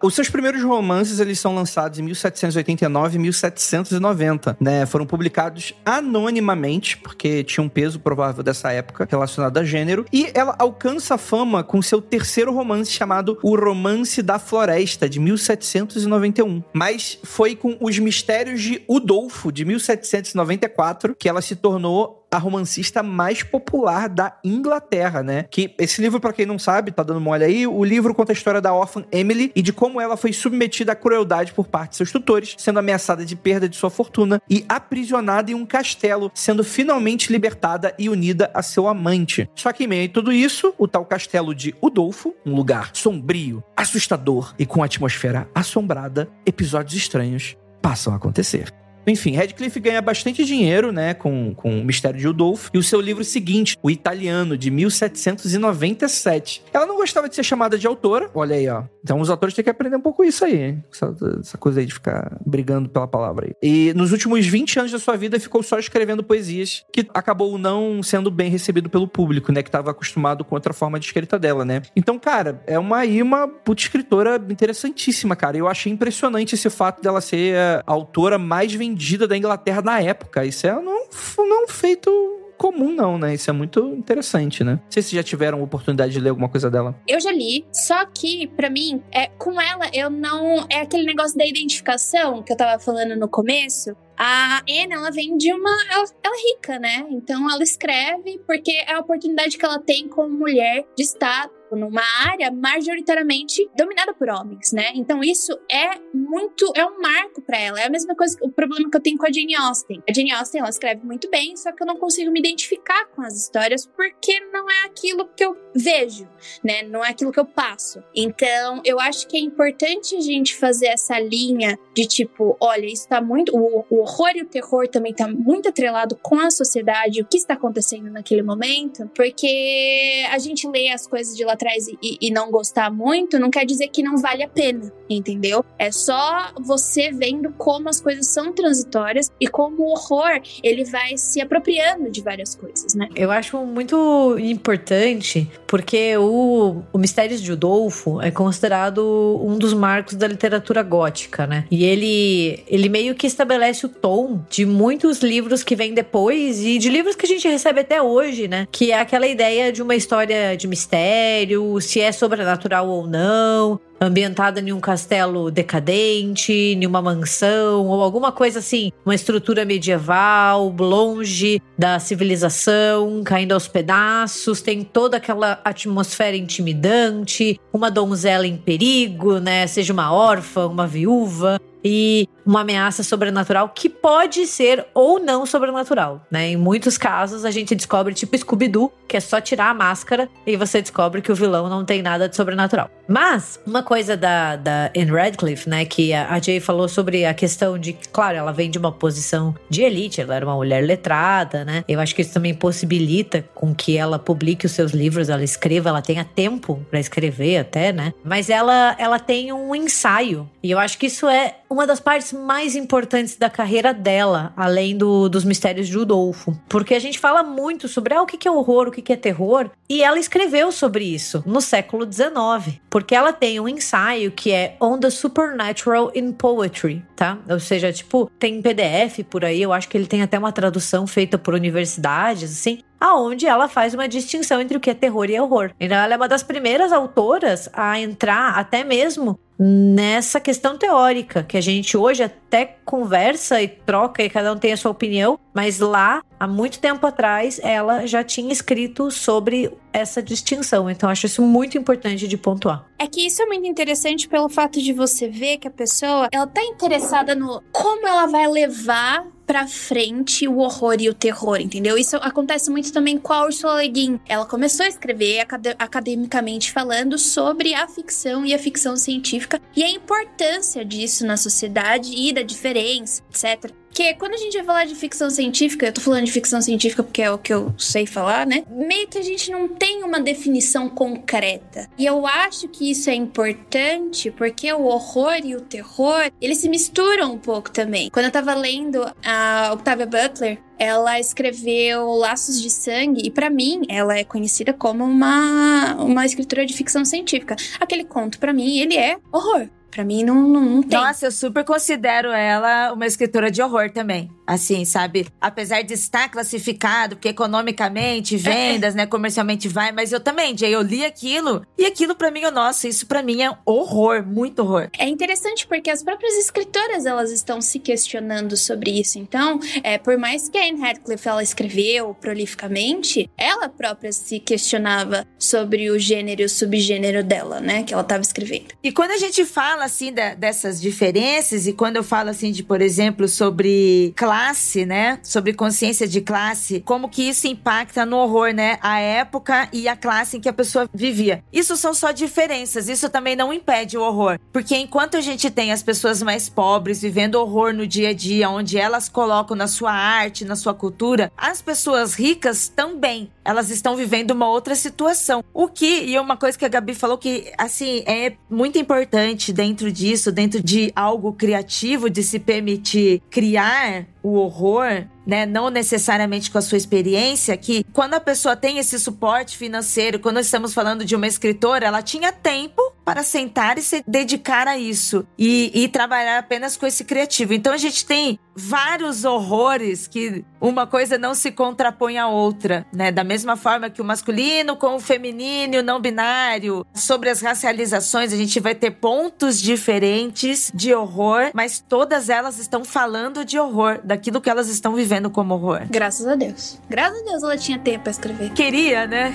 Os 0.04 0.14
seus 0.14 0.28
primeiros 0.28 0.62
romances, 0.62 1.18
eles 1.18 1.40
são 1.40 1.54
lançados 1.54 1.98
em 1.98 2.02
1789 2.02 3.16
e 3.16 3.18
1790, 3.18 4.54
né? 4.60 4.84
Foram 4.84 5.06
publicados 5.06 5.72
anonimamente, 5.82 6.98
porque 6.98 7.42
tinha 7.42 7.64
um 7.64 7.70
peso 7.70 7.98
provável 7.98 8.42
dessa 8.42 8.70
época 8.70 9.08
relacionado 9.10 9.56
a 9.56 9.64
gênero. 9.64 10.04
E 10.12 10.30
ela 10.34 10.54
alcança 10.58 11.14
a 11.14 11.18
fama 11.18 11.64
com 11.64 11.80
seu 11.80 12.02
terceiro 12.02 12.52
romance 12.52 12.92
chamado 12.92 13.38
O 13.42 13.56
Romance 13.56 14.20
da 14.20 14.38
Floresta, 14.38 15.08
de 15.08 15.18
1791. 15.18 16.62
Mas 16.74 17.18
foi 17.22 17.56
com 17.56 17.74
Os 17.80 17.98
Mistérios 17.98 18.60
de 18.60 18.82
Udolfo, 18.86 19.50
de 19.50 19.64
1794, 19.64 21.16
que 21.18 21.30
ela 21.30 21.40
se 21.40 21.56
tornou 21.56 22.23
a 22.34 22.38
romancista 22.38 23.02
mais 23.02 23.42
popular 23.42 24.08
da 24.08 24.36
Inglaterra, 24.42 25.22
né? 25.22 25.44
Que 25.50 25.74
esse 25.78 26.00
livro, 26.00 26.20
pra 26.20 26.32
quem 26.32 26.46
não 26.46 26.58
sabe, 26.58 26.90
tá 26.90 27.02
dando 27.02 27.20
mole 27.20 27.44
aí, 27.44 27.66
o 27.66 27.84
livro 27.84 28.14
conta 28.14 28.32
a 28.32 28.34
história 28.34 28.60
da 28.60 28.72
órfã 28.72 29.04
Emily 29.12 29.52
e 29.54 29.62
de 29.62 29.72
como 29.72 30.00
ela 30.00 30.16
foi 30.16 30.32
submetida 30.32 30.92
à 30.92 30.96
crueldade 30.96 31.52
por 31.52 31.68
parte 31.68 31.90
de 31.90 31.96
seus 31.98 32.10
tutores, 32.10 32.54
sendo 32.58 32.78
ameaçada 32.78 33.24
de 33.24 33.36
perda 33.36 33.68
de 33.68 33.76
sua 33.76 33.90
fortuna 33.90 34.42
e 34.50 34.64
aprisionada 34.68 35.50
em 35.50 35.54
um 35.54 35.64
castelo, 35.64 36.30
sendo 36.34 36.64
finalmente 36.64 37.32
libertada 37.32 37.94
e 37.98 38.08
unida 38.08 38.50
a 38.52 38.62
seu 38.62 38.88
amante. 38.88 39.48
Só 39.54 39.72
que 39.72 39.84
em 39.84 39.86
meio 39.86 40.06
a 40.06 40.12
tudo 40.12 40.32
isso, 40.32 40.74
o 40.76 40.88
tal 40.88 41.04
castelo 41.04 41.54
de 41.54 41.74
Udolfo, 41.80 42.34
um 42.44 42.54
lugar 42.54 42.90
sombrio, 42.92 43.62
assustador 43.76 44.54
e 44.58 44.66
com 44.66 44.82
atmosfera 44.82 45.48
assombrada, 45.54 46.28
episódios 46.44 46.94
estranhos 46.94 47.56
passam 47.80 48.12
a 48.12 48.16
acontecer. 48.16 48.83
Enfim, 49.06 49.34
Radcliffe 49.34 49.78
ganha 49.80 50.00
bastante 50.00 50.44
dinheiro, 50.44 50.90
né, 50.90 51.14
com, 51.14 51.54
com 51.54 51.80
o 51.80 51.84
Mistério 51.84 52.18
de 52.18 52.26
Udolfo. 52.26 52.70
E 52.72 52.78
o 52.78 52.82
seu 52.82 53.00
livro 53.00 53.24
seguinte, 53.24 53.76
O 53.82 53.90
Italiano, 53.90 54.56
de 54.56 54.70
1797. 54.70 56.64
Ela 56.72 56.86
não 56.86 56.96
gostava 56.96 57.28
de 57.28 57.34
ser 57.34 57.42
chamada 57.42 57.78
de 57.78 57.86
autora. 57.86 58.30
Olha 58.34 58.56
aí, 58.56 58.68
ó. 58.68 58.84
Então 59.02 59.20
os 59.20 59.28
autores 59.28 59.54
têm 59.54 59.62
que 59.62 59.70
aprender 59.70 59.96
um 59.96 60.00
pouco 60.00 60.24
isso 60.24 60.44
aí, 60.44 60.56
hein? 60.56 60.84
Essa, 60.92 61.14
essa 61.40 61.58
coisa 61.58 61.80
aí 61.80 61.86
de 61.86 61.92
ficar 61.92 62.38
brigando 62.44 62.88
pela 62.88 63.06
palavra 63.06 63.46
aí. 63.46 63.52
E 63.62 63.92
nos 63.94 64.12
últimos 64.12 64.46
20 64.46 64.80
anos 64.80 64.92
da 64.92 64.98
sua 64.98 65.16
vida 65.16 65.38
ficou 65.38 65.62
só 65.62 65.78
escrevendo 65.78 66.24
poesias, 66.24 66.84
que 66.92 67.06
acabou 67.12 67.58
não 67.58 68.02
sendo 68.02 68.30
bem 68.30 68.50
recebido 68.50 68.88
pelo 68.88 69.06
público, 69.06 69.52
né, 69.52 69.62
que 69.62 69.68
estava 69.68 69.90
acostumado 69.90 70.44
com 70.44 70.54
outra 70.54 70.72
forma 70.72 70.98
de 70.98 71.06
escrita 71.06 71.38
dela, 71.38 71.64
né? 71.64 71.82
Então, 71.94 72.18
cara, 72.18 72.62
é 72.66 72.78
uma 72.78 72.98
aí 72.98 73.20
uma 73.20 73.46
puta 73.46 73.82
escritora 73.82 74.40
interessantíssima, 74.48 75.36
cara. 75.36 75.56
Eu 75.56 75.68
achei 75.68 75.92
impressionante 75.92 76.54
esse 76.54 76.70
fato 76.70 77.02
dela 77.02 77.20
ser 77.20 77.56
a 77.56 77.82
autora 77.86 78.38
mais 78.38 78.72
vendida 78.72 78.93
da 79.26 79.36
Inglaterra 79.36 79.82
na 79.82 80.00
época. 80.00 80.44
Isso 80.44 80.66
é 80.66 80.72
não, 80.80 81.06
não 81.38 81.68
feito 81.68 82.10
comum, 82.56 82.92
não, 82.92 83.18
né? 83.18 83.34
Isso 83.34 83.50
é 83.50 83.52
muito 83.52 83.80
interessante, 83.94 84.64
né? 84.64 84.72
Não 84.72 84.90
sei 84.90 85.02
se 85.02 85.14
já 85.14 85.22
tiveram 85.22 85.62
oportunidade 85.62 86.12
de 86.12 86.20
ler 86.20 86.30
alguma 86.30 86.48
coisa 86.48 86.70
dela. 86.70 86.94
Eu 87.06 87.20
já 87.20 87.30
li, 87.30 87.66
só 87.72 88.06
que, 88.06 88.46
pra 88.48 88.70
mim, 88.70 89.02
é, 89.12 89.26
com 89.26 89.60
ela, 89.60 89.90
eu 89.92 90.08
não. 90.10 90.66
É 90.70 90.80
aquele 90.80 91.04
negócio 91.04 91.36
da 91.36 91.46
identificação 91.46 92.42
que 92.42 92.52
eu 92.52 92.56
tava 92.56 92.78
falando 92.78 93.16
no 93.16 93.28
começo. 93.28 93.96
A 94.16 94.58
Anne, 94.60 94.92
ela 94.92 95.10
vem 95.10 95.36
de 95.36 95.52
uma. 95.52 95.70
Ela, 95.90 96.04
ela 96.22 96.34
é 96.36 96.52
rica, 96.52 96.78
né? 96.78 97.04
Então 97.10 97.50
ela 97.50 97.62
escreve 97.62 98.40
porque 98.46 98.70
é 98.70 98.94
a 98.94 99.00
oportunidade 99.00 99.58
que 99.58 99.64
ela 99.64 99.78
tem 99.78 100.08
como 100.08 100.30
mulher 100.30 100.84
de 100.96 101.02
estar 101.02 101.50
numa 101.70 102.02
área 102.26 102.50
majoritariamente 102.50 103.68
dominada 103.76 104.14
por 104.14 104.28
homens, 104.28 104.72
né? 104.72 104.92
Então 104.94 105.22
isso 105.22 105.52
é 105.70 105.98
muito, 106.12 106.72
é 106.74 106.84
um 106.86 107.00
marco 107.00 107.42
pra 107.42 107.58
ela. 107.58 107.80
É 107.80 107.86
a 107.86 107.90
mesma 107.90 108.14
coisa, 108.14 108.36
o 108.40 108.50
problema 108.50 108.90
que 108.90 108.96
eu 108.96 109.02
tenho 109.02 109.18
com 109.18 109.26
a 109.26 109.32
Jane 109.32 109.54
Austen. 109.54 110.02
A 110.08 110.12
Jane 110.12 110.32
Austen, 110.32 110.60
ela 110.60 110.70
escreve 110.70 111.04
muito 111.04 111.28
bem, 111.30 111.56
só 111.56 111.72
que 111.72 111.82
eu 111.82 111.86
não 111.86 111.96
consigo 111.96 112.30
me 112.30 112.40
identificar 112.40 113.06
com 113.06 113.22
as 113.22 113.36
histórias 113.36 113.86
porque 113.86 114.40
não 114.52 114.70
é 114.70 114.86
aquilo 114.86 115.28
que 115.36 115.44
eu 115.44 115.54
vejo, 115.74 116.28
né? 116.62 116.82
Não 116.82 117.04
é 117.04 117.10
aquilo 117.10 117.32
que 117.32 117.40
eu 117.40 117.44
passo. 117.44 118.02
Então, 118.14 118.80
eu 118.84 119.00
acho 119.00 119.26
que 119.26 119.36
é 119.36 119.40
importante 119.40 120.14
a 120.14 120.20
gente 120.20 120.54
fazer 120.54 120.86
essa 120.86 121.18
linha 121.18 121.78
de 121.94 122.06
tipo, 122.06 122.56
olha, 122.60 122.86
isso 122.86 123.08
tá 123.08 123.20
muito, 123.20 123.56
o, 123.56 123.84
o 123.90 124.00
horror 124.00 124.32
e 124.36 124.42
o 124.42 124.46
terror 124.46 124.88
também 124.88 125.12
tá 125.12 125.26
muito 125.28 125.68
atrelado 125.68 126.16
com 126.16 126.38
a 126.38 126.50
sociedade, 126.50 127.20
o 127.20 127.24
que 127.24 127.36
está 127.36 127.54
acontecendo 127.54 128.10
naquele 128.10 128.42
momento, 128.42 129.10
porque 129.14 130.24
a 130.30 130.38
gente 130.38 130.68
lê 130.68 130.90
as 130.90 131.06
coisas 131.06 131.36
de 131.36 131.44
lá 131.44 131.54
atrás 131.54 131.88
e, 131.88 132.18
e 132.20 132.30
não 132.30 132.50
gostar 132.50 132.90
muito, 132.90 133.38
não 133.38 133.50
quer 133.50 133.64
dizer 133.64 133.88
que 133.88 134.02
não 134.02 134.16
vale 134.16 134.42
a 134.42 134.48
pena, 134.48 134.92
entendeu? 135.08 135.64
É 135.78 135.90
só 135.90 136.52
você 136.60 137.10
vendo 137.10 137.52
como 137.52 137.88
as 137.88 138.00
coisas 138.00 138.26
são 138.26 138.52
transitórias 138.52 139.30
e 139.40 139.46
como 139.46 139.82
o 139.82 139.90
horror 139.90 140.40
ele 140.62 140.84
vai 140.84 141.16
se 141.16 141.40
apropriando 141.40 142.10
de 142.10 142.20
várias 142.20 142.54
coisas, 142.54 142.94
né? 142.94 143.08
Eu 143.14 143.30
acho 143.30 143.58
muito 143.64 144.38
importante 144.38 145.50
porque 145.66 146.16
o, 146.16 146.82
o 146.92 146.98
Mistérios 146.98 147.42
de 147.42 147.52
Udolfo 147.52 148.20
é 148.20 148.30
considerado 148.30 149.40
um 149.42 149.58
dos 149.58 149.74
marcos 149.74 150.14
da 150.14 150.26
literatura 150.26 150.82
gótica, 150.82 151.46
né? 151.46 151.64
E 151.70 151.84
ele, 151.84 152.62
ele 152.68 152.88
meio 152.88 153.14
que 153.14 153.26
estabelece 153.26 153.86
o 153.86 153.88
tom 153.88 154.40
de 154.48 154.66
muitos 154.66 155.20
livros 155.20 155.62
que 155.62 155.74
vêm 155.74 155.94
depois 155.94 156.60
e 156.64 156.78
de 156.78 156.88
livros 156.88 157.16
que 157.16 157.26
a 157.26 157.28
gente 157.28 157.48
recebe 157.48 157.80
até 157.80 158.00
hoje, 158.00 158.48
né? 158.48 158.66
Que 158.70 158.92
é 158.92 158.98
aquela 158.98 159.26
ideia 159.26 159.72
de 159.72 159.82
uma 159.82 159.94
história 159.94 160.56
de 160.56 160.66
mistério, 160.66 161.80
se 161.80 162.00
é 162.00 162.12
sobrenatural 162.12 162.88
ou 162.88 163.06
não, 163.06 163.80
ambientada 164.04 164.60
em 164.60 164.72
um 164.72 164.80
castelo 164.80 165.50
decadente, 165.50 166.52
em 166.52 166.86
uma 166.86 167.02
mansão 167.02 167.86
ou 167.86 168.02
alguma 168.02 168.30
coisa 168.30 168.58
assim, 168.58 168.92
uma 169.04 169.14
estrutura 169.14 169.64
medieval, 169.64 170.74
longe 170.78 171.60
da 171.76 171.98
civilização, 171.98 173.22
caindo 173.24 173.52
aos 173.52 173.68
pedaços, 173.68 174.60
tem 174.60 174.82
toda 174.82 175.16
aquela 175.16 175.60
atmosfera 175.64 176.36
intimidante, 176.36 177.60
uma 177.72 177.90
donzela 177.90 178.46
em 178.46 178.56
perigo, 178.56 179.38
né, 179.38 179.66
seja 179.66 179.92
uma 179.92 180.12
órfã, 180.12 180.66
uma 180.66 180.86
viúva, 180.86 181.60
e 181.84 182.28
uma 182.46 182.60
ameaça 182.60 183.02
sobrenatural 183.02 183.70
que 183.70 183.88
pode 183.88 184.46
ser 184.46 184.86
ou 184.94 185.18
não 185.18 185.46
sobrenatural, 185.46 186.26
né? 186.30 186.48
Em 186.48 186.56
muitos 186.56 186.98
casos 186.98 187.44
a 187.44 187.50
gente 187.50 187.74
descobre 187.74 188.14
tipo 188.14 188.36
Scooby-Doo, 188.36 188.92
que 189.08 189.16
é 189.16 189.20
só 189.20 189.40
tirar 189.40 189.70
a 189.70 189.74
máscara 189.74 190.28
e 190.46 190.56
você 190.56 190.80
descobre 190.80 191.22
que 191.22 191.32
o 191.32 191.34
vilão 191.34 191.68
não 191.68 191.84
tem 191.84 192.02
nada 192.02 192.28
de 192.28 192.36
sobrenatural. 192.36 192.90
Mas 193.08 193.60
uma 193.66 193.82
coisa 193.82 194.16
da, 194.16 194.56
da 194.56 194.90
Anne 194.96 195.10
Radcliffe, 195.10 195.68
né, 195.68 195.84
que 195.84 196.12
a, 196.12 196.32
a 196.32 196.40
Jay 196.40 196.60
falou 196.60 196.88
sobre 196.88 197.24
a 197.24 197.34
questão 197.34 197.78
de, 197.78 197.92
claro, 198.12 198.36
ela 198.36 198.52
vem 198.52 198.70
de 198.70 198.78
uma 198.78 198.92
posição 198.92 199.54
de 199.68 199.82
elite, 199.82 200.20
ela 200.20 200.34
era 200.34 200.44
uma 200.44 200.54
mulher 200.54 200.82
letrada, 200.82 201.64
né? 201.64 201.84
Eu 201.86 202.00
acho 202.00 202.14
que 202.14 202.22
isso 202.22 202.32
também 202.32 202.54
possibilita 202.54 203.44
com 203.54 203.74
que 203.74 203.96
ela 203.96 204.18
publique 204.18 204.66
os 204.66 204.72
seus 204.72 204.92
livros, 204.92 205.28
ela 205.28 205.44
escreva, 205.44 205.88
ela 205.90 206.02
tenha 206.02 206.24
tempo 206.24 206.84
para 206.90 206.98
escrever 206.98 207.58
até, 207.58 207.92
né? 207.92 208.12
Mas 208.24 208.48
ela 208.48 208.94
ela 208.98 209.18
tem 209.18 209.52
um 209.52 209.74
ensaio 209.74 210.48
e 210.62 210.70
eu 210.70 210.78
acho 210.78 210.98
que 210.98 211.06
isso 211.06 211.28
é 211.28 211.56
uma 211.74 211.86
das 211.88 211.98
partes 211.98 212.32
mais 212.32 212.76
importantes 212.76 213.36
da 213.36 213.50
carreira 213.50 213.92
dela, 213.92 214.52
além 214.56 214.96
do, 214.96 215.28
dos 215.28 215.44
mistérios 215.44 215.88
de 215.88 215.98
Udolfo. 215.98 216.56
Porque 216.68 216.94
a 216.94 217.00
gente 217.00 217.18
fala 217.18 217.42
muito 217.42 217.88
sobre 217.88 218.14
ah, 218.14 218.22
o 218.22 218.26
que 218.26 218.46
é 218.46 218.50
horror, 218.50 218.88
o 218.88 218.90
que 218.92 219.12
é 219.12 219.16
terror, 219.16 219.68
e 219.88 220.02
ela 220.02 220.18
escreveu 220.18 220.70
sobre 220.70 221.04
isso 221.04 221.42
no 221.44 221.60
século 221.60 222.10
XIX. 222.10 222.78
Porque 222.88 223.14
ela 223.14 223.32
tem 223.32 223.58
um 223.58 223.68
ensaio 223.68 224.30
que 224.30 224.52
é 224.52 224.76
On 224.80 224.98
the 224.98 225.10
Supernatural 225.10 226.12
in 226.14 226.32
Poetry, 226.32 227.04
tá? 227.16 227.38
Ou 227.50 227.58
seja, 227.58 227.92
tipo, 227.92 228.30
tem 228.38 228.62
PDF 228.62 229.24
por 229.28 229.44
aí, 229.44 229.60
eu 229.60 229.72
acho 229.72 229.88
que 229.88 229.96
ele 229.96 230.06
tem 230.06 230.22
até 230.22 230.38
uma 230.38 230.52
tradução 230.52 231.06
feita 231.08 231.36
por 231.36 231.54
universidades, 231.54 232.52
assim, 232.52 232.78
aonde 233.00 233.46
ela 233.46 233.68
faz 233.68 233.92
uma 233.92 234.08
distinção 234.08 234.60
entre 234.60 234.76
o 234.76 234.80
que 234.80 234.88
é 234.88 234.94
terror 234.94 235.28
e 235.28 235.38
horror. 235.38 235.72
Então 235.78 235.96
ela 235.98 236.14
é 236.14 236.16
uma 236.16 236.28
das 236.28 236.42
primeiras 236.42 236.92
autoras 236.92 237.68
a 237.72 238.00
entrar 238.00 238.58
até 238.58 238.82
mesmo 238.82 239.38
nessa 239.58 240.40
questão 240.40 240.76
teórica, 240.76 241.42
que 241.42 241.56
a 241.56 241.60
gente 241.60 241.96
hoje 241.96 242.22
até 242.22 242.76
conversa 242.84 243.62
e 243.62 243.68
troca 243.68 244.22
e 244.22 244.30
cada 244.30 244.52
um 244.52 244.58
tem 244.58 244.72
a 244.72 244.76
sua 244.76 244.90
opinião, 244.90 245.38
mas 245.52 245.78
lá, 245.78 246.22
há 246.38 246.46
muito 246.46 246.78
tempo 246.78 247.06
atrás, 247.06 247.60
ela 247.62 248.06
já 248.06 248.24
tinha 248.24 248.52
escrito 248.52 249.10
sobre 249.10 249.72
essa 249.92 250.22
distinção. 250.22 250.90
Então, 250.90 251.08
acho 251.08 251.26
isso 251.26 251.42
muito 251.42 251.78
importante 251.78 252.26
de 252.26 252.36
pontuar. 252.36 252.86
É 252.98 253.06
que 253.06 253.26
isso 253.26 253.42
é 253.42 253.46
muito 253.46 253.66
interessante 253.66 254.28
pelo 254.28 254.48
fato 254.48 254.80
de 254.80 254.92
você 254.92 255.28
ver 255.28 255.58
que 255.58 255.68
a 255.68 255.70
pessoa, 255.70 256.28
ela 256.32 256.46
tá 256.46 256.62
interessada 256.62 257.34
no 257.34 257.62
como 257.72 258.06
ela 258.06 258.26
vai 258.26 258.48
levar 258.48 259.24
pra 259.46 259.66
frente 259.66 260.48
o 260.48 260.58
horror 260.58 260.96
e 261.00 261.08
o 261.08 261.14
terror, 261.14 261.60
entendeu? 261.60 261.96
Isso 261.96 262.16
acontece 262.16 262.70
muito 262.70 262.92
também 262.92 263.18
com 263.18 263.32
a 263.32 263.44
Ursula 263.44 263.82
Le 263.82 263.88
Guin. 263.88 264.20
Ela 264.26 264.46
começou 264.46 264.84
a 264.84 264.88
escrever 264.88 265.40
acad 265.40 265.66
academicamente 265.78 266.72
falando 266.72 267.18
sobre 267.18 267.74
a 267.74 267.86
ficção 267.86 268.44
e 268.44 268.54
a 268.54 268.58
ficção 268.58 268.96
científica 268.96 269.60
e 269.76 269.82
a 269.82 269.90
importância 269.90 270.84
disso 270.84 271.26
na 271.26 271.36
sociedade 271.36 272.12
e 272.14 272.32
da 272.32 272.42
diferença, 272.42 273.22
etc. 273.30 273.83
Porque 273.94 274.12
quando 274.14 274.34
a 274.34 274.38
gente 274.38 274.56
vai 274.56 274.64
falar 274.64 274.84
de 274.86 274.94
ficção 274.96 275.30
científica, 275.30 275.86
eu 275.86 275.92
tô 275.92 276.00
falando 276.00 276.24
de 276.24 276.32
ficção 276.32 276.60
científica 276.60 277.00
porque 277.00 277.22
é 277.22 277.30
o 277.30 277.38
que 277.38 277.54
eu 277.54 277.72
sei 277.78 278.06
falar, 278.06 278.44
né? 278.44 278.64
Meio 278.68 279.06
que 279.06 279.16
a 279.16 279.22
gente 279.22 279.52
não 279.52 279.68
tem 279.68 280.02
uma 280.02 280.18
definição 280.18 280.88
concreta. 280.88 281.88
E 281.96 282.04
eu 282.04 282.26
acho 282.26 282.66
que 282.66 282.90
isso 282.90 283.08
é 283.08 283.14
importante 283.14 284.32
porque 284.32 284.72
o 284.72 284.86
horror 284.86 285.36
e 285.44 285.54
o 285.54 285.60
terror, 285.60 286.28
eles 286.40 286.58
se 286.58 286.68
misturam 286.68 287.34
um 287.34 287.38
pouco 287.38 287.70
também. 287.70 288.10
Quando 288.10 288.26
eu 288.26 288.32
tava 288.32 288.52
lendo 288.52 289.06
a 289.24 289.70
Octavia 289.72 290.06
Butler, 290.06 290.58
ela 290.76 291.20
escreveu 291.20 292.08
Laços 292.14 292.60
de 292.60 292.70
Sangue 292.70 293.22
e 293.24 293.30
para 293.30 293.48
mim 293.48 293.82
ela 293.88 294.18
é 294.18 294.24
conhecida 294.24 294.72
como 294.72 295.04
uma 295.04 295.94
uma 296.00 296.26
escritora 296.26 296.66
de 296.66 296.74
ficção 296.74 297.04
científica. 297.04 297.54
Aquele 297.78 298.02
conto 298.02 298.40
para 298.40 298.52
mim 298.52 298.76
ele 298.80 298.96
é 298.96 299.18
horror. 299.30 299.68
Pra 299.94 300.04
mim, 300.04 300.24
não, 300.24 300.34
não, 300.48 300.60
não 300.60 300.82
tem. 300.82 300.98
Nossa, 300.98 301.26
eu 301.26 301.30
super 301.30 301.62
considero 301.62 302.32
ela 302.32 302.92
uma 302.92 303.06
escritora 303.06 303.48
de 303.48 303.62
horror 303.62 303.92
também. 303.92 304.28
Assim, 304.44 304.84
sabe? 304.84 305.28
Apesar 305.40 305.82
de 305.82 305.94
estar 305.94 306.28
classificado, 306.28 307.14
porque 307.14 307.28
economicamente, 307.28 308.36
vendas, 308.36 308.96
né, 308.96 309.06
comercialmente 309.06 309.68
vai, 309.68 309.92
mas 309.92 310.10
eu 310.10 310.18
também, 310.18 310.58
Jay, 310.58 310.74
eu 310.74 310.82
li 310.82 311.04
aquilo 311.04 311.64
e 311.78 311.86
aquilo 311.86 312.16
para 312.16 312.28
mim, 312.32 312.40
eu, 312.40 312.50
nossa, 312.50 312.88
isso 312.88 313.06
para 313.06 313.22
mim 313.22 313.40
é 313.40 313.56
horror, 313.64 314.26
muito 314.26 314.62
horror. 314.62 314.90
É 314.98 315.06
interessante 315.06 315.64
porque 315.64 315.88
as 315.88 316.02
próprias 316.02 316.34
escritoras, 316.38 317.06
elas 317.06 317.30
estão 317.30 317.62
se 317.62 317.78
questionando 317.78 318.56
sobre 318.56 318.98
isso. 318.98 319.20
Então, 319.20 319.60
é, 319.84 319.96
por 319.96 320.18
mais 320.18 320.48
que 320.48 320.58
a 320.58 320.68
Anne 320.68 320.80
Radcliffe, 320.80 321.28
ela 321.28 321.42
escreveu 321.42 322.14
prolificamente, 322.14 323.30
ela 323.38 323.68
própria 323.68 324.12
se 324.12 324.40
questionava 324.40 325.24
sobre 325.38 325.88
o 325.88 325.98
gênero 326.00 326.42
e 326.42 326.44
o 326.46 326.48
subgênero 326.48 327.22
dela, 327.22 327.60
né, 327.60 327.84
que 327.84 327.94
ela 327.94 328.02
estava 328.02 328.22
escrevendo. 328.22 328.74
E 328.82 328.90
quando 328.90 329.12
a 329.12 329.18
gente 329.18 329.44
fala, 329.44 329.83
assim, 329.84 330.12
dessas 330.12 330.80
diferenças 330.80 331.66
e 331.66 331.72
quando 331.72 331.96
eu 331.96 332.04
falo, 332.04 332.30
assim, 332.30 332.50
de, 332.50 332.62
por 332.62 332.80
exemplo, 332.80 333.28
sobre 333.28 334.12
classe, 334.16 334.84
né? 334.84 335.18
Sobre 335.22 335.52
consciência 335.52 336.06
de 336.06 336.20
classe, 336.20 336.80
como 336.80 337.08
que 337.08 337.22
isso 337.22 337.46
impacta 337.46 338.04
no 338.04 338.16
horror, 338.16 338.52
né? 338.52 338.78
A 338.80 338.98
época 338.98 339.68
e 339.72 339.86
a 339.88 339.96
classe 339.96 340.36
em 340.36 340.40
que 340.40 340.48
a 340.48 340.52
pessoa 340.52 340.88
vivia. 340.92 341.44
Isso 341.52 341.76
são 341.76 341.94
só 341.94 342.10
diferenças, 342.10 342.88
isso 342.88 343.08
também 343.08 343.36
não 343.36 343.52
impede 343.52 343.96
o 343.96 344.02
horror. 344.02 344.38
Porque 344.52 344.76
enquanto 344.76 345.16
a 345.16 345.20
gente 345.20 345.50
tem 345.50 345.72
as 345.72 345.82
pessoas 345.82 346.22
mais 346.22 346.48
pobres 346.48 347.00
vivendo 347.00 347.36
horror 347.36 347.72
no 347.72 347.86
dia 347.86 348.10
a 348.10 348.12
dia, 348.12 348.48
onde 348.48 348.78
elas 348.78 349.08
colocam 349.08 349.56
na 349.56 349.66
sua 349.66 349.92
arte, 349.92 350.44
na 350.44 350.56
sua 350.56 350.74
cultura, 350.74 351.30
as 351.36 351.60
pessoas 351.60 352.14
ricas 352.14 352.68
também, 352.68 353.30
elas 353.44 353.70
estão 353.70 353.96
vivendo 353.96 354.30
uma 354.30 354.48
outra 354.48 354.74
situação. 354.74 355.44
O 355.52 355.68
que, 355.68 356.04
e 356.04 356.18
uma 356.18 356.36
coisa 356.36 356.58
que 356.58 356.64
a 356.64 356.68
Gabi 356.68 356.94
falou 356.94 357.18
que, 357.18 357.52
assim, 357.58 358.02
é 358.06 358.34
muito 358.48 358.78
importante 358.78 359.52
dentro 359.52 359.73
disso, 359.90 360.30
dentro 360.30 360.62
de 360.62 360.92
algo 360.94 361.32
criativo, 361.32 362.08
de 362.08 362.22
se 362.22 362.38
permitir 362.38 363.20
criar 363.30 364.06
o 364.22 364.38
horror, 364.38 365.06
né, 365.26 365.46
não 365.46 365.70
necessariamente 365.70 366.50
com 366.50 366.58
a 366.58 366.62
sua 366.62 366.78
experiência, 366.78 367.56
que 367.56 367.84
quando 367.92 368.14
a 368.14 368.20
pessoa 368.20 368.56
tem 368.56 368.78
esse 368.78 368.98
suporte 368.98 369.56
financeiro, 369.56 370.18
quando 370.18 370.40
estamos 370.40 370.74
falando 370.74 371.04
de 371.04 371.16
uma 371.16 371.26
escritora, 371.26 371.86
ela 371.86 372.02
tinha 372.02 372.32
tempo 372.32 372.82
para 373.04 373.22
sentar 373.22 373.78
e 373.78 373.82
se 373.82 374.02
dedicar 374.06 374.66
a 374.66 374.78
isso 374.78 375.26
e, 375.38 375.70
e 375.74 375.88
trabalhar 375.88 376.38
apenas 376.38 376.76
com 376.76 376.86
esse 376.86 377.04
criativo. 377.04 377.52
Então 377.52 377.72
a 377.72 377.76
gente 377.76 378.04
tem 378.06 378.38
vários 378.56 379.24
horrores 379.24 380.06
que 380.06 380.44
uma 380.60 380.86
coisa 380.86 381.18
não 381.18 381.34
se 381.34 381.50
contrapõe 381.50 382.18
à 382.18 382.28
outra, 382.28 382.86
né? 382.92 383.10
Da 383.10 383.24
mesma 383.24 383.56
forma 383.56 383.90
que 383.90 384.00
o 384.00 384.04
masculino 384.04 384.76
com 384.76 384.94
o 384.94 385.00
feminino 385.00 385.82
não 385.82 386.00
binário, 386.00 386.86
sobre 386.94 387.28
as 387.28 387.42
racializações, 387.42 388.32
a 388.32 388.36
gente 388.36 388.60
vai 388.60 388.74
ter 388.74 388.92
pontos 388.92 389.60
diferentes 389.60 390.70
de 390.72 390.94
horror, 390.94 391.50
mas 391.52 391.84
todas 391.86 392.28
elas 392.28 392.58
estão 392.58 392.84
falando 392.84 393.44
de 393.44 393.58
horror, 393.58 394.00
daquilo 394.04 394.40
que 394.40 394.48
elas 394.48 394.68
estão 394.68 394.94
vivendo 394.94 395.13
como 395.30 395.54
horror. 395.54 395.86
Graças 395.90 396.26
a 396.26 396.34
Deus. 396.34 396.78
Graças 396.88 397.20
a 397.20 397.24
Deus 397.24 397.42
ela 397.42 397.56
tinha 397.56 397.78
tempo 397.78 398.04
para 398.04 398.10
escrever. 398.10 398.50
Queria, 398.52 399.06
né? 399.06 399.34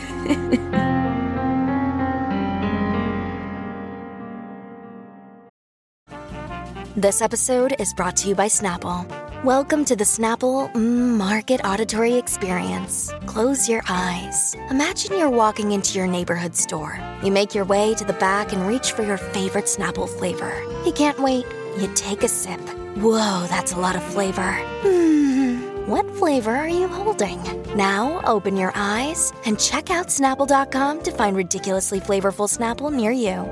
This 6.95 7.21
episode 7.21 7.75
is 7.79 7.93
brought 7.93 8.17
to 8.17 8.27
you 8.29 8.35
by 8.35 8.47
Snapple. 8.49 9.05
Welcome 9.45 9.85
to 9.85 9.95
the 9.95 10.03
Snapple 10.03 10.69
mm, 10.73 11.15
Market 11.15 11.63
Auditory 11.63 12.15
Experience. 12.15 13.09
Close 13.25 13.69
your 13.69 13.81
eyes. 13.87 14.53
Imagine 14.69 15.17
you're 15.17 15.29
walking 15.29 15.71
into 15.71 15.97
your 15.97 16.07
neighborhood 16.07 16.57
store. 16.57 16.99
You 17.23 17.31
make 17.31 17.55
your 17.55 17.63
way 17.63 17.95
to 17.95 18.03
the 18.03 18.11
back 18.19 18.51
and 18.51 18.67
reach 18.67 18.91
for 18.91 19.03
your 19.03 19.15
favorite 19.15 19.63
Snapple 19.63 20.09
flavor. 20.09 20.53
You 20.85 20.91
can't 20.91 21.17
wait. 21.19 21.45
You 21.77 21.87
take 21.95 22.23
a 22.23 22.27
sip. 22.27 22.59
Whoa, 22.97 23.45
that's 23.47 23.71
a 23.71 23.79
lot 23.79 23.95
of 23.95 24.03
flavor. 24.03 24.51
Hmm, 24.81 25.28
what 25.89 26.05
flavor 26.17 26.55
are 26.55 26.69
you 26.69 26.87
holding? 26.87 27.41
Now 27.75 28.21
open 28.23 28.55
your 28.55 28.71
eyes 28.75 29.33
and 29.45 29.59
check 29.59 29.89
out 29.89 30.07
Snapple.com 30.07 31.01
to 31.01 31.11
find 31.11 31.35
ridiculously 31.35 31.99
flavorful 31.99 32.47
Snapple 32.47 32.93
near 32.93 33.11
you. 33.11 33.43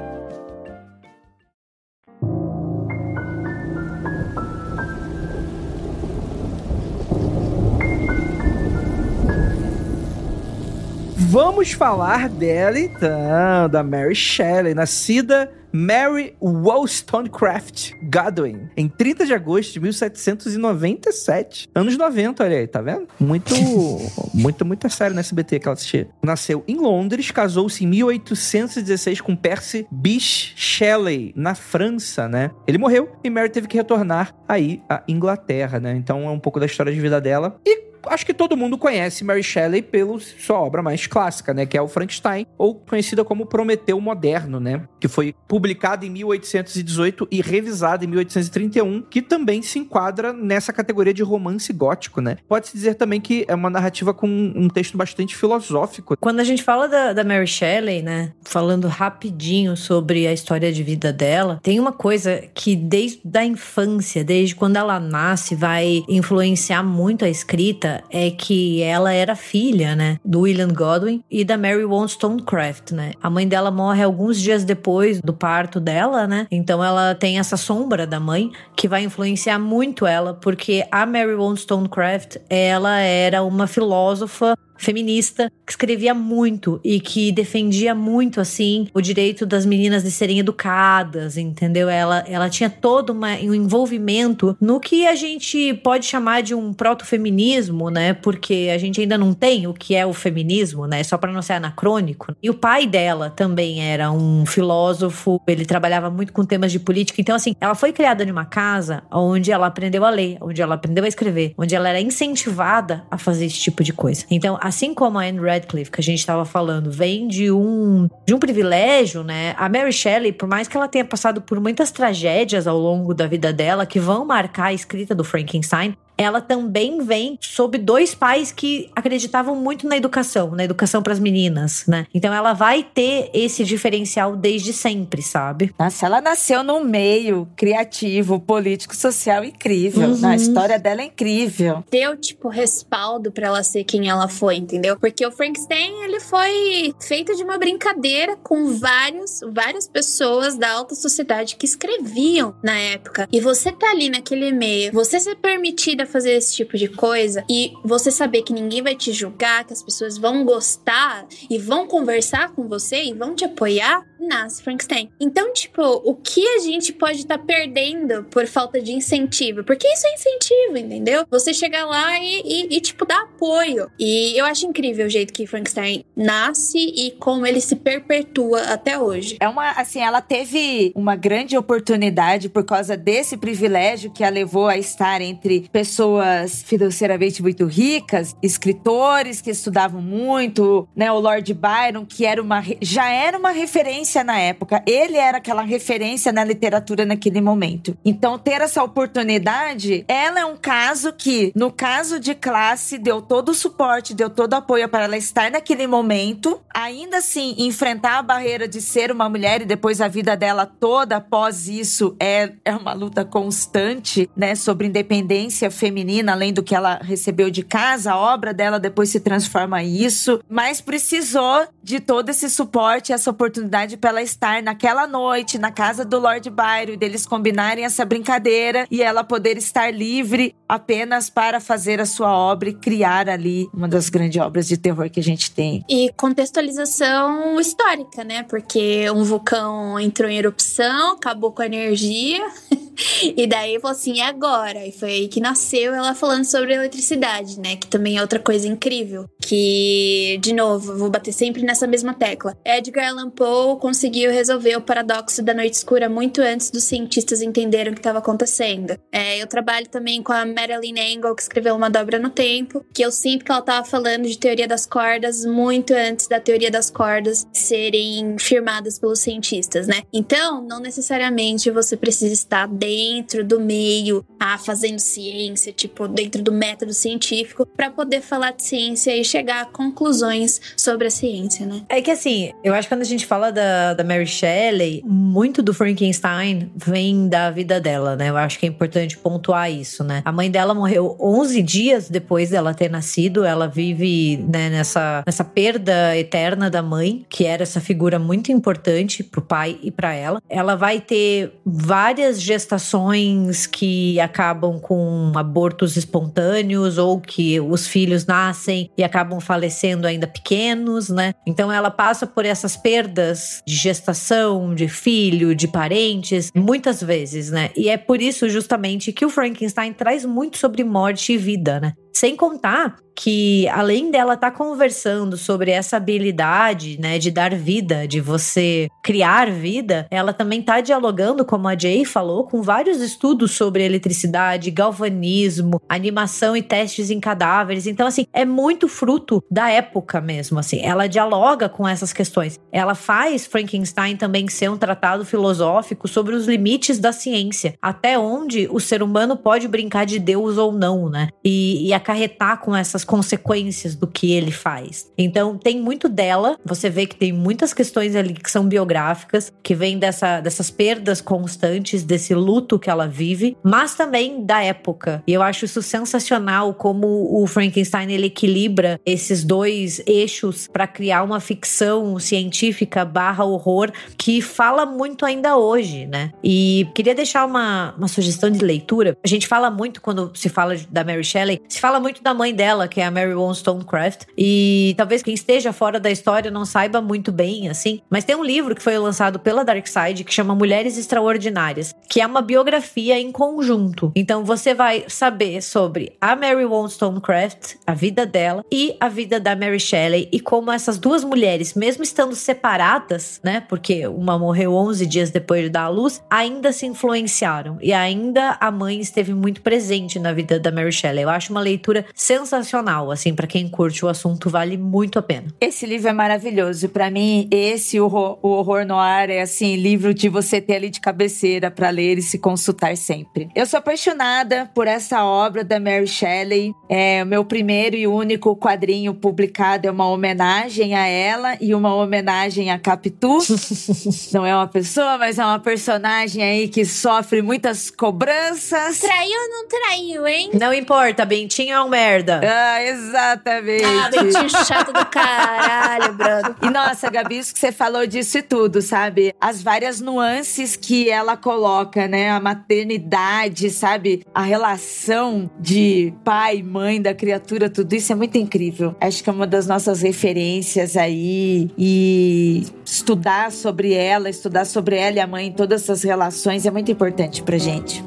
Vamos 11.30 11.72
falar 11.72 12.30
dela 12.30 12.80
então, 12.80 13.70
da 13.70 13.84
Mary 13.84 14.16
Shelley, 14.16 14.74
nascida 14.74 15.52
Mary 15.78 16.36
Wollstonecraft 16.42 17.92
Godwin, 18.02 18.68
em 18.76 18.88
30 18.88 19.28
de 19.28 19.34
agosto 19.36 19.74
de 19.74 19.80
1797. 19.80 21.70
Anos 21.76 21.96
90, 21.96 22.44
olha 22.44 22.58
aí, 22.58 22.66
tá 22.66 22.82
vendo? 22.82 23.08
Muito, 23.20 23.54
muito, 24.34 24.66
muito 24.66 24.90
sério 24.90 25.14
no 25.14 25.20
SBT 25.20 25.60
que 25.60 25.68
ela 25.68 25.76
assistia. 25.76 26.10
Nasceu 26.24 26.64
em 26.68 26.78
Londres, 26.78 27.30
casou-se 27.30 27.84
em 27.84 27.88
1816 27.88 29.22
com 29.22 29.36
Percy 29.36 29.86
Bysshe 29.92 30.54
Shelley, 30.56 31.32
na 31.36 31.54
França, 31.54 32.28
né? 32.28 32.50
Ele 32.66 32.80
morreu 32.80 33.12
e 33.24 33.30
Mary 33.30 33.50
teve 33.50 33.68
que 33.68 33.78
retornar 33.78 34.34
aí 34.48 34.82
à 34.90 35.04
Inglaterra, 35.08 35.80
né? 35.80 35.96
Então 35.96 36.24
é 36.26 36.32
um 36.32 36.40
pouco 36.40 36.60
da 36.60 36.66
história 36.66 36.92
de 36.92 37.00
vida 37.00 37.22
dela. 37.22 37.62
E 37.64 37.86
acho 38.10 38.26
que 38.26 38.34
todo 38.34 38.58
mundo 38.58 38.78
conhece 38.78 39.24
Mary 39.24 39.44
Shelley 39.44 39.82
pela 39.82 40.20
sua 40.20 40.60
obra 40.60 40.82
mais 40.82 41.08
clássica, 41.08 41.54
né, 41.54 41.66
que 41.66 41.78
é 41.78 41.82
o 41.82 41.88
Frankenstein, 41.88 42.46
ou 42.58 42.76
conhecida 42.76 43.24
como 43.24 43.46
Prometeu 43.46 44.00
Moderno, 44.00 44.60
né, 44.60 44.88
que 45.00 45.08
foi 45.08 45.34
publicada 45.48 46.06
em 46.06 46.10
1818 46.10 47.28
e 47.32 47.42
revisada 47.42 48.04
em 48.04 48.08
1831, 48.08 49.02
que 49.04 49.22
também 49.22 49.62
se 49.62 49.80
enquadra 49.80 50.34
nessa 50.34 50.72
categoria 50.72 51.14
de 51.14 51.24
romance 51.24 51.72
gótico, 51.74 52.22
né. 52.22 52.38
Pode-se 52.48 52.74
dizer 52.74 52.96
também 52.96 53.20
que 53.20 53.46
é 53.48 53.56
uma 53.56 53.70
narrativa 53.70 54.14
com 54.14 54.28
um 54.28 54.70
texto 54.70 54.98
bastante 54.98 55.36
filosófico. 55.36 56.16
Quando 56.20 56.40
a 56.40 56.44
gente 56.44 56.64
fala 56.64 56.88
da, 56.88 57.14
da 57.14 57.24
Mary 57.24 57.48
Shelley, 57.48 58.02
né, 58.02 58.34
falando 58.44 58.88
rapidinho 58.88 59.76
sobre 59.76 60.28
a 60.28 60.34
história 60.34 60.72
de 60.72 60.84
vida 60.84 61.12
dela, 61.12 61.60
tem 61.62 61.80
uma 61.80 61.92
coisa 61.92 62.44
que 62.54 62.76
desde 62.76 63.22
a 63.38 63.46
infância, 63.46 64.24
desde 64.24 64.56
quando 64.56 64.78
ela 64.78 65.00
nasce, 65.00 65.56
vai 65.56 66.04
influenciar 66.08 66.84
muito 66.84 67.26
a 67.26 67.30
escrita, 67.30 67.97
é 68.12 68.32
que 68.32 68.82
ela 68.82 69.14
era 69.14 69.36
filha, 69.36 69.96
né, 69.96 70.20
do 70.24 70.42
William 70.42 70.70
Godwin 70.70 71.24
e 71.30 71.44
da 71.44 71.58
Mary 71.58 71.86
Wollstonecraft, 71.86 72.92
né. 72.92 73.12
A 73.22 73.30
mãe 73.30 73.48
dela 73.48 73.72
morre 73.72 74.04
alguns 74.04 74.40
dias 74.40 74.64
depois 74.64 75.22
do 75.22 75.34
parto 75.34 75.80
dela, 75.80 76.28
né. 76.28 76.48
Então 76.52 76.84
ela 76.84 77.16
tem 77.16 77.40
essa 77.40 77.58
sombra 77.58 78.06
da 78.06 78.20
mãe 78.20 78.52
que 78.76 78.88
vai 78.88 79.04
influenciar 79.04 79.60
muito 79.60 80.06
ela, 80.06 80.34
porque 80.34 80.86
a 80.92 81.06
Mary 81.06 81.36
Wollstonecraft, 81.36 82.38
ela 82.50 83.00
era 83.00 83.44
uma 83.44 83.68
filósofa 83.68 84.58
feminista 84.78 85.52
que 85.66 85.72
escrevia 85.72 86.14
muito 86.14 86.80
e 86.84 87.00
que 87.00 87.32
defendia 87.32 87.94
muito 87.94 88.40
assim 88.40 88.88
o 88.94 89.02
direito 89.02 89.46
das 89.46 89.66
meninas 89.66 90.04
de 90.04 90.12
serem 90.12 90.40
educadas, 90.40 91.38
entendeu? 91.38 91.90
Ela, 91.90 92.24
ela 92.28 92.50
tinha 92.50 92.70
todo 92.70 93.12
uma, 93.12 93.34
um 93.36 93.54
envolvimento 93.54 94.56
no 94.60 94.80
que 94.80 95.08
a 95.08 95.16
gente 95.16 95.74
pode 95.76 96.06
chamar 96.06 96.42
de 96.42 96.54
um 96.54 96.74
proto-feminismo, 96.74 97.90
né? 97.90 98.14
Porque 98.14 98.70
a 98.74 98.78
gente 98.78 99.02
ainda 99.02 99.18
não 99.18 99.34
tem 99.34 99.68
o 99.68 99.74
que 99.74 99.96
é 99.96 100.06
o 100.06 100.14
feminismo, 100.14 100.86
né? 100.86 101.04
Só 101.04 101.18
para 101.18 101.32
não 101.32 101.42
ser 101.42 101.54
anacrônico. 101.54 102.36
E 102.42 102.50
o 102.50 102.54
pai 102.54 102.88
dela 102.88 103.30
também 103.30 103.82
era 103.82 104.12
um 104.12 104.46
filósofo, 104.46 105.42
ele 105.48 105.66
trabalhava 105.66 106.10
muito 106.10 106.34
com 106.34 106.46
temas 106.46 106.72
de 106.72 106.80
política. 106.80 107.22
Então, 107.22 107.36
assim, 107.36 107.56
ela 107.60 107.76
foi 107.76 107.92
criada 107.92 108.26
numa 108.26 108.46
casa 108.46 109.04
onde 109.12 109.52
ela 109.52 109.68
aprendeu 109.68 110.06
a 110.06 110.10
ler, 110.10 110.38
onde 110.42 110.62
ela 110.62 110.76
aprendeu 110.76 111.04
a 111.04 111.08
escrever, 111.08 111.54
onde 111.58 111.76
ela 111.76 111.90
era 111.90 112.00
incentivada 112.00 113.04
a 113.10 113.18
fazer 113.18 113.46
esse 113.46 113.60
tipo 113.60 113.84
de 113.84 113.94
coisa. 113.94 114.26
Então, 114.30 114.58
assim 114.68 114.94
como 114.94 115.18
a 115.18 115.24
Anne 115.24 115.40
Radcliffe, 115.40 115.90
que 115.90 116.02
a 116.02 116.04
gente 116.04 116.20
estava 116.20 116.44
falando, 116.44 116.92
vem 116.92 117.26
de 117.26 117.50
um, 117.50 118.10
de 118.26 118.34
um 118.34 118.40
privilégio, 118.40 119.24
né? 119.24 119.56
A 119.58 119.70
Mary 119.70 119.94
Shelley, 119.94 120.34
por 120.34 120.48
mais 120.48 120.68
que 120.68 120.76
ela 120.76 120.90
tenha 120.90 121.06
passado 121.06 121.42
por 121.42 121.60
muitas 121.60 121.90
tragédias 121.90 122.68
ao 122.68 122.78
longo 122.78 123.14
da 123.14 123.28
vida 123.28 123.54
dela, 123.54 123.86
que 123.86 124.00
vão 124.00 124.26
marcar 124.26 124.66
a 124.66 124.74
escrita 124.74 125.16
do 125.16 125.24
Frankenstein, 125.24 125.96
ela 126.18 126.42
também 126.42 127.00
vem 127.00 127.38
sob 127.42 127.78
dois 127.78 128.16
pais 128.16 128.52
que 128.52 128.90
acreditavam 128.96 129.56
muito 129.56 129.88
na 129.88 129.96
educação, 129.96 130.52
na 130.52 130.64
educação 130.64 131.04
para 131.04 131.14
as 131.14 131.20
meninas, 131.20 131.86
né? 131.88 132.08
Então 132.14 132.34
ela 132.34 132.54
vai 132.54 132.84
ter 132.84 133.30
esse 133.34 133.64
diferencial 133.64 134.36
desde 134.36 134.74
sempre, 134.74 135.22
sabe? 135.22 135.74
Nossa, 135.78 136.06
ela 136.06 136.20
nasceu 136.20 136.64
num 136.64 136.84
meio 136.84 137.48
criativo, 137.56 138.40
político, 138.40 138.96
social 138.96 139.44
incrível. 139.44 140.10
Uhum. 140.10 140.28
A 140.28 140.36
história 140.36 140.80
dela 140.80 141.02
é 141.02 141.06
incrível. 141.06 141.84
Deu 141.92 142.18
tipo 142.18 142.50
respaldo 142.50 143.32
para 143.32 143.48
ela 143.48 143.64
ser 143.64 143.84
quem 143.84 144.10
ela 144.10 144.28
foi, 144.28 144.56
entendeu? 144.56 144.98
Porque 145.00 145.26
o 145.26 145.32
Frankenstein, 145.32 146.04
ele 146.04 146.20
foi 146.20 146.94
feito 147.00 147.36
de 147.36 147.44
uma 147.44 147.58
brincadeira 147.58 148.36
com 148.38 148.74
vários, 148.74 149.42
várias 149.52 149.88
pessoas 149.88 150.58
da 150.58 150.72
alta 150.72 150.96
sociedade 150.96 151.56
que 151.56 151.66
escreviam 151.66 152.56
na 152.64 152.78
época. 152.78 153.28
E 153.32 153.40
você 153.40 153.72
tá 153.72 153.92
ali 153.92 154.10
naquele 154.10 154.52
meio, 154.52 154.92
você 154.92 155.20
ser 155.20 155.36
permitida 155.36 156.07
fazer 156.08 156.32
esse 156.32 156.56
tipo 156.56 156.78
de 156.78 156.88
coisa 156.88 157.44
e 157.50 157.74
você 157.84 158.12
saber 158.12 158.42
que 158.42 158.54
ninguém 158.54 158.82
vai 158.82 158.96
te 158.96 159.12
julgar, 159.12 159.66
que 159.66 159.74
as 159.74 159.84
pessoas 159.84 160.18
vão 160.18 160.44
gostar 160.44 161.26
e 161.50 161.58
vão 161.58 161.88
conversar 161.88 162.52
com 162.54 162.68
você 162.68 163.04
e 163.04 163.14
vão 163.14 163.36
te 163.36 163.46
apoiar, 163.46 164.06
nasce 164.20 164.64
Frankenstein. 164.64 165.10
Então, 165.20 165.54
tipo, 165.54 165.82
o 165.82 166.16
que 166.16 166.46
a 166.48 166.60
gente 166.60 166.94
pode 166.94 167.20
estar 167.20 167.38
tá 167.38 167.44
perdendo 167.44 168.24
por 168.26 168.46
falta 168.48 168.82
de 168.82 168.92
incentivo? 168.92 169.64
Porque 169.64 169.88
isso 169.88 170.08
é 170.08 170.14
incentivo, 170.14 170.78
entendeu? 170.78 171.26
Você 171.30 171.54
chegar 171.54 171.86
lá 171.86 172.20
e, 172.20 172.42
e, 172.46 172.78
e, 172.78 172.82
tipo, 172.82 173.06
dar 173.06 173.22
apoio. 173.22 173.90
E 174.00 174.38
eu 174.38 174.46
acho 174.46 174.66
incrível 174.66 175.08
o 175.08 175.10
jeito 175.10 175.34
que 175.34 175.48
Frankenstein 175.48 176.04
nasce 176.16 176.78
e 176.78 177.12
como 177.12 177.46
ele 177.46 177.62
se 177.62 177.76
perpetua 177.76 178.62
até 178.62 178.98
hoje. 178.98 179.38
É 179.40 179.48
uma, 179.48 179.72
assim, 179.72 180.02
ela 180.02 180.22
teve 180.22 180.92
uma 180.96 181.16
grande 181.16 181.58
oportunidade 181.58 182.50
por 182.50 182.64
causa 182.64 182.96
desse 182.98 183.38
privilégio 183.38 184.12
que 184.12 184.24
a 184.24 184.30
levou 184.30 184.68
a 184.68 184.78
estar 184.78 185.22
entre 185.22 185.68
pessoas 185.72 186.64
financeiramente 186.64 187.42
muito 187.42 187.66
ricas, 187.66 188.36
escritores 188.42 189.42
que 189.42 189.50
estudavam 189.50 190.02
muito, 190.02 190.88
né? 190.96 191.12
O 191.12 191.20
Lord 191.20 191.54
Byron, 191.54 192.06
que 192.06 192.26
era 192.26 192.42
uma 192.42 192.64
já 192.82 193.10
era 193.10 193.38
uma 193.38 193.52
referência 193.52 194.07
na 194.24 194.40
época. 194.40 194.84
Ele 194.86 195.18
era 195.18 195.38
aquela 195.38 195.62
referência 195.62 196.32
na 196.32 196.44
literatura 196.44 197.06
naquele 197.06 197.42
momento. 197.42 197.98
Então, 198.04 198.38
ter 198.38 198.62
essa 198.62 198.84
oportunidade, 198.84 200.06
ela 200.08 200.40
é 200.40 200.46
um 200.46 200.56
caso 200.56 201.14
que, 201.14 201.52
no 201.56 201.72
caso 201.72 202.20
de 202.20 202.34
classe, 202.34 202.98
deu 202.98 203.22
todo 203.22 203.50
o 203.50 203.56
suporte, 203.56 204.14
deu 204.14 204.30
todo 204.30 204.54
o 204.54 204.58
apoio 204.58 204.88
para 204.88 205.06
ela 205.06 205.18
estar 205.18 205.52
naquele 205.52 205.88
momento, 205.88 206.62
ainda 206.74 207.18
assim 207.18 207.56
enfrentar 207.58 208.20
a 208.20 208.22
barreira 208.22 208.68
de 208.68 208.82
ser 208.82 209.12
uma 209.12 209.30
mulher 209.30 209.62
e 209.62 209.66
depois 209.66 210.02
a 210.02 210.08
vida 210.08 210.36
dela 210.36 210.66
toda 210.66 211.18
após 211.18 211.68
isso 211.68 212.16
é, 212.20 212.52
é 212.64 212.76
uma 212.76 212.94
luta 212.94 213.26
constante, 213.26 214.30
né, 214.36 214.56
sobre 214.56 214.88
independência 214.88 215.70
feminina 215.70 215.98
feminina, 215.98 216.34
além 216.34 216.54
do 216.54 216.62
que 216.62 216.76
ela 216.76 217.00
recebeu 217.02 217.50
de 217.50 217.64
casa, 217.64 218.12
a 218.12 218.18
obra 218.18 218.54
dela 218.54 218.80
depois 218.80 219.10
se 219.10 219.20
transforma 219.20 219.84
isso, 219.84 220.40
mas 220.50 220.80
precisou 220.80 221.68
de 221.88 222.02
todo 222.02 222.28
esse 222.28 222.50
suporte, 222.50 223.14
essa 223.14 223.32
oportunidade 223.32 223.96
para 223.96 224.10
ela 224.10 224.22
estar 224.22 224.62
naquela 224.62 225.08
noite 225.08 225.58
na 225.58 225.72
casa 225.72 226.04
do 226.04 226.20
Lord 226.20 226.50
Byron, 226.50 226.92
e 226.92 226.98
deles 226.98 227.26
combinarem 227.26 227.86
essa 227.86 228.04
brincadeira 228.04 228.86
e 228.92 229.02
ela 229.02 229.24
poder 229.24 229.58
estar 229.58 229.90
livre 229.90 230.54
apenas 230.68 231.30
para 231.30 231.62
fazer 231.62 232.02
a 232.02 232.06
sua 232.06 232.30
obra 232.38 232.68
e 232.68 232.74
criar 232.74 233.30
ali 233.30 233.70
uma 233.74 233.88
das 233.88 234.10
grandes 234.10 234.42
obras 234.42 234.68
de 234.68 234.76
terror 234.76 235.10
que 235.10 235.22
a 235.22 235.24
gente 235.24 235.50
tem. 235.50 235.82
E 235.88 236.12
contextualização 236.18 237.58
histórica, 237.58 238.22
né? 238.22 238.44
Porque 238.44 239.10
um 239.10 239.24
vulcão 239.24 239.98
entrou 239.98 240.30
em 240.30 240.38
erupção, 240.38 241.14
acabou 241.14 241.54
com 241.54 241.62
a 241.62 241.68
energia. 241.68 242.46
e 243.22 243.46
daí 243.46 243.80
falou 243.80 243.96
assim, 243.96 244.16
e 244.16 244.22
agora? 244.22 244.86
E 244.86 244.92
foi 244.92 245.12
aí 245.12 245.28
que 245.28 245.40
nasceu 245.40 245.94
ela 245.94 246.16
falando 246.16 246.46
sobre 246.46 246.74
eletricidade, 246.74 247.60
né? 247.60 247.76
Que 247.76 247.88
também 247.88 248.18
é 248.18 248.22
outra 248.22 248.40
coisa 248.40 248.68
incrível. 248.68 249.30
Que, 249.42 250.40
de 250.42 250.54
novo, 250.54 250.98
vou 250.98 251.10
bater 251.10 251.32
sempre 251.32 251.64
nessa 251.64 251.86
mesma 251.86 252.14
tecla. 252.14 252.58
Edgar 252.66 253.10
Allan 253.10 253.30
Poe 253.30 253.80
conseguiu 253.80 254.32
resolver 254.32 254.76
o 254.76 254.82
paradoxo 254.82 255.44
da 255.44 255.54
noite 255.54 255.76
escura 255.76 256.10
muito 256.10 256.42
antes 256.42 256.72
dos 256.72 256.84
cientistas 256.84 257.42
entenderem 257.42 257.92
o 257.92 257.96
que 257.96 258.00
estava 258.00 258.20
acontecendo. 258.20 258.98
É, 259.12 259.42
eu 259.42 259.48
trabalho 259.48 259.88
também 259.88 260.22
com 260.24 260.34
a 260.34 260.46
Marilyn 260.46 260.98
Engel, 260.98 261.36
que 261.36 261.42
escreveu 261.42 261.76
Uma 261.76 261.90
Dobra 261.90 262.20
no 262.20 262.30
Tempo, 262.30 262.84
que 262.94 263.04
eu 263.04 263.12
sinto 263.12 263.46
que 263.46 263.52
ela 263.52 263.62
estava 263.62 263.88
falando 263.88 264.28
de 264.28 264.38
teoria 264.38 264.68
das 264.68 264.86
cordas 264.86 265.46
muito 265.46 265.94
antes 265.94 266.28
da 266.28 266.40
teoria 266.40 266.72
das 266.72 266.90
cordas 266.90 267.48
serem 267.54 268.38
firmadas 268.40 269.00
pelos 269.00 269.20
cientistas, 269.20 269.88
né? 269.88 270.02
Então, 270.12 270.62
não 270.62 270.80
necessariamente 270.80 271.70
você 271.70 271.96
precisa 271.96 272.34
estar 272.34 272.68
dentro 272.68 272.87
dentro 272.88 273.44
do 273.44 273.60
meio, 273.60 274.26
ah, 274.40 274.58
fazendo 274.58 275.00
ciência, 275.00 275.74
tipo, 275.74 276.08
dentro 276.08 276.42
do 276.42 276.54
método 276.54 276.94
científico, 276.94 277.66
para 277.66 277.92
poder 277.92 278.22
falar 278.22 278.52
de 278.52 278.64
ciência 278.64 279.16
e 279.16 279.26
chegar 279.26 279.62
a 279.62 279.66
conclusões 279.66 280.62
sobre 280.78 281.08
a 281.08 281.10
ciência, 281.10 281.66
né? 281.66 281.82
É 281.90 282.02
que 282.02 282.10
assim, 282.10 282.54
eu 282.64 282.74
acho 282.74 282.88
que 282.88 282.96
quando 282.96 283.02
a 283.02 283.06
gente 283.06 283.26
fala 283.26 283.52
da, 283.52 283.94
da 283.94 284.06
Mary 284.06 284.26
Shelley, 284.26 285.04
muito 285.06 285.62
do 285.62 285.74
Frankenstein 285.74 286.72
vem 286.74 287.28
da 287.28 287.52
vida 287.52 287.78
dela, 287.82 288.16
né? 288.16 288.30
Eu 288.30 288.38
acho 288.38 288.58
que 288.58 288.66
é 288.66 288.70
importante 288.70 289.18
pontuar 289.18 289.70
isso, 289.70 290.02
né? 290.02 290.22
A 290.24 290.32
mãe 290.32 290.50
dela 290.50 290.74
morreu 290.74 291.18
11 291.20 291.62
dias 291.62 292.10
depois 292.10 292.52
dela 292.52 292.74
ter 292.74 292.90
nascido, 292.90 293.44
ela 293.44 293.68
vive 293.68 294.38
né, 294.48 294.70
nessa, 294.70 295.24
nessa 295.26 295.44
perda 295.44 296.16
eterna 296.16 296.70
da 296.70 296.82
mãe, 296.82 297.26
que 297.28 297.44
era 297.44 297.64
essa 297.64 297.82
figura 297.82 298.18
muito 298.18 298.50
importante 298.50 299.24
pro 299.24 299.42
pai 299.42 299.78
e 299.84 299.92
para 299.92 300.14
ela. 300.14 300.42
Ela 300.50 300.76
vai 300.76 301.02
ter 301.02 301.52
várias 301.66 302.42
gestações 302.42 302.77
gestações 302.78 303.66
que 303.66 304.20
acabam 304.20 304.80
com 304.80 305.32
abortos 305.36 305.98
espontâneos 305.98 306.98
ou 306.98 307.20
que 307.20 307.60
os 307.60 307.88
filhos 307.88 308.26
nascem 308.26 308.90
e 308.98 309.04
acabam 309.04 309.40
falecendo 309.40 310.06
ainda 310.06 310.28
pequenos, 310.28 311.10
né? 311.10 311.34
Então 311.46 311.72
ela 311.72 311.90
passa 311.90 312.28
por 312.28 312.46
essas 312.46 312.78
perdas 312.78 313.62
de 313.66 313.76
gestação, 313.76 314.76
de 314.76 314.88
filho, 314.88 315.56
de 315.56 315.68
parentes, 315.68 316.52
muitas 316.56 317.02
vezes, 317.02 317.50
né? 317.50 317.72
E 317.76 317.90
é 317.90 317.98
por 317.98 318.22
isso 318.22 318.48
justamente 318.48 319.12
que 319.12 319.26
o 319.26 319.30
Frankenstein 319.30 319.92
traz 319.94 320.24
muito 320.24 320.58
sobre 320.58 320.84
morte 320.84 321.34
e 321.34 321.38
vida, 321.38 321.80
né? 321.80 321.94
Sem 322.18 322.36
contar 322.36 322.96
que 323.18 323.68
além 323.70 324.12
dela 324.12 324.36
estar 324.36 324.52
tá 324.52 324.56
conversando 324.56 325.36
sobre 325.36 325.72
essa 325.72 325.98
habilidade, 325.98 327.00
né, 327.02 327.18
de 327.18 327.32
dar 327.32 327.56
vida, 327.56 328.08
de 328.08 328.22
você 328.22 328.88
criar 329.04 329.50
vida, 329.50 330.06
ela 330.12 330.32
também 330.32 330.60
está 330.60 330.80
dialogando, 330.82 331.44
como 331.44 331.68
a 331.68 331.76
Jay 331.76 332.06
falou, 332.06 332.44
com 332.44 332.62
vários 332.62 333.02
estudos 333.02 333.54
sobre 333.54 333.84
eletricidade, 333.84 334.70
galvanismo, 334.70 335.82
animação 335.90 336.56
e 336.56 336.62
testes 336.62 337.10
em 337.10 337.20
cadáveres. 337.20 337.88
Então, 337.88 338.06
assim, 338.06 338.28
é 338.32 338.46
muito 338.46 338.88
fruto 338.88 339.44
da 339.50 339.68
época 339.68 340.22
mesmo, 340.22 340.60
assim. 340.60 340.80
Ela 340.84 341.08
dialoga 341.08 341.68
com 341.68 341.88
essas 341.88 342.14
questões. 342.14 342.60
Ela 342.72 342.94
faz 342.94 343.48
Frankenstein 343.48 344.16
também 344.16 344.48
ser 344.48 344.70
um 344.70 344.78
tratado 344.78 345.26
filosófico 345.26 346.08
sobre 346.08 346.36
os 346.36 346.46
limites 346.46 347.00
da 347.00 347.12
ciência, 347.12 347.74
até 347.82 348.20
onde 348.20 348.68
o 348.70 348.80
ser 348.80 349.02
humano 349.02 349.36
pode 349.36 349.68
brincar 349.68 350.06
de 350.06 350.20
Deus 350.20 350.60
ou 350.60 350.72
não, 350.72 351.10
né? 351.10 351.30
E, 351.44 351.88
e 351.88 351.94
a 351.94 352.00
acarretar 352.08 352.60
com 352.62 352.74
essas 352.74 353.04
consequências 353.04 353.94
do 353.94 354.08
que 354.08 354.32
ele 354.32 354.52
faz. 354.52 355.12
Então, 355.18 355.58
tem 355.58 355.82
muito 355.82 356.08
dela. 356.08 356.58
Você 356.64 356.90
vê 356.90 357.06
que 357.06 357.16
tem 357.16 357.34
muitas 357.34 357.74
questões 357.74 358.16
ali 358.16 358.34
que 358.34 358.50
são 358.50 358.66
biográficas, 358.66 359.52
que 359.62 359.76
vêm 359.76 360.00
dessa, 360.00 360.40
dessas 360.40 360.72
perdas 360.72 361.20
constantes, 361.20 362.04
desse 362.04 362.34
luto 362.34 362.80
que 362.80 362.90
ela 362.90 363.08
vive, 363.08 363.58
mas 363.62 363.96
também 363.96 364.46
da 364.46 364.64
época. 364.64 365.22
E 365.28 365.34
eu 365.34 365.42
acho 365.42 365.66
isso 365.66 365.82
sensacional 365.82 366.74
como 366.74 367.08
o 367.42 367.46
Frankenstein 367.46 368.12
ele 368.12 368.28
equilibra 368.28 369.00
esses 369.06 369.44
dois 369.44 370.02
eixos 370.06 370.70
para 370.72 370.88
criar 370.88 371.24
uma 371.24 371.42
ficção 371.42 372.18
científica 372.20 373.04
barra 373.04 373.44
horror 373.44 373.92
que 374.18 374.42
fala 374.42 374.86
muito 374.86 375.26
ainda 375.26 375.58
hoje, 375.58 376.06
né? 376.06 376.32
E 376.44 376.88
queria 376.96 377.14
deixar 377.14 377.46
uma, 377.46 377.94
uma 377.98 378.08
sugestão 378.08 378.50
de 378.50 378.64
leitura. 378.64 379.18
A 379.24 379.28
gente 379.28 379.48
fala 379.48 379.70
muito 379.70 380.02
quando 380.02 380.32
se 380.34 380.48
fala 380.48 380.76
da 380.90 381.04
Mary 381.04 381.24
Shelley, 381.24 381.62
se 381.68 381.80
fala 381.80 381.97
fala 381.98 382.00
muito 382.00 382.22
da 382.22 382.34
mãe 382.34 382.54
dela, 382.54 382.88
que 382.88 383.02
é 383.02 383.06
a 383.06 383.12
Mary 383.12 383.34
Wollstonecraft. 383.34 384.26
E 384.38 384.94
talvez 384.98 385.24
quem 385.24 385.34
esteja 385.34 385.74
fora 385.74 386.00
da 386.00 386.12
história 386.12 386.52
não 386.52 386.66
saiba 386.66 387.02
muito 387.02 387.32
bem, 387.32 387.70
assim. 387.70 388.02
Mas 388.10 388.24
tem 388.24 388.36
um 388.36 388.44
livro 388.44 388.76
que 388.76 388.84
foi 388.84 388.98
lançado 388.98 389.40
pela 389.40 389.64
Dark 389.64 389.88
Side 389.88 390.24
que 390.24 390.34
chama 390.34 390.56
Mulheres 390.56 390.98
Extraordinárias, 390.98 391.96
que 392.10 392.22
é 392.22 392.26
uma 392.26 392.42
biografia 392.42 393.20
em 393.20 393.32
conjunto. 393.32 394.12
Então 394.16 394.46
você 394.46 394.74
vai 394.74 395.06
saber 395.08 395.62
sobre 395.62 396.16
a 396.22 396.36
Mary 396.36 396.66
Wollstonecraft, 396.66 397.76
a 397.86 397.94
vida 397.94 398.26
dela, 398.26 398.64
e 398.72 398.96
a 399.00 399.10
vida 399.10 399.40
da 399.40 399.56
Mary 399.56 399.80
Shelley, 399.80 400.30
e 400.32 400.40
como 400.40 400.72
essas 400.72 400.98
duas 400.98 401.24
mulheres, 401.24 401.74
mesmo 401.74 402.04
estando 402.04 402.36
separadas, 402.36 403.40
né? 403.44 403.62
Porque 403.68 404.08
uma 404.08 404.38
morreu 404.38 404.74
11 404.74 405.06
dias 405.06 405.32
depois 405.32 405.64
de 405.64 405.70
dar 405.70 405.84
à 405.84 405.90
luz, 405.90 406.22
ainda 406.30 406.72
se 406.72 406.86
influenciaram. 406.86 407.78
E 407.82 407.92
ainda 407.92 408.58
a 408.60 408.70
mãe 408.70 409.00
esteve 409.00 409.34
muito 409.34 409.62
presente 409.62 410.20
na 410.20 410.32
vida 410.32 410.60
da 410.60 410.72
Mary 410.72 410.92
Shelley. 410.92 411.24
Eu 411.24 411.30
acho 411.30 411.52
uma 411.52 411.62
leitura 411.62 411.77
sensacional, 412.14 413.12
assim, 413.12 413.34
para 413.34 413.48
quem 413.48 413.68
curte 413.68 414.06
o 414.06 414.08
assunto, 414.08 414.50
vale 414.50 414.78
muito 414.78 415.20
a 415.20 415.22
pena. 415.22 415.48
Esse 415.60 415.86
livro 415.86 416.10
é 416.10 416.14
maravilhoso. 416.14 416.90
Para 416.90 417.10
mim, 417.10 417.48
esse 417.52 418.00
o 418.00 418.06
horror, 418.06 418.40
o 418.42 418.50
horror 418.50 418.86
noir 418.86 419.30
é 419.30 419.42
assim, 419.42 419.76
livro 419.76 420.14
de 420.14 420.30
você 420.30 420.62
ter 420.62 420.76
ali 420.76 420.90
de 420.90 421.00
cabeceira 421.00 421.70
para 421.70 421.90
ler 421.90 422.18
e 422.18 422.22
se 422.22 422.38
consultar 422.38 422.96
sempre. 422.98 423.50
Eu 423.56 423.66
sou 423.66 423.80
apaixonada 423.80 424.70
por 424.74 424.88
essa 424.88 425.24
obra 425.24 425.64
da 425.64 425.80
Mary 425.80 426.08
Shelley. 426.08 426.74
É 426.90 427.24
o 427.24 427.26
meu 427.26 427.46
primeiro 427.46 427.96
e 427.96 428.08
único 428.08 428.56
quadrinho 428.56 429.14
publicado 429.14 429.88
é 429.88 429.92
uma 429.92 430.08
homenagem 430.10 430.96
a 430.96 431.06
ela 431.06 431.58
e 431.60 431.74
uma 431.74 431.94
homenagem 431.94 432.72
a 432.72 432.80
Capitu. 432.80 433.40
Não 434.34 434.46
é 434.46 434.56
uma 434.56 434.68
pessoa, 434.68 435.18
mas 435.18 435.38
é 435.38 435.46
uma 435.46 435.60
personagem 435.60 436.44
aí 436.44 436.68
que 436.68 436.86
sofre 436.86 437.42
muitas 437.42 437.90
cobranças. 437.90 439.00
Traiu 439.00 439.40
ou 439.40 439.50
não 439.50 439.68
traiu, 439.68 440.28
hein? 440.28 440.50
Não 440.54 440.74
importa, 440.74 441.26
Bentinho 441.26 441.67
é 441.72 441.82
um 441.82 441.90
merda. 441.90 442.42
Ah, 442.44 442.84
exatamente. 442.84 443.84
Ah, 443.84 444.10
Bentinho 444.10 444.50
chato 444.66 444.92
do 444.94 445.06
caralho, 445.06 446.14
brother. 446.14 446.56
E 446.62 446.70
nossa, 446.70 447.10
Gabi, 447.10 447.38
isso 447.38 447.54
que 447.54 447.60
você 447.60 447.72
falou 447.72 448.06
disso 448.06 448.38
e 448.38 448.42
tudo, 448.42 448.82
sabe? 448.82 449.34
As 449.40 449.62
várias 449.62 450.02
nuances 450.02 450.76
que 450.76 451.10
ela 451.10 451.38
coloca, 451.38 452.08
né? 452.08 452.30
A 452.30 452.40
maternidade, 452.40 453.70
sabe? 453.70 454.24
A 454.34 454.42
relação 454.42 455.50
de 455.60 456.14
pai, 456.24 456.62
mãe 456.64 457.02
da 457.02 457.14
criatura, 457.14 457.70
tudo 457.70 457.94
isso 457.94 458.12
é 458.12 458.16
muito 458.16 458.38
incrível. 458.38 458.96
Acho 459.00 459.24
que 459.24 459.30
é 459.30 459.34
uma 459.34 459.48
das 459.48 459.68
nossas 459.68 460.02
referências 460.02 460.96
aí 460.96 461.70
e 461.78 462.66
estudar 462.86 463.52
sobre 463.52 463.94
ela, 463.94 464.30
estudar 464.30 464.66
sobre 464.66 464.98
ela 464.98 465.18
e 465.18 465.20
a 465.20 465.28
mãe, 465.28 465.52
todas 465.52 465.84
essas 465.84 466.04
relações 466.04 466.66
é 466.66 466.72
muito 466.72 466.92
importante 466.92 467.44
pra 467.44 467.58
gente. 467.58 468.04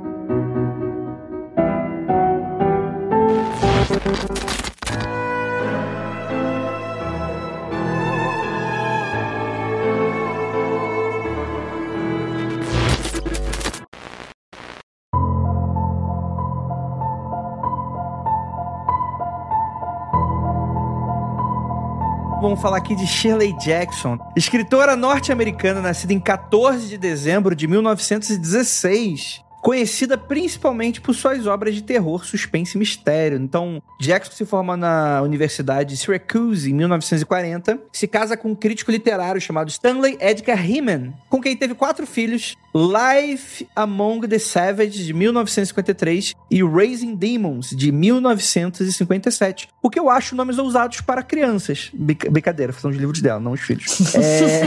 Vamos 22.41 22.63
falar 22.63 22.79
aqui 22.79 22.97
de 22.97 23.07
Shirley 23.07 23.55
Jackson, 23.59 24.19
escritora 24.35 24.97
norte-americana 24.97 25.83
nascida 25.83 26.15
em 26.15 26.19
14 26.19 26.89
de 26.89 26.97
dezembro 26.97 27.55
de 27.55 27.69
1916 27.69 29.45
conhecida 29.61 30.17
principalmente 30.17 31.01
por 31.01 31.15
suas 31.15 31.47
obras 31.47 31.75
de 31.75 31.83
terror, 31.83 32.25
suspense 32.25 32.77
e 32.77 32.79
mistério. 32.79 33.39
Então, 33.39 33.83
Jackson 34.01 34.33
se 34.33 34.45
forma 34.45 34.77
na 34.77 35.23
Universidade 35.23 35.91
de 35.91 35.97
Syracuse 35.97 36.71
em 36.71 36.75
1940, 36.75 37.79
se 37.93 38.07
casa 38.07 38.37
com 38.37 38.51
um 38.51 38.55
crítico 38.55 38.91
literário 38.91 39.41
chamado 39.41 39.69
Stanley 39.69 40.17
Edgar 40.21 40.69
Heman, 40.69 41.13
com 41.29 41.41
quem 41.41 41.57
teve 41.57 41.75
quatro 41.75 42.07
filhos, 42.07 42.57
Life 42.75 43.67
Among 43.75 44.29
the 44.29 44.39
Savages, 44.39 45.05
de 45.07 45.13
1953, 45.13 46.35
e 46.51 46.63
Raising 46.63 47.15
Demons, 47.17 47.71
de 47.71 47.91
1957. 47.91 49.69
O 49.83 49.91
que 49.91 49.99
eu 49.99 50.09
acho 50.09 50.37
nomes 50.37 50.57
ousados 50.59 51.01
para 51.01 51.23
crianças. 51.23 51.91
Brincadeira, 51.93 52.73
são 52.73 52.91
os 52.91 52.97
livros 52.97 53.21
dela, 53.21 53.41
não 53.41 53.53
os 53.53 53.61
filhos. 53.61 54.15
É... 54.15 54.63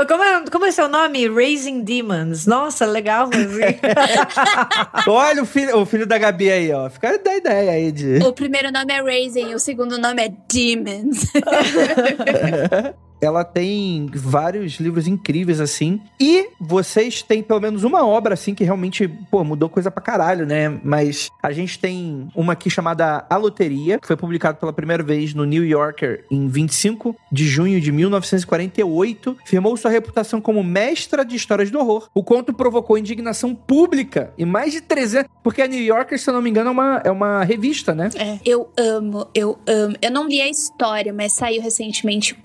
Como 0.06 0.22
é, 0.22 0.44
como 0.50 0.66
é 0.66 0.72
seu 0.72 0.88
nome? 0.88 1.28
Raising 1.28 1.82
Demons. 1.82 1.89
Nossa, 2.46 2.86
legal. 2.86 3.28
Olha 5.06 5.42
o 5.42 5.46
filho, 5.46 5.76
o 5.78 5.86
filho 5.86 6.06
da 6.06 6.18
Gabi 6.18 6.50
aí, 6.50 6.72
ó. 6.72 6.88
Fica 6.88 7.18
da 7.18 7.36
ideia 7.36 7.72
aí 7.72 7.90
de. 7.90 8.18
O 8.18 8.32
primeiro 8.32 8.70
nome 8.70 8.92
é 8.92 9.02
Raising, 9.02 9.54
o 9.54 9.58
segundo 9.58 9.98
nome 9.98 10.22
é 10.24 10.28
Demons. 10.48 11.26
Ela 13.20 13.44
tem 13.44 14.08
vários 14.14 14.74
livros 14.74 15.06
incríveis, 15.06 15.60
assim. 15.60 16.00
E 16.18 16.48
vocês 16.58 17.22
têm 17.22 17.42
pelo 17.42 17.60
menos 17.60 17.84
uma 17.84 18.06
obra, 18.06 18.34
assim, 18.34 18.54
que 18.54 18.64
realmente, 18.64 19.08
pô, 19.30 19.44
mudou 19.44 19.68
coisa 19.68 19.90
pra 19.90 20.02
caralho, 20.02 20.46
né? 20.46 20.68
Mas 20.82 21.30
a 21.42 21.52
gente 21.52 21.78
tem 21.78 22.28
uma 22.34 22.54
aqui 22.54 22.70
chamada 22.70 23.24
A 23.28 23.36
Loteria, 23.36 23.98
que 23.98 24.06
foi 24.06 24.16
publicado 24.16 24.58
pela 24.58 24.72
primeira 24.72 25.02
vez 25.02 25.34
no 25.34 25.44
New 25.44 25.64
Yorker 25.64 26.24
em 26.30 26.48
25 26.48 27.16
de 27.30 27.46
junho 27.46 27.80
de 27.80 27.92
1948. 27.92 29.36
Firmou 29.44 29.76
sua 29.76 29.90
reputação 29.90 30.40
como 30.40 30.62
mestra 30.62 31.24
de 31.24 31.36
histórias 31.36 31.70
do 31.70 31.78
horror. 31.78 32.08
O 32.14 32.22
conto 32.22 32.52
provocou 32.52 32.98
indignação 32.98 33.54
pública 33.54 34.32
e 34.36 34.44
mais 34.44 34.72
de 34.72 34.80
300... 34.80 35.30
Porque 35.42 35.62
a 35.62 35.66
New 35.66 35.82
Yorker, 35.82 36.18
se 36.18 36.28
eu 36.28 36.34
não 36.34 36.42
me 36.42 36.50
engano, 36.50 36.68
é 36.68 36.72
uma, 36.72 37.02
é 37.04 37.10
uma 37.10 37.44
revista, 37.44 37.94
né? 37.94 38.10
É, 38.14 38.38
eu 38.44 38.68
amo, 38.76 39.26
eu 39.34 39.58
amo. 39.66 39.96
Eu 40.02 40.10
não 40.10 40.28
li 40.28 40.40
a 40.40 40.48
história, 40.48 41.12
mas 41.12 41.32
saiu 41.32 41.62
recentemente 41.62 42.34
o 42.34 42.36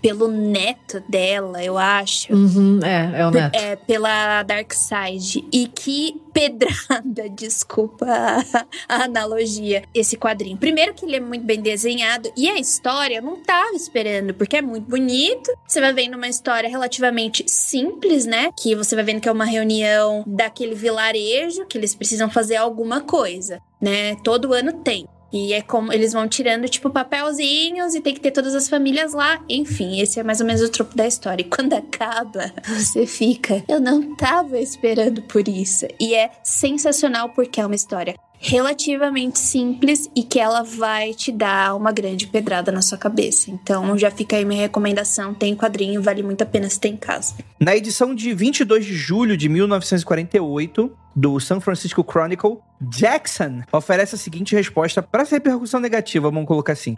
pelo 0.00 0.28
neto 0.28 1.02
dela, 1.08 1.62
eu 1.62 1.78
acho. 1.78 2.32
Uhum, 2.32 2.80
é, 2.82 3.20
é 3.20 3.26
o 3.26 3.30
neto. 3.30 3.54
É, 3.54 3.76
pela 3.76 4.42
Dark 4.42 4.72
Side. 4.72 5.44
E 5.52 5.66
que 5.66 6.20
pedrada, 6.32 7.28
desculpa 7.30 8.06
a, 8.06 8.66
a 8.88 9.04
analogia, 9.04 9.82
esse 9.92 10.16
quadrinho. 10.16 10.56
Primeiro 10.56 10.94
que 10.94 11.04
ele 11.04 11.16
é 11.16 11.20
muito 11.20 11.44
bem 11.44 11.60
desenhado 11.60 12.30
e 12.36 12.48
a 12.48 12.58
história 12.58 13.16
eu 13.16 13.22
não 13.22 13.42
tava 13.42 13.74
esperando, 13.74 14.32
porque 14.34 14.56
é 14.56 14.62
muito 14.62 14.88
bonito. 14.88 15.50
Você 15.66 15.80
vai 15.80 15.92
vendo 15.92 16.14
uma 16.14 16.28
história 16.28 16.68
relativamente 16.68 17.44
simples, 17.48 18.24
né? 18.24 18.50
Que 18.56 18.74
você 18.74 18.94
vai 18.94 19.04
vendo 19.04 19.20
que 19.20 19.28
é 19.28 19.32
uma 19.32 19.44
reunião 19.44 20.22
daquele 20.26 20.74
vilarejo, 20.74 21.66
que 21.66 21.76
eles 21.76 21.94
precisam 21.94 22.30
fazer 22.30 22.56
alguma 22.56 23.00
coisa, 23.00 23.60
né? 23.80 24.14
Todo 24.22 24.52
ano 24.52 24.72
tem. 24.72 25.08
E 25.32 25.52
é 25.52 25.60
como 25.60 25.92
eles 25.92 26.12
vão 26.12 26.26
tirando, 26.26 26.68
tipo, 26.68 26.90
papelzinhos 26.90 27.94
e 27.94 28.00
tem 28.00 28.14
que 28.14 28.20
ter 28.20 28.30
todas 28.30 28.54
as 28.54 28.68
famílias 28.68 29.12
lá. 29.12 29.42
Enfim, 29.48 30.00
esse 30.00 30.18
é 30.18 30.22
mais 30.22 30.40
ou 30.40 30.46
menos 30.46 30.62
o 30.62 30.68
tropo 30.70 30.96
da 30.96 31.06
história. 31.06 31.42
E 31.42 31.48
quando 31.48 31.74
acaba, 31.78 32.52
você 32.66 33.06
fica. 33.06 33.62
Eu 33.68 33.80
não 33.80 34.16
tava 34.16 34.58
esperando 34.58 35.22
por 35.22 35.46
isso. 35.46 35.86
E 36.00 36.14
é 36.14 36.30
sensacional 36.42 37.30
porque 37.30 37.60
é 37.60 37.66
uma 37.66 37.74
história 37.74 38.14
relativamente 38.38 39.38
simples 39.38 40.08
e 40.14 40.22
que 40.22 40.38
ela 40.38 40.62
vai 40.62 41.12
te 41.12 41.32
dar 41.32 41.74
uma 41.74 41.92
grande 41.92 42.26
pedrada 42.26 42.70
na 42.70 42.80
sua 42.80 42.96
cabeça. 42.96 43.50
Então 43.50 43.98
já 43.98 44.10
fica 44.10 44.36
aí 44.36 44.44
minha 44.44 44.60
recomendação. 44.60 45.34
Tem 45.34 45.54
quadrinho, 45.54 46.02
vale 46.02 46.22
muito 46.22 46.42
a 46.42 46.46
pena 46.46 46.68
se 46.68 46.78
tem 46.78 46.94
em 46.94 46.96
casa. 46.96 47.34
Na 47.60 47.76
edição 47.76 48.14
de 48.14 48.32
22 48.32 48.84
de 48.84 48.94
julho 48.94 49.36
de 49.36 49.48
1948 49.48 50.90
do 51.14 51.40
San 51.40 51.60
Francisco 51.60 52.04
Chronicle, 52.08 52.58
Jackson 52.80 53.62
oferece 53.72 54.14
a 54.14 54.18
seguinte 54.18 54.54
resposta 54.54 55.02
para 55.02 55.22
essa 55.22 55.34
repercussão 55.34 55.80
negativa, 55.80 56.30
vamos 56.30 56.46
colocar 56.46 56.74
assim. 56.74 56.94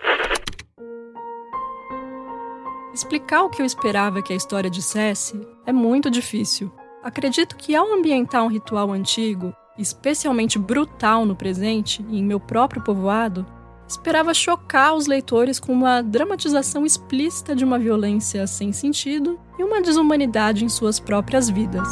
Explicar 2.93 3.45
o 3.45 3.51
que 3.51 3.63
eu 3.63 3.67
esperava 3.67 4.21
que 4.21 4.33
a 4.33 4.37
história 4.37 4.69
dissesse 4.69 5.41
é 5.65 5.73
muito 5.73 6.11
difícil. 6.11 6.71
Acredito 7.03 7.57
que 7.57 7.75
ao 7.75 7.95
ambientar 7.95 8.45
um 8.45 8.49
ritual 8.49 8.93
antigo, 8.93 9.55
especialmente 9.81 10.59
brutal 10.59 11.25
no 11.25 11.35
presente 11.35 12.05
e 12.09 12.19
em 12.19 12.25
meu 12.25 12.39
próprio 12.39 12.83
povoado, 12.83 13.47
esperava 13.89 14.33
chocar 14.33 14.95
os 14.95 15.07
leitores 15.07 15.59
com 15.59 15.73
uma 15.73 16.03
dramatização 16.03 16.87
explícita 16.87 17.57
de 17.57 17.65
uma 17.65 17.79
violência 17.79 18.47
sem 18.47 18.73
sentido 18.73 19.39
e 19.59 19.65
uma 19.65 19.81
desumanidade 19.81 20.65
em 20.65 20.69
suas 20.69 21.01
próprias 21.01 21.49
vidas. 21.49 21.89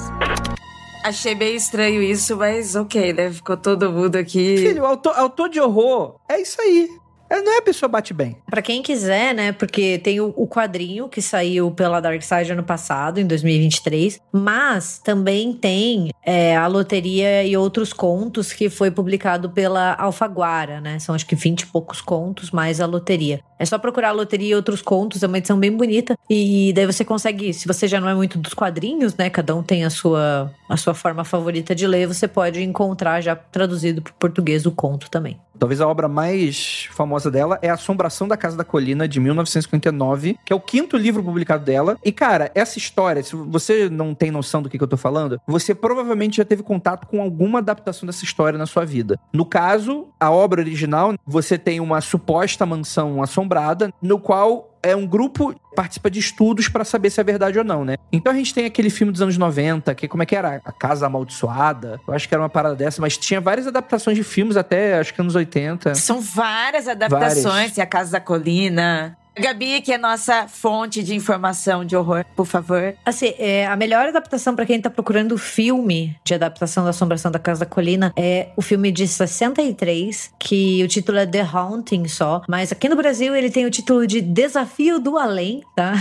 Achei 1.04 1.34
bem 1.34 1.56
estranho 1.56 2.02
isso, 2.02 2.36
mas 2.36 2.76
ok, 2.76 3.12
né? 3.12 3.30
Ficou 3.30 3.56
todo 3.56 3.90
mundo 3.90 4.16
aqui. 4.16 4.58
Filho, 4.58 4.84
autor, 4.84 5.14
autor 5.16 5.48
de 5.48 5.60
horror 5.60 6.16
é 6.28 6.40
isso 6.40 6.60
aí. 6.60 6.88
Ela 7.30 7.42
não 7.42 7.54
é 7.54 7.58
a 7.58 7.62
pessoa 7.62 7.88
bate 7.88 8.14
bem. 8.14 8.36
Pra 8.48 8.62
quem 8.62 8.82
quiser, 8.82 9.34
né? 9.34 9.52
Porque 9.52 9.98
tem 9.98 10.20
o, 10.20 10.32
o 10.36 10.46
quadrinho 10.46 11.08
que 11.08 11.20
saiu 11.20 11.70
pela 11.70 12.00
Dark 12.00 12.22
Side 12.22 12.52
ano 12.52 12.62
passado, 12.62 13.20
em 13.20 13.26
2023. 13.26 14.20
Mas 14.32 14.98
também 14.98 15.52
tem 15.52 16.10
é, 16.24 16.56
a 16.56 16.66
loteria 16.66 17.44
e 17.44 17.56
outros 17.56 17.92
contos 17.92 18.52
que 18.52 18.70
foi 18.70 18.90
publicado 18.90 19.50
pela 19.50 19.94
Alfaguara, 19.94 20.80
né? 20.80 20.98
São 20.98 21.14
acho 21.14 21.26
que 21.26 21.34
20 21.34 21.62
e 21.62 21.66
poucos 21.66 22.00
contos, 22.00 22.50
mais 22.50 22.80
a 22.80 22.86
loteria. 22.86 23.40
É 23.58 23.64
só 23.64 23.76
procurar 23.76 24.10
a 24.10 24.12
loteria 24.12 24.50
e 24.50 24.54
outros 24.54 24.80
contos, 24.80 25.22
é 25.22 25.26
uma 25.26 25.38
edição 25.38 25.58
bem 25.58 25.76
bonita. 25.76 26.16
E 26.30 26.72
daí 26.74 26.86
você 26.86 27.04
consegue, 27.04 27.52
se 27.52 27.66
você 27.66 27.88
já 27.88 28.00
não 28.00 28.08
é 28.08 28.14
muito 28.14 28.38
dos 28.38 28.54
quadrinhos, 28.54 29.16
né? 29.16 29.28
Cada 29.28 29.54
um 29.54 29.62
tem 29.62 29.84
a 29.84 29.90
sua, 29.90 30.52
a 30.68 30.76
sua 30.76 30.94
forma 30.94 31.24
favorita 31.24 31.74
de 31.74 31.86
ler, 31.86 32.06
você 32.06 32.28
pode 32.28 32.62
encontrar 32.62 33.20
já 33.20 33.34
traduzido 33.34 34.00
para 34.00 34.12
português 34.12 34.64
o 34.64 34.70
conto 34.70 35.10
também. 35.10 35.38
Talvez 35.58 35.80
a 35.80 35.88
obra 35.88 36.08
mais 36.08 36.88
famosa 36.92 37.30
dela 37.30 37.58
é 37.60 37.68
Assombração 37.68 38.28
da 38.28 38.36
Casa 38.36 38.56
da 38.56 38.64
Colina, 38.64 39.08
de 39.08 39.18
1959, 39.18 40.38
que 40.44 40.52
é 40.52 40.56
o 40.56 40.60
quinto 40.60 40.96
livro 40.96 41.22
publicado 41.22 41.64
dela. 41.64 41.96
E, 42.04 42.12
cara, 42.12 42.50
essa 42.54 42.78
história, 42.78 43.22
se 43.22 43.34
você 43.34 43.88
não 43.88 44.14
tem 44.14 44.30
noção 44.30 44.62
do 44.62 44.68
que, 44.68 44.78
que 44.78 44.84
eu 44.84 44.88
tô 44.88 44.96
falando, 44.96 45.40
você 45.46 45.74
provavelmente 45.74 46.36
já 46.36 46.44
teve 46.44 46.62
contato 46.62 47.06
com 47.06 47.20
alguma 47.20 47.58
adaptação 47.58 48.06
dessa 48.06 48.24
história 48.24 48.58
na 48.58 48.66
sua 48.66 48.84
vida. 48.84 49.18
No 49.32 49.44
caso, 49.44 50.08
a 50.20 50.30
obra 50.30 50.60
original, 50.60 51.14
você 51.26 51.58
tem 51.58 51.80
uma 51.80 52.00
suposta 52.00 52.64
mansão 52.64 53.22
assombrada, 53.22 53.92
no 54.00 54.18
qual 54.18 54.77
é 54.82 54.94
um 54.94 55.06
grupo 55.06 55.54
participa 55.74 56.10
de 56.10 56.18
estudos 56.18 56.68
para 56.68 56.84
saber 56.84 57.10
se 57.10 57.20
é 57.20 57.24
verdade 57.24 57.58
ou 57.58 57.64
não, 57.64 57.84
né? 57.84 57.96
Então 58.12 58.32
a 58.32 58.34
gente 58.34 58.52
tem 58.52 58.64
aquele 58.64 58.90
filme 58.90 59.12
dos 59.12 59.22
anos 59.22 59.36
90, 59.36 59.94
que 59.94 60.08
como 60.08 60.22
é 60.22 60.26
que 60.26 60.34
era? 60.34 60.60
A 60.64 60.72
Casa 60.72 61.06
Amaldiçoada. 61.06 62.00
Eu 62.06 62.14
acho 62.14 62.28
que 62.28 62.34
era 62.34 62.42
uma 62.42 62.48
parada 62.48 62.74
dessa, 62.74 63.00
mas 63.00 63.16
tinha 63.16 63.40
várias 63.40 63.66
adaptações 63.66 64.16
de 64.16 64.24
filmes 64.24 64.56
até 64.56 64.98
acho 64.98 65.14
que 65.14 65.20
anos 65.20 65.34
80. 65.34 65.94
São 65.94 66.20
várias 66.20 66.88
adaptações, 66.88 67.44
várias. 67.44 67.78
a 67.78 67.86
Casa 67.86 68.12
da 68.12 68.20
Colina. 68.20 69.16
Gabi, 69.38 69.80
que 69.80 69.92
é 69.92 69.98
nossa 69.98 70.48
fonte 70.48 71.02
de 71.02 71.14
informação 71.14 71.84
de 71.84 71.96
horror, 71.96 72.24
por 72.34 72.46
favor. 72.46 72.94
Assim, 73.04 73.34
é, 73.38 73.66
a 73.66 73.76
melhor 73.76 74.08
adaptação 74.08 74.54
para 74.54 74.66
quem 74.66 74.80
tá 74.80 74.90
procurando 74.90 75.32
o 75.32 75.38
filme 75.38 76.16
de 76.24 76.34
adaptação 76.34 76.84
da 76.84 76.90
Assombração 76.90 77.30
da 77.30 77.38
Casa 77.38 77.60
da 77.60 77.66
Colina 77.66 78.12
é 78.16 78.48
o 78.56 78.62
filme 78.62 78.90
de 78.90 79.06
63, 79.06 80.32
que 80.38 80.82
o 80.82 80.88
título 80.88 81.18
é 81.18 81.26
The 81.26 81.40
Haunting 81.40 82.08
só, 82.08 82.42
mas 82.48 82.72
aqui 82.72 82.88
no 82.88 82.96
Brasil 82.96 83.34
ele 83.34 83.50
tem 83.50 83.64
o 83.64 83.70
título 83.70 84.06
de 84.06 84.20
Desafio 84.20 84.98
do 84.98 85.16
Além, 85.16 85.62
tá? 85.76 85.94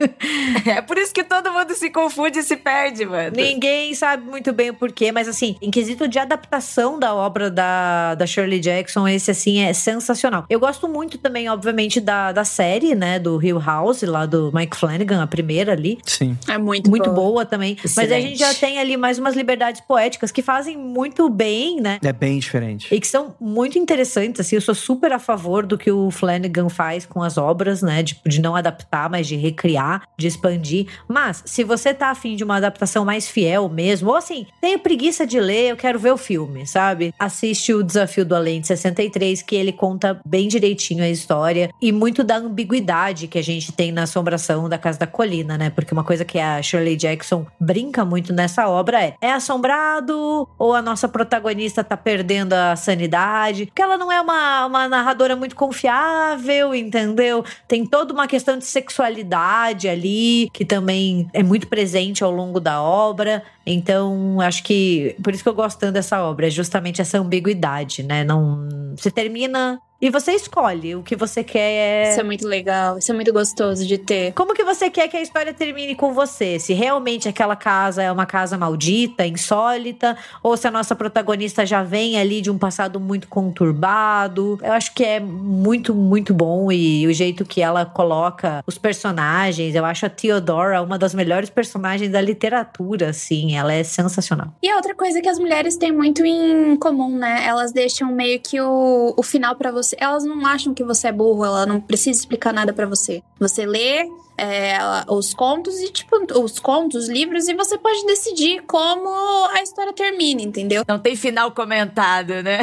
é 0.66 0.80
por 0.80 0.96
isso 0.96 1.12
que 1.12 1.22
todo 1.22 1.52
mundo 1.52 1.74
se 1.74 1.90
confunde 1.90 2.38
e 2.38 2.42
se 2.42 2.56
perde, 2.56 3.04
mano. 3.04 3.36
Ninguém 3.36 3.94
sabe 3.94 4.24
muito 4.24 4.52
bem 4.52 4.70
o 4.70 4.74
porquê, 4.74 5.12
mas 5.12 5.28
assim, 5.28 5.56
em 5.60 5.70
quesito 5.70 6.08
de 6.08 6.18
adaptação 6.18 6.98
da 6.98 7.14
obra 7.14 7.50
da, 7.50 8.14
da 8.14 8.26
Shirley 8.26 8.60
Jackson, 8.60 9.06
esse 9.06 9.30
assim 9.30 9.60
é 9.60 9.72
sensacional. 9.72 10.46
Eu 10.48 10.58
gosto 10.58 10.88
muito 10.88 11.18
também, 11.18 11.48
obviamente, 11.48 12.00
da, 12.00 12.32
da 12.32 12.44
série 12.44 12.69
série, 12.70 12.94
né, 12.94 13.18
do 13.18 13.42
Hill 13.42 13.58
House, 13.58 14.02
lá 14.02 14.26
do 14.26 14.52
Mike 14.54 14.76
Flanagan, 14.76 15.22
a 15.22 15.26
primeira 15.26 15.72
ali. 15.72 15.98
Sim. 16.04 16.38
É 16.46 16.56
muito 16.56 16.88
Muito 16.88 17.10
boa, 17.10 17.30
boa 17.30 17.46
também. 17.46 17.76
Excelente. 17.84 17.96
Mas 17.96 18.12
a 18.12 18.20
gente 18.20 18.38
já 18.38 18.54
tem 18.54 18.78
ali 18.78 18.96
mais 18.96 19.18
umas 19.18 19.34
liberdades 19.34 19.80
poéticas 19.80 20.30
que 20.30 20.40
fazem 20.40 20.76
muito 20.76 21.28
bem, 21.28 21.80
né? 21.80 21.98
É 22.02 22.12
bem 22.12 22.38
diferente. 22.38 22.94
E 22.94 23.00
que 23.00 23.08
são 23.08 23.34
muito 23.40 23.76
interessantes, 23.76 24.40
assim. 24.40 24.54
Eu 24.54 24.60
sou 24.60 24.74
super 24.74 25.12
a 25.12 25.18
favor 25.18 25.66
do 25.66 25.76
que 25.76 25.90
o 25.90 26.12
Flanagan 26.12 26.68
faz 26.68 27.04
com 27.04 27.22
as 27.22 27.36
obras, 27.36 27.82
né? 27.82 28.04
De, 28.04 28.16
de 28.24 28.40
não 28.40 28.54
adaptar, 28.54 29.10
mas 29.10 29.26
de 29.26 29.34
recriar, 29.34 30.04
de 30.16 30.28
expandir. 30.28 30.86
Mas, 31.08 31.42
se 31.44 31.64
você 31.64 31.92
tá 31.92 32.10
afim 32.10 32.36
de 32.36 32.44
uma 32.44 32.56
adaptação 32.56 33.04
mais 33.04 33.28
fiel 33.28 33.68
mesmo, 33.68 34.10
ou 34.10 34.16
assim, 34.16 34.46
tenho 34.60 34.78
preguiça 34.78 35.26
de 35.26 35.40
ler, 35.40 35.70
eu 35.70 35.76
quero 35.76 35.98
ver 35.98 36.12
o 36.12 36.16
filme, 36.16 36.66
sabe? 36.68 37.12
Assiste 37.18 37.74
o 37.74 37.82
Desafio 37.82 38.24
do 38.24 38.36
Além 38.36 38.60
de 38.60 38.68
63, 38.68 39.42
que 39.42 39.56
ele 39.56 39.72
conta 39.72 40.20
bem 40.24 40.46
direitinho 40.46 41.02
a 41.02 41.08
história 41.08 41.70
e 41.82 41.90
muito 41.90 42.22
da 42.22 42.36
ambição 42.36 42.59
ambiguidade 42.60 43.26
que 43.26 43.38
a 43.38 43.42
gente 43.42 43.72
tem 43.72 43.90
na 43.90 44.02
assombração 44.02 44.68
da 44.68 44.76
Casa 44.76 44.98
da 44.98 45.06
Colina, 45.06 45.56
né? 45.56 45.70
Porque 45.70 45.92
uma 45.92 46.04
coisa 46.04 46.24
que 46.24 46.38
a 46.38 46.60
Shirley 46.62 46.96
Jackson 46.96 47.46
brinca 47.58 48.04
muito 48.04 48.32
nessa 48.32 48.68
obra 48.68 49.02
é: 49.02 49.14
é 49.20 49.32
assombrado 49.32 50.48
ou 50.58 50.74
a 50.74 50.82
nossa 50.82 51.08
protagonista 51.08 51.82
tá 51.82 51.96
perdendo 51.96 52.52
a 52.52 52.76
sanidade? 52.76 53.66
Porque 53.66 53.82
ela 53.82 53.96
não 53.96 54.12
é 54.12 54.20
uma, 54.20 54.66
uma 54.66 54.88
narradora 54.88 55.34
muito 55.34 55.56
confiável, 55.56 56.74
entendeu? 56.74 57.44
Tem 57.66 57.86
toda 57.86 58.12
uma 58.12 58.26
questão 58.26 58.58
de 58.58 58.64
sexualidade 58.64 59.88
ali, 59.88 60.50
que 60.52 60.64
também 60.64 61.28
é 61.32 61.42
muito 61.42 61.66
presente 61.66 62.22
ao 62.22 62.30
longo 62.30 62.60
da 62.60 62.82
obra. 62.82 63.42
Então, 63.72 64.40
acho 64.40 64.62
que 64.62 65.16
por 65.22 65.32
isso 65.32 65.42
que 65.42 65.48
eu 65.48 65.54
gosto 65.54 65.78
tanto 65.78 65.92
dessa 65.92 66.22
obra, 66.22 66.46
é 66.46 66.50
justamente 66.50 67.00
essa 67.00 67.18
ambiguidade, 67.18 68.02
né? 68.02 68.24
Não. 68.24 68.68
Você 68.96 69.10
termina 69.10 69.80
e 70.02 70.08
você 70.08 70.32
escolhe 70.32 70.96
o 70.96 71.02
que 71.02 71.14
você 71.14 71.44
quer. 71.44 72.10
Isso 72.10 72.20
é 72.20 72.22
muito 72.22 72.48
legal, 72.48 72.96
isso 72.96 73.12
é 73.12 73.14
muito 73.14 73.30
gostoso 73.34 73.86
de 73.86 73.98
ter. 73.98 74.32
Como 74.32 74.54
que 74.54 74.64
você 74.64 74.88
quer 74.88 75.08
que 75.08 75.16
a 75.16 75.20
história 75.20 75.52
termine 75.52 75.94
com 75.94 76.14
você? 76.14 76.58
Se 76.58 76.72
realmente 76.72 77.28
aquela 77.28 77.54
casa 77.54 78.02
é 78.02 78.10
uma 78.10 78.24
casa 78.24 78.56
maldita, 78.56 79.26
insólita, 79.26 80.16
ou 80.42 80.56
se 80.56 80.66
a 80.66 80.70
nossa 80.70 80.96
protagonista 80.96 81.66
já 81.66 81.82
vem 81.82 82.18
ali 82.18 82.40
de 82.40 82.50
um 82.50 82.56
passado 82.56 82.98
muito 82.98 83.28
conturbado. 83.28 84.58
Eu 84.62 84.72
acho 84.72 84.94
que 84.94 85.04
é 85.04 85.20
muito, 85.20 85.94
muito 85.94 86.32
bom 86.32 86.72
e 86.72 87.06
o 87.06 87.12
jeito 87.12 87.44
que 87.44 87.60
ela 87.60 87.84
coloca 87.84 88.64
os 88.66 88.78
personagens. 88.78 89.74
Eu 89.74 89.84
acho 89.84 90.06
a 90.06 90.08
Theodora 90.08 90.80
uma 90.80 90.96
das 90.96 91.12
melhores 91.12 91.50
personagens 91.50 92.10
da 92.10 92.22
literatura, 92.22 93.10
assim. 93.10 93.54
Ela 93.60 93.74
é 93.74 93.84
sensacional. 93.84 94.52
E 94.62 94.72
outra 94.74 94.94
coisa 94.94 95.20
que 95.20 95.28
as 95.28 95.38
mulheres 95.38 95.76
têm 95.76 95.92
muito 95.92 96.24
em 96.24 96.76
comum, 96.76 97.16
né? 97.16 97.46
Elas 97.46 97.72
deixam 97.72 98.12
meio 98.12 98.40
que 98.40 98.60
o, 98.60 99.14
o 99.16 99.22
final 99.22 99.56
para 99.56 99.70
você 99.70 99.96
elas 99.98 100.24
não 100.24 100.46
acham 100.46 100.72
que 100.74 100.82
você 100.82 101.08
é 101.08 101.12
burro, 101.12 101.44
ela 101.44 101.66
não 101.66 101.80
precisa 101.80 102.18
explicar 102.18 102.52
nada 102.52 102.72
para 102.72 102.86
você. 102.86 103.22
Você 103.38 103.66
lê 103.66 104.08
é, 104.40 104.78
os 105.08 105.34
contos 105.34 105.78
e, 105.80 105.90
tipo, 105.90 106.16
os 106.40 106.58
contos, 106.58 107.04
os 107.04 107.08
livros, 107.08 107.46
e 107.46 107.54
você 107.54 107.76
pode 107.76 108.06
decidir 108.06 108.62
como 108.66 109.08
a 109.52 109.62
história 109.62 109.92
termina, 109.92 110.40
entendeu? 110.40 110.82
Não 110.88 110.98
tem 110.98 111.14
final 111.14 111.50
comentado, 111.52 112.42
né? 112.42 112.60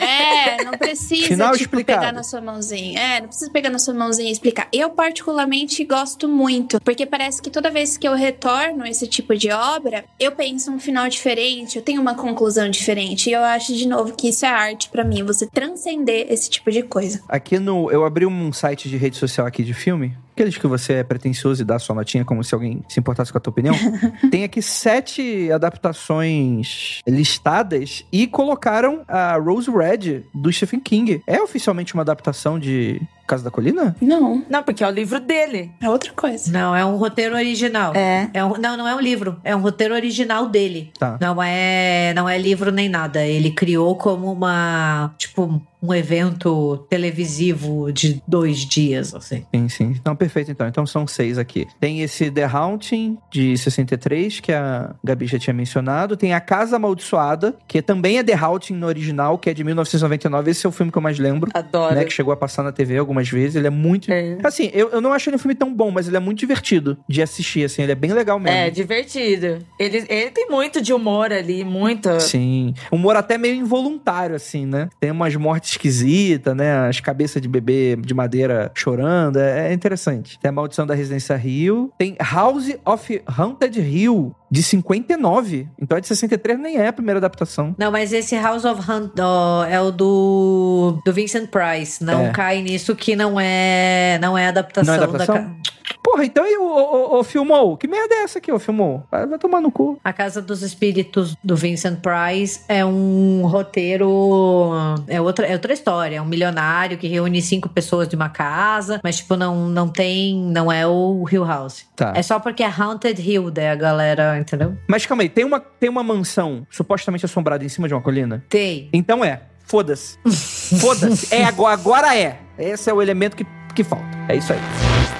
É, 0.00 0.64
não 0.64 0.72
precisa, 0.78 1.26
final 1.26 1.52
tipo, 1.52 1.64
explicado. 1.64 2.00
pegar 2.00 2.12
na 2.12 2.22
sua 2.22 2.40
mãozinha. 2.40 2.98
É, 2.98 3.20
não 3.20 3.28
precisa 3.28 3.50
pegar 3.50 3.68
na 3.68 3.78
sua 3.78 3.92
mãozinha 3.92 4.30
e 4.30 4.32
explicar. 4.32 4.68
Eu, 4.72 4.90
particularmente, 4.90 5.84
gosto 5.84 6.26
muito, 6.26 6.80
porque 6.80 7.04
parece 7.04 7.42
que 7.42 7.50
toda 7.50 7.70
vez 7.70 7.98
que 7.98 8.08
eu 8.08 8.14
retorno 8.14 8.86
esse 8.86 9.06
tipo 9.06 9.36
de 9.36 9.50
obra, 9.50 10.06
eu 10.18 10.32
penso 10.32 10.70
um 10.70 10.80
final 10.80 11.08
diferente, 11.08 11.76
eu 11.76 11.82
tenho 11.82 12.00
uma 12.00 12.14
conclusão 12.14 12.70
diferente. 12.70 13.28
E 13.28 13.34
eu 13.34 13.42
acho, 13.42 13.74
de 13.74 13.86
novo, 13.86 14.14
que 14.14 14.30
isso 14.30 14.46
é 14.46 14.48
arte 14.48 14.88
para 14.88 15.04
mim, 15.04 15.22
você 15.22 15.46
transcender 15.46 16.26
esse 16.30 16.48
tipo 16.48 16.70
de 16.70 16.82
coisa. 16.82 17.22
Aqui 17.28 17.58
no. 17.58 17.90
Eu 17.90 18.04
abri 18.04 18.24
um 18.24 18.50
site 18.52 18.88
de 18.88 18.96
rede 18.96 19.16
social 19.16 19.46
aqui 19.46 19.62
de 19.62 19.74
filme 19.74 20.16
aqueles 20.38 20.56
que 20.56 20.66
você 20.68 20.94
é 20.94 21.02
pretencioso 21.02 21.62
e 21.62 21.64
dá 21.64 21.80
sua 21.80 21.96
notinha 21.96 22.24
como 22.24 22.44
se 22.44 22.54
alguém 22.54 22.84
se 22.88 23.00
importasse 23.00 23.32
com 23.32 23.38
a 23.38 23.40
tua 23.40 23.50
opinião. 23.50 23.74
tem 24.30 24.44
aqui 24.44 24.62
sete 24.62 25.50
adaptações 25.50 27.00
listadas 27.06 28.04
e 28.12 28.28
colocaram 28.28 29.02
a 29.08 29.36
Rose 29.36 29.68
Red 29.68 30.22
do 30.32 30.52
Stephen 30.52 30.78
King. 30.78 31.20
É 31.26 31.42
oficialmente 31.42 31.94
uma 31.94 32.02
adaptação 32.02 32.56
de 32.56 33.02
Casa 33.28 33.44
da 33.44 33.50
Colina? 33.50 33.94
Não. 34.00 34.42
Não, 34.48 34.62
porque 34.62 34.82
é 34.82 34.88
o 34.88 34.90
livro 34.90 35.20
dele. 35.20 35.70
É 35.82 35.88
outra 35.90 36.10
coisa. 36.12 36.50
Não, 36.50 36.74
é 36.74 36.84
um 36.84 36.96
roteiro 36.96 37.36
original. 37.36 37.94
É. 37.94 38.30
é 38.32 38.42
um, 38.42 38.56
não, 38.56 38.74
não 38.74 38.88
é 38.88 38.94
um 38.94 39.00
livro. 39.00 39.38
É 39.44 39.54
um 39.54 39.60
roteiro 39.60 39.94
original 39.94 40.48
dele. 40.48 40.90
Tá. 40.98 41.18
Não 41.20 41.42
é, 41.42 42.14
não 42.14 42.26
é 42.26 42.38
livro 42.38 42.72
nem 42.72 42.88
nada. 42.88 43.22
Ele 43.24 43.50
criou 43.50 43.94
como 43.96 44.32
uma, 44.32 45.12
tipo, 45.18 45.60
um 45.82 45.94
evento 45.94 46.86
televisivo 46.90 47.92
de 47.92 48.22
dois 48.26 48.58
dias, 48.58 49.14
assim. 49.14 49.44
Sim, 49.54 49.68
sim. 49.68 49.94
Então, 50.00 50.14
perfeito, 50.16 50.50
então. 50.50 50.66
Então 50.66 50.86
são 50.86 51.06
seis 51.06 51.38
aqui. 51.38 51.66
Tem 51.78 52.00
esse 52.00 52.30
The 52.30 52.44
Haunting, 52.44 53.18
de 53.30 53.56
63, 53.56 54.40
que 54.40 54.52
a 54.52 54.94
Gabi 55.02 55.26
já 55.26 55.38
tinha 55.38 55.54
mencionado. 55.54 56.16
Tem 56.16 56.34
A 56.34 56.40
Casa 56.40 56.76
Amaldiçoada, 56.76 57.54
que 57.66 57.80
também 57.80 58.18
é 58.18 58.24
The 58.24 58.34
Haunting 58.34 58.74
no 58.74 58.86
original, 58.86 59.38
que 59.38 59.50
é 59.50 59.54
de 59.54 59.62
1999. 59.62 60.50
Esse 60.50 60.66
é 60.66 60.68
o 60.68 60.72
filme 60.72 60.90
que 60.90 60.98
eu 60.98 61.02
mais 61.02 61.18
lembro. 61.18 61.50
Adoro. 61.54 61.94
Né, 61.94 62.04
que 62.04 62.12
chegou 62.12 62.32
a 62.32 62.36
passar 62.36 62.62
na 62.62 62.72
TV 62.72 62.98
algumas 62.98 63.17
vezes. 63.26 63.56
Ele 63.56 63.66
é 63.66 63.70
muito... 63.70 64.12
É. 64.12 64.36
Assim, 64.44 64.70
eu, 64.74 64.90
eu 64.90 65.00
não 65.00 65.14
acho 65.14 65.30
ele 65.30 65.36
um 65.36 65.38
filme 65.38 65.54
tão 65.54 65.72
bom, 65.72 65.90
mas 65.90 66.06
ele 66.06 66.18
é 66.18 66.20
muito 66.20 66.40
divertido 66.40 66.98
de 67.08 67.22
assistir, 67.22 67.64
assim. 67.64 67.82
Ele 67.82 67.92
é 67.92 67.94
bem 67.94 68.12
legal 68.12 68.38
mesmo. 68.38 68.58
É, 68.58 68.68
divertido. 68.68 69.64
Ele, 69.78 70.04
ele 70.08 70.30
tem 70.30 70.48
muito 70.50 70.82
de 70.82 70.92
humor 70.92 71.32
ali, 71.32 71.64
muito. 71.64 72.20
Sim. 72.20 72.74
Humor 72.92 73.16
até 73.16 73.38
meio 73.38 73.54
involuntário, 73.54 74.36
assim, 74.36 74.66
né? 74.66 74.90
Tem 75.00 75.10
umas 75.10 75.34
mortes 75.36 75.70
esquisitas, 75.70 76.54
né? 76.54 76.86
As 76.88 77.00
cabeças 77.00 77.40
de 77.40 77.48
bebê 77.48 77.96
de 77.96 78.12
madeira 78.12 78.70
chorando. 78.74 79.38
É, 79.38 79.70
é 79.70 79.72
interessante. 79.72 80.38
Tem 80.38 80.50
a 80.50 80.52
Maldição 80.52 80.86
da 80.86 80.94
Residência 80.94 81.34
Rio. 81.36 81.90
Tem 81.96 82.16
House 82.20 82.76
of 82.84 83.22
Haunted 83.26 83.80
Hill, 83.80 84.34
de 84.50 84.62
59. 84.62 85.68
Então 85.80 85.98
é 85.98 86.00
de 86.00 86.06
63, 86.06 86.58
nem 86.58 86.76
é 86.76 86.88
a 86.88 86.92
primeira 86.92 87.18
adaptação. 87.18 87.74
Não, 87.78 87.90
mas 87.90 88.12
esse 88.12 88.36
House 88.36 88.64
of 88.64 88.80
Hunt 88.90 89.12
ó, 89.20 89.64
é 89.64 89.80
o 89.80 89.90
do, 89.90 91.00
do 91.04 91.12
Vincent 91.12 91.48
Price. 91.50 92.02
Não 92.02 92.26
É. 92.26 92.30
cai 92.30 92.62
nisso 92.62 92.94
que 92.96 93.14
não 93.14 93.38
é, 93.38 94.18
não 94.20 94.36
é 94.38 94.48
adaptação, 94.48 94.94
Não 94.94 95.02
é 95.02 95.04
adaptação? 95.04 95.34
da. 95.36 95.77
Porra, 96.08 96.24
então 96.24 96.46
e 96.46 96.56
o, 96.56 97.22
Filmou? 97.22 97.76
Que 97.76 97.86
merda 97.86 98.14
é 98.14 98.22
essa 98.22 98.38
aqui, 98.38 98.50
ô 98.50 98.58
Filmou? 98.58 99.06
Vai, 99.10 99.26
vai 99.26 99.38
tomar 99.38 99.60
no 99.60 99.70
cu. 99.70 100.00
A 100.02 100.10
Casa 100.10 100.40
dos 100.40 100.62
Espíritos 100.62 101.36
do 101.44 101.54
Vincent 101.54 102.00
Price 102.00 102.60
é 102.66 102.82
um 102.82 103.42
roteiro. 103.44 104.72
É 105.06 105.20
outra, 105.20 105.46
é 105.46 105.52
outra 105.52 105.70
história. 105.70 106.16
É 106.16 106.22
um 106.22 106.24
milionário 106.24 106.96
que 106.96 107.06
reúne 107.06 107.42
cinco 107.42 107.68
pessoas 107.68 108.08
de 108.08 108.16
uma 108.16 108.30
casa, 108.30 108.98
mas, 109.04 109.18
tipo, 109.18 109.36
não, 109.36 109.68
não 109.68 109.86
tem. 109.86 110.34
Não 110.34 110.72
é 110.72 110.86
o 110.86 111.26
Hill 111.30 111.44
House. 111.44 111.84
Tá. 111.94 112.14
É 112.16 112.22
só 112.22 112.40
porque 112.40 112.62
é 112.62 112.72
Haunted 112.74 113.20
Hill, 113.20 113.50
daí 113.50 113.68
a 113.68 113.74
galera, 113.74 114.38
entendeu? 114.38 114.78
Mas 114.88 115.04
calma 115.04 115.22
aí, 115.22 115.28
tem 115.28 115.44
uma, 115.44 115.60
tem 115.60 115.90
uma 115.90 116.02
mansão 116.02 116.66
supostamente 116.70 117.26
assombrada 117.26 117.62
em 117.66 117.68
cima 117.68 117.86
de 117.86 117.92
uma 117.92 118.00
colina? 118.00 118.42
Tem. 118.48 118.88
Então 118.94 119.22
é. 119.22 119.42
Foda-se. 119.66 120.18
Foda-se. 120.80 121.34
É 121.34 121.44
agora, 121.44 121.74
agora 121.74 122.16
é. 122.16 122.38
Esse 122.58 122.88
é 122.88 122.94
o 122.94 123.02
elemento 123.02 123.36
que, 123.36 123.46
que 123.74 123.84
falta. 123.84 124.06
É 124.26 124.36
isso 124.36 124.54
aí. 124.54 125.17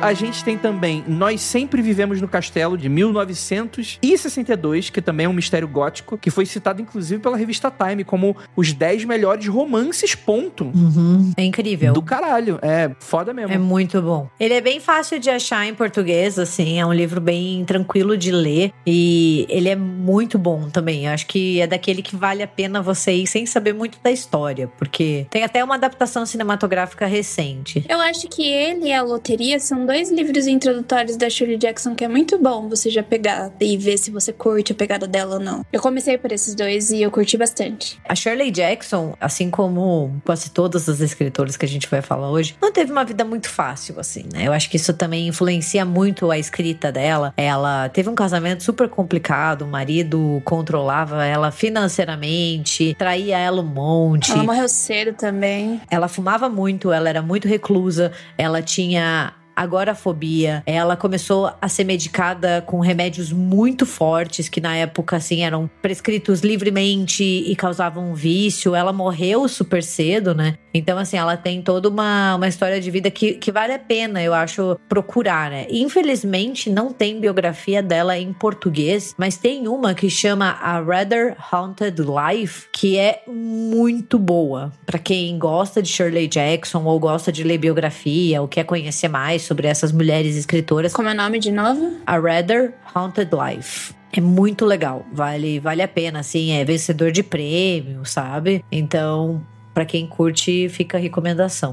A 0.00 0.14
gente 0.14 0.42
tem 0.42 0.56
também 0.56 1.04
Nós 1.06 1.42
Sempre 1.42 1.82
Vivemos 1.82 2.22
no 2.22 2.28
Castelo, 2.28 2.78
de 2.78 2.88
1962, 2.88 4.88
que 4.88 5.02
também 5.02 5.26
é 5.26 5.28
um 5.28 5.32
mistério 5.32 5.68
gótico, 5.68 6.16
que 6.16 6.30
foi 6.30 6.46
citado 6.46 6.80
inclusive 6.80 7.20
pela 7.20 7.36
revista 7.36 7.70
Time 7.70 8.02
como 8.02 8.34
os 8.56 8.72
10 8.72 9.04
melhores 9.04 9.46
romances, 9.46 10.14
ponto. 10.14 10.72
Uhum. 10.74 11.34
É 11.36 11.44
incrível. 11.44 11.92
Do 11.92 12.00
caralho. 12.00 12.58
É 12.62 12.90
foda 12.98 13.34
mesmo. 13.34 13.52
É 13.52 13.58
muito 13.58 14.00
bom. 14.00 14.26
Ele 14.40 14.54
é 14.54 14.60
bem 14.62 14.80
fácil 14.80 15.20
de 15.20 15.28
achar 15.28 15.66
em 15.66 15.74
português, 15.74 16.38
assim, 16.38 16.80
é 16.80 16.86
um 16.86 16.94
livro 16.94 17.20
bem 17.20 17.62
tranquilo 17.66 18.16
de 18.16 18.32
ler 18.32 18.72
e 18.86 19.44
ele 19.50 19.68
é 19.68 19.76
muito 19.76 20.38
bom 20.38 20.70
também. 20.70 21.04
Eu 21.04 21.12
acho 21.12 21.26
que 21.26 21.60
é 21.60 21.66
daquele 21.66 22.00
que 22.00 22.16
vale 22.16 22.42
a 22.42 22.48
pena 22.48 22.80
você 22.80 23.12
ir 23.12 23.26
sem 23.26 23.44
saber 23.44 23.74
muito 23.74 23.98
da 24.02 24.10
história, 24.10 24.66
porque 24.78 25.26
tem 25.28 25.44
até 25.44 25.62
uma 25.62 25.74
adaptação 25.74 26.24
cinematográfica 26.24 27.04
recente. 27.04 27.84
Eu 27.86 28.00
acho 28.00 28.26
que 28.28 28.42
ele 28.42 28.86
e 28.86 28.94
a 28.94 29.02
loteria 29.02 29.60
são 29.60 29.89
dois 29.90 30.08
livros 30.08 30.46
introdutórios 30.46 31.16
da 31.16 31.28
Shirley 31.28 31.58
Jackson 31.58 31.96
que 31.96 32.04
é 32.04 32.08
muito 32.08 32.38
bom 32.38 32.68
você 32.68 32.88
já 32.88 33.02
pegar 33.02 33.50
e 33.60 33.76
ver 33.76 33.98
se 33.98 34.08
você 34.12 34.32
curte 34.32 34.70
a 34.70 34.74
pegada 34.76 35.04
dela 35.04 35.34
ou 35.34 35.40
não. 35.40 35.66
Eu 35.72 35.80
comecei 35.80 36.16
por 36.16 36.30
esses 36.30 36.54
dois 36.54 36.92
e 36.92 37.02
eu 37.02 37.10
curti 37.10 37.36
bastante. 37.36 37.98
A 38.08 38.14
Shirley 38.14 38.52
Jackson, 38.52 39.16
assim 39.20 39.50
como 39.50 40.22
quase 40.24 40.50
todas 40.50 40.88
as 40.88 41.00
escritoras 41.00 41.56
que 41.56 41.64
a 41.64 41.68
gente 41.68 41.88
vai 41.88 42.00
falar 42.00 42.30
hoje, 42.30 42.54
não 42.62 42.70
teve 42.70 42.92
uma 42.92 43.04
vida 43.04 43.24
muito 43.24 43.48
fácil, 43.48 43.98
assim, 43.98 44.26
né? 44.32 44.46
Eu 44.46 44.52
acho 44.52 44.70
que 44.70 44.76
isso 44.76 44.94
também 44.94 45.26
influencia 45.26 45.84
muito 45.84 46.30
a 46.30 46.38
escrita 46.38 46.92
dela. 46.92 47.34
Ela 47.36 47.88
teve 47.88 48.08
um 48.08 48.14
casamento 48.14 48.62
super 48.62 48.88
complicado, 48.88 49.62
o 49.62 49.66
marido 49.66 50.40
controlava 50.44 51.24
ela 51.24 51.50
financeiramente, 51.50 52.94
traía 52.96 53.38
ela 53.38 53.60
um 53.60 53.66
monte. 53.66 54.30
Ela 54.30 54.44
morreu 54.44 54.68
cedo 54.68 55.14
também. 55.14 55.80
Ela 55.90 56.06
fumava 56.06 56.48
muito, 56.48 56.92
ela 56.92 57.08
era 57.08 57.22
muito 57.22 57.48
reclusa, 57.48 58.12
ela 58.38 58.62
tinha 58.62 59.34
agorafobia. 59.60 60.62
Ela 60.64 60.96
começou 60.96 61.52
a 61.60 61.68
ser 61.68 61.84
medicada 61.84 62.62
com 62.66 62.80
remédios 62.80 63.30
muito 63.30 63.84
fortes 63.84 64.48
que 64.48 64.60
na 64.60 64.74
época 64.74 65.16
assim 65.16 65.42
eram 65.42 65.68
prescritos 65.82 66.40
livremente 66.40 67.22
e 67.22 67.54
causavam 67.54 68.10
um 68.10 68.14
vício. 68.14 68.74
Ela 68.74 68.92
morreu 68.92 69.46
super 69.48 69.82
cedo, 69.82 70.34
né? 70.34 70.56
Então 70.72 70.98
assim, 70.98 71.16
ela 71.16 71.36
tem 71.36 71.62
toda 71.62 71.88
uma, 71.88 72.36
uma 72.36 72.48
história 72.48 72.80
de 72.80 72.90
vida 72.90 73.10
que, 73.10 73.34
que 73.34 73.50
vale 73.50 73.72
a 73.72 73.78
pena, 73.78 74.22
eu 74.22 74.34
acho, 74.34 74.78
procurar, 74.88 75.50
né? 75.50 75.66
Infelizmente 75.70 76.70
não 76.70 76.92
tem 76.92 77.20
biografia 77.20 77.82
dela 77.82 78.18
em 78.18 78.32
português, 78.32 79.14
mas 79.18 79.36
tem 79.36 79.68
uma 79.68 79.94
que 79.94 80.08
chama 80.08 80.58
A 80.60 80.80
Rather 80.80 81.36
Haunted 81.50 81.96
Life, 82.00 82.68
que 82.72 82.96
é 82.96 83.22
muito 83.26 84.18
boa. 84.18 84.72
Para 84.86 84.98
quem 84.98 85.38
gosta 85.38 85.82
de 85.82 85.88
Shirley 85.88 86.28
Jackson 86.28 86.84
ou 86.84 86.98
gosta 86.98 87.32
de 87.32 87.42
ler 87.42 87.58
biografia 87.58 88.40
ou 88.40 88.48
quer 88.48 88.64
conhecer 88.64 89.08
mais 89.08 89.42
sobre 89.42 89.66
essas 89.66 89.92
mulheres 89.92 90.36
escritoras. 90.36 90.92
Como 90.92 91.08
é 91.08 91.12
o 91.12 91.16
nome 91.16 91.38
de 91.38 91.50
novo? 91.50 91.96
A 92.06 92.18
Rather 92.18 92.74
Haunted 92.94 93.30
Life. 93.32 93.94
É 94.12 94.20
muito 94.20 94.64
legal, 94.64 95.06
vale, 95.12 95.60
vale 95.60 95.82
a 95.82 95.88
pena, 95.88 96.18
assim, 96.18 96.50
é 96.50 96.64
vencedor 96.64 97.12
de 97.12 97.22
prêmio, 97.22 98.04
sabe? 98.04 98.64
Então, 98.70 99.40
para 99.80 99.86
quem 99.86 100.06
curte, 100.06 100.68
fica 100.68 100.98
a 100.98 101.00
recomendação. 101.00 101.72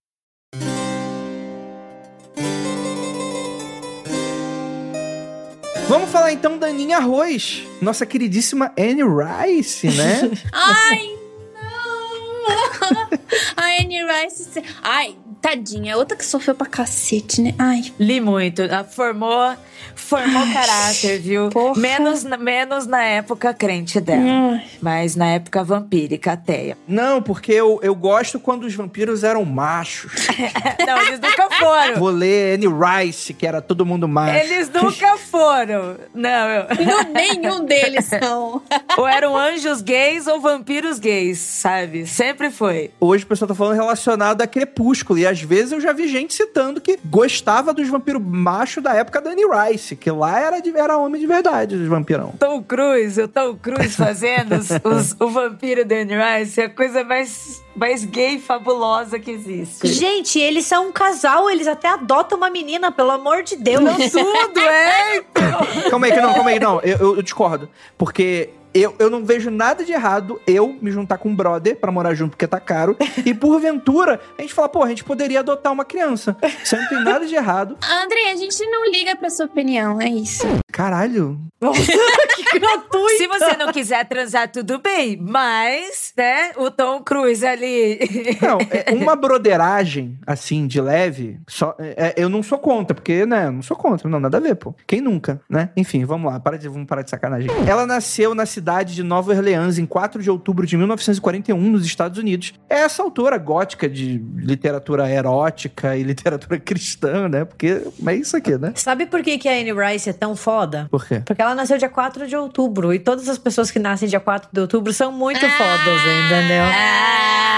Vamos 5.91 6.09
falar 6.09 6.31
então 6.31 6.57
da 6.57 6.67
Aninha 6.67 6.97
Arroz, 6.97 7.63
nossa 7.81 8.05
queridíssima 8.05 8.73
Anne 8.77 9.03
Rice, 9.03 9.87
né? 9.87 10.31
Ai, 10.51 11.17
não! 11.53 13.09
A 13.57 13.65
Anne 13.81 13.99
Rice. 14.05 14.63
Ai, 14.81 15.17
tadinha, 15.41 15.97
outra 15.97 16.15
que 16.15 16.25
sofreu 16.25 16.53
pra 16.55 16.67
cacete, 16.67 17.41
né? 17.41 17.53
Ai. 17.57 17.91
Li 17.99 18.21
muito. 18.21 18.61
Ela 18.61 18.83
Formou, 18.83 19.55
formou 19.95 20.43
caráter, 20.53 21.19
viu? 21.19 21.49
porra. 21.49 21.79
Menos, 21.79 22.23
na- 22.23 22.37
menos 22.37 22.85
na 22.85 23.01
época 23.03 23.53
crente 23.53 23.99
dela. 23.99 24.53
Ai. 24.53 24.65
Mas 24.81 25.15
na 25.15 25.27
época 25.27 25.63
vampírica, 25.63 26.33
ateia. 26.33 26.77
Não, 26.87 27.21
porque 27.21 27.51
eu, 27.51 27.79
eu 27.81 27.95
gosto 27.95 28.39
quando 28.39 28.63
os 28.65 28.73
vampiros 28.75 29.23
eram 29.23 29.43
machos. 29.45 30.11
Não, 30.85 30.97
eles 31.03 31.19
nunca 31.19 31.49
foram. 31.51 31.95
Vou 31.99 32.09
ler 32.09 32.55
Anne 32.57 32.67
Rice, 32.67 33.33
que 33.33 33.45
era 33.47 33.61
todo 33.61 33.85
mundo 33.85 34.07
macho. 34.07 34.35
Eles 34.37 34.69
nunca 34.69 35.17
foram. 35.17 35.95
Não, 36.13 36.49
eu... 36.49 36.65
Não, 36.85 37.13
nenhum 37.13 37.65
deles 37.65 38.05
são. 38.05 38.61
ou 38.97 39.07
eram 39.07 39.37
anjos 39.37 39.81
gays 39.81 40.27
ou 40.27 40.39
vampiros 40.39 40.99
gays, 40.99 41.39
sabe? 41.39 42.05
Sempre 42.05 42.49
foi. 42.51 42.91
Hoje 42.99 43.23
o 43.23 43.27
pessoal 43.27 43.47
tá 43.47 43.55
falando 43.55 43.75
relacionado 43.75 44.41
a 44.41 44.47
Crepúsculo. 44.47 45.19
E 45.19 45.25
às 45.31 45.41
vezes 45.41 45.71
eu 45.71 45.81
já 45.81 45.91
vi 45.93 46.07
gente 46.07 46.33
citando 46.33 46.79
que 46.79 46.99
gostava 47.05 47.73
dos 47.73 47.87
vampiros 47.87 48.21
machos 48.23 48.83
da 48.83 48.93
época 48.93 49.19
da 49.21 49.31
Anne 49.31 49.43
Rice. 49.45 49.95
Que 49.95 50.11
lá 50.11 50.39
era, 50.39 50.59
de, 50.59 50.69
era 50.77 50.97
homem 50.97 51.19
de 51.19 51.27
verdade, 51.27 51.75
os 51.75 51.87
vampirão. 51.87 52.33
Tom 52.39 52.61
Cruise, 52.61 53.21
o 53.21 53.27
Tom 53.27 53.55
Cruise 53.55 53.95
fazendo 53.95 54.55
os, 54.55 54.69
os- 54.83 55.15
o 55.19 55.27
vampiro 55.29 55.83
da 55.85 55.95
Anne 55.95 56.13
Rice 56.15 56.61
é 56.61 56.65
a 56.65 56.69
coisa 56.69 57.03
mais, 57.03 57.61
mais 57.75 58.03
gay 58.05 58.39
fabulosa 58.39 59.17
que 59.19 59.31
existe. 59.31 59.87
Gente, 59.87 60.39
eles 60.39 60.65
são 60.65 60.89
um 60.89 60.91
casal, 60.91 61.49
eles 61.49 61.67
até 61.67 61.87
adotam 61.89 62.37
uma 62.37 62.49
menina, 62.49 62.91
pelo 62.91 63.11
amor 63.11 63.43
de 63.43 63.55
Deus. 63.55 63.83
Tudo, 64.11 64.59
é? 64.59 65.21
Calma 65.89 66.07
aí, 66.07 66.11
que 66.13 66.21
não, 66.21 66.33
calma 66.33 66.49
aí, 66.49 66.59
não. 66.59 66.79
Eu, 66.81 66.97
eu- 66.97 67.15
eu 67.17 67.21
discordo. 67.21 67.69
Porque 67.97 68.49
eu, 68.73 68.95
eu 68.99 69.09
não 69.09 69.23
vejo 69.23 69.51
nada 69.51 69.83
de 69.83 69.91
errado 69.91 70.41
eu 70.47 70.77
me 70.81 70.91
juntar 70.91 71.17
com 71.17 71.29
um 71.29 71.35
brother 71.35 71.75
pra 71.75 71.91
morar 71.91 72.13
junto 72.13 72.31
porque 72.31 72.47
tá 72.47 72.59
caro. 72.59 72.95
e 73.25 73.33
porventura, 73.33 74.19
a 74.37 74.41
gente 74.41 74.53
fala, 74.53 74.69
pô, 74.69 74.83
a 74.83 74.89
gente 74.89 75.03
poderia 75.03 75.39
adotar 75.39 75.71
uma 75.71 75.85
criança. 75.85 76.35
Isso 76.63 76.75
aí 76.75 76.81
não 76.81 76.89
tem 76.89 77.03
nada 77.03 77.25
de 77.25 77.35
errado. 77.35 77.77
André, 77.83 78.31
a 78.31 78.35
gente 78.35 78.65
não 78.67 78.89
liga 78.89 79.15
pra 79.15 79.29
sua 79.29 79.45
opinião, 79.45 80.01
é 80.01 80.09
isso. 80.09 80.45
Caralho. 80.71 81.39
que 81.61 82.59
gratuito. 82.59 83.17
Se 83.17 83.27
você 83.27 83.57
não 83.57 83.71
quiser 83.71 84.07
transar, 84.07 84.51
tudo 84.51 84.79
bem. 84.79 85.17
Mas, 85.17 86.13
né, 86.17 86.51
o 86.57 86.71
Tom 86.71 87.03
Cruise 87.03 87.45
ali. 87.45 87.99
Não, 88.41 88.57
é 88.71 88.93
uma 88.93 89.15
broderagem, 89.15 90.17
assim, 90.25 90.65
de 90.65 90.81
leve, 90.81 91.39
só, 91.47 91.75
é, 91.79 92.15
eu 92.17 92.29
não 92.29 92.41
sou 92.41 92.57
contra, 92.57 92.95
porque, 92.95 93.25
né, 93.25 93.49
não 93.49 93.61
sou 93.61 93.77
contra, 93.77 94.09
não, 94.09 94.19
nada 94.19 94.37
a 94.37 94.39
ver, 94.39 94.55
pô. 94.55 94.73
Quem 94.87 95.01
nunca, 95.01 95.41
né? 95.49 95.69
Enfim, 95.75 96.03
vamos 96.03 96.31
lá, 96.31 96.39
para 96.39 96.57
de, 96.57 96.67
vamos 96.67 96.87
parar 96.87 97.03
de 97.03 97.09
sacanagem. 97.09 97.49
Ela 97.67 97.85
nasceu 97.85 98.33
na 98.33 98.45
cidade 98.45 98.60
de 98.85 99.03
Nova 99.03 99.33
Orleans 99.33 99.77
em 99.77 99.85
4 99.85 100.21
de 100.21 100.29
outubro 100.29 100.65
de 100.65 100.77
1941, 100.77 101.57
nos 101.57 101.85
Estados 101.85 102.17
Unidos. 102.17 102.53
É 102.69 102.81
essa 102.81 103.03
autora 103.03 103.37
gótica 103.37 103.89
de 103.89 104.17
literatura 104.35 105.09
erótica 105.09 105.97
e 105.97 106.03
literatura 106.03 106.59
cristã, 106.61 107.27
né? 107.27 107.45
Porque 107.45 107.81
é 108.05 108.15
isso 108.15 108.37
aqui, 108.37 108.57
né? 108.57 108.73
Sabe 108.75 109.05
por 109.05 109.21
que, 109.21 109.37
que 109.37 109.49
a 109.49 109.53
Anne 109.53 109.73
Rice 109.73 110.09
é 110.09 110.13
tão 110.13 110.35
foda? 110.35 110.87
Por 110.89 111.05
quê? 111.05 111.21
Porque 111.25 111.41
ela 111.41 111.55
nasceu 111.55 111.77
dia 111.77 111.89
4 111.89 112.27
de 112.27 112.35
outubro 112.35 112.93
e 112.93 112.99
todas 112.99 113.27
as 113.27 113.37
pessoas 113.37 113.71
que 113.71 113.79
nascem 113.79 114.07
dia 114.07 114.19
4 114.19 114.49
de 114.51 114.59
outubro 114.59 114.93
são 114.93 115.11
muito 115.11 115.39
fodas, 115.39 116.01
entendeu? 116.27 116.65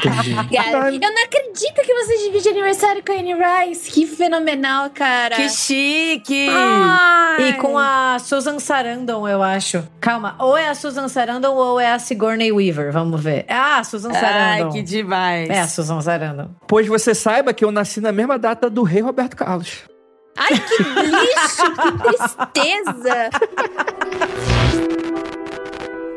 Cara, 0.00 0.92
eu 0.92 1.00
não 1.00 1.24
acredito 1.24 1.82
que 1.82 1.94
você 1.94 2.18
divide 2.24 2.48
aniversário 2.48 3.02
com 3.04 3.12
a 3.12 3.16
Anne 3.16 3.34
Rice. 3.34 3.90
Que 3.90 4.06
fenomenal, 4.06 4.90
cara. 4.90 5.36
Que 5.36 5.48
chique! 5.48 6.48
Ai. 6.50 7.50
E 7.50 7.52
com 7.54 7.76
a 7.76 8.18
Susan 8.18 8.58
Sarandon, 8.58 8.99
eu 9.08 9.42
acho. 9.42 9.86
Calma, 10.00 10.36
ou 10.38 10.56
é 10.56 10.68
a 10.68 10.74
Susan 10.74 11.08
Sarandon 11.08 11.54
ou 11.54 11.80
é 11.80 11.92
a 11.92 11.98
Sigourney 11.98 12.52
Weaver, 12.52 12.92
vamos 12.92 13.20
ver. 13.20 13.44
Ah, 13.48 13.78
a 13.78 13.84
Susan 13.84 14.12
Sarandon. 14.12 14.66
Ai, 14.66 14.72
que 14.72 14.82
demais. 14.82 15.48
É 15.48 15.60
a 15.60 15.68
Susan 15.68 16.00
Sarandon. 16.00 16.50
Pois 16.66 16.86
você 16.86 17.14
saiba 17.14 17.52
que 17.52 17.64
eu 17.64 17.70
nasci 17.70 18.00
na 18.00 18.12
mesma 18.12 18.38
data 18.38 18.68
do 18.68 18.82
rei 18.82 19.00
Roberto 19.00 19.36
Carlos. 19.36 19.82
Ai, 20.36 20.58
que 20.58 20.82
lixo, 20.82 21.74
que 21.74 21.92
tristeza. 22.48 23.30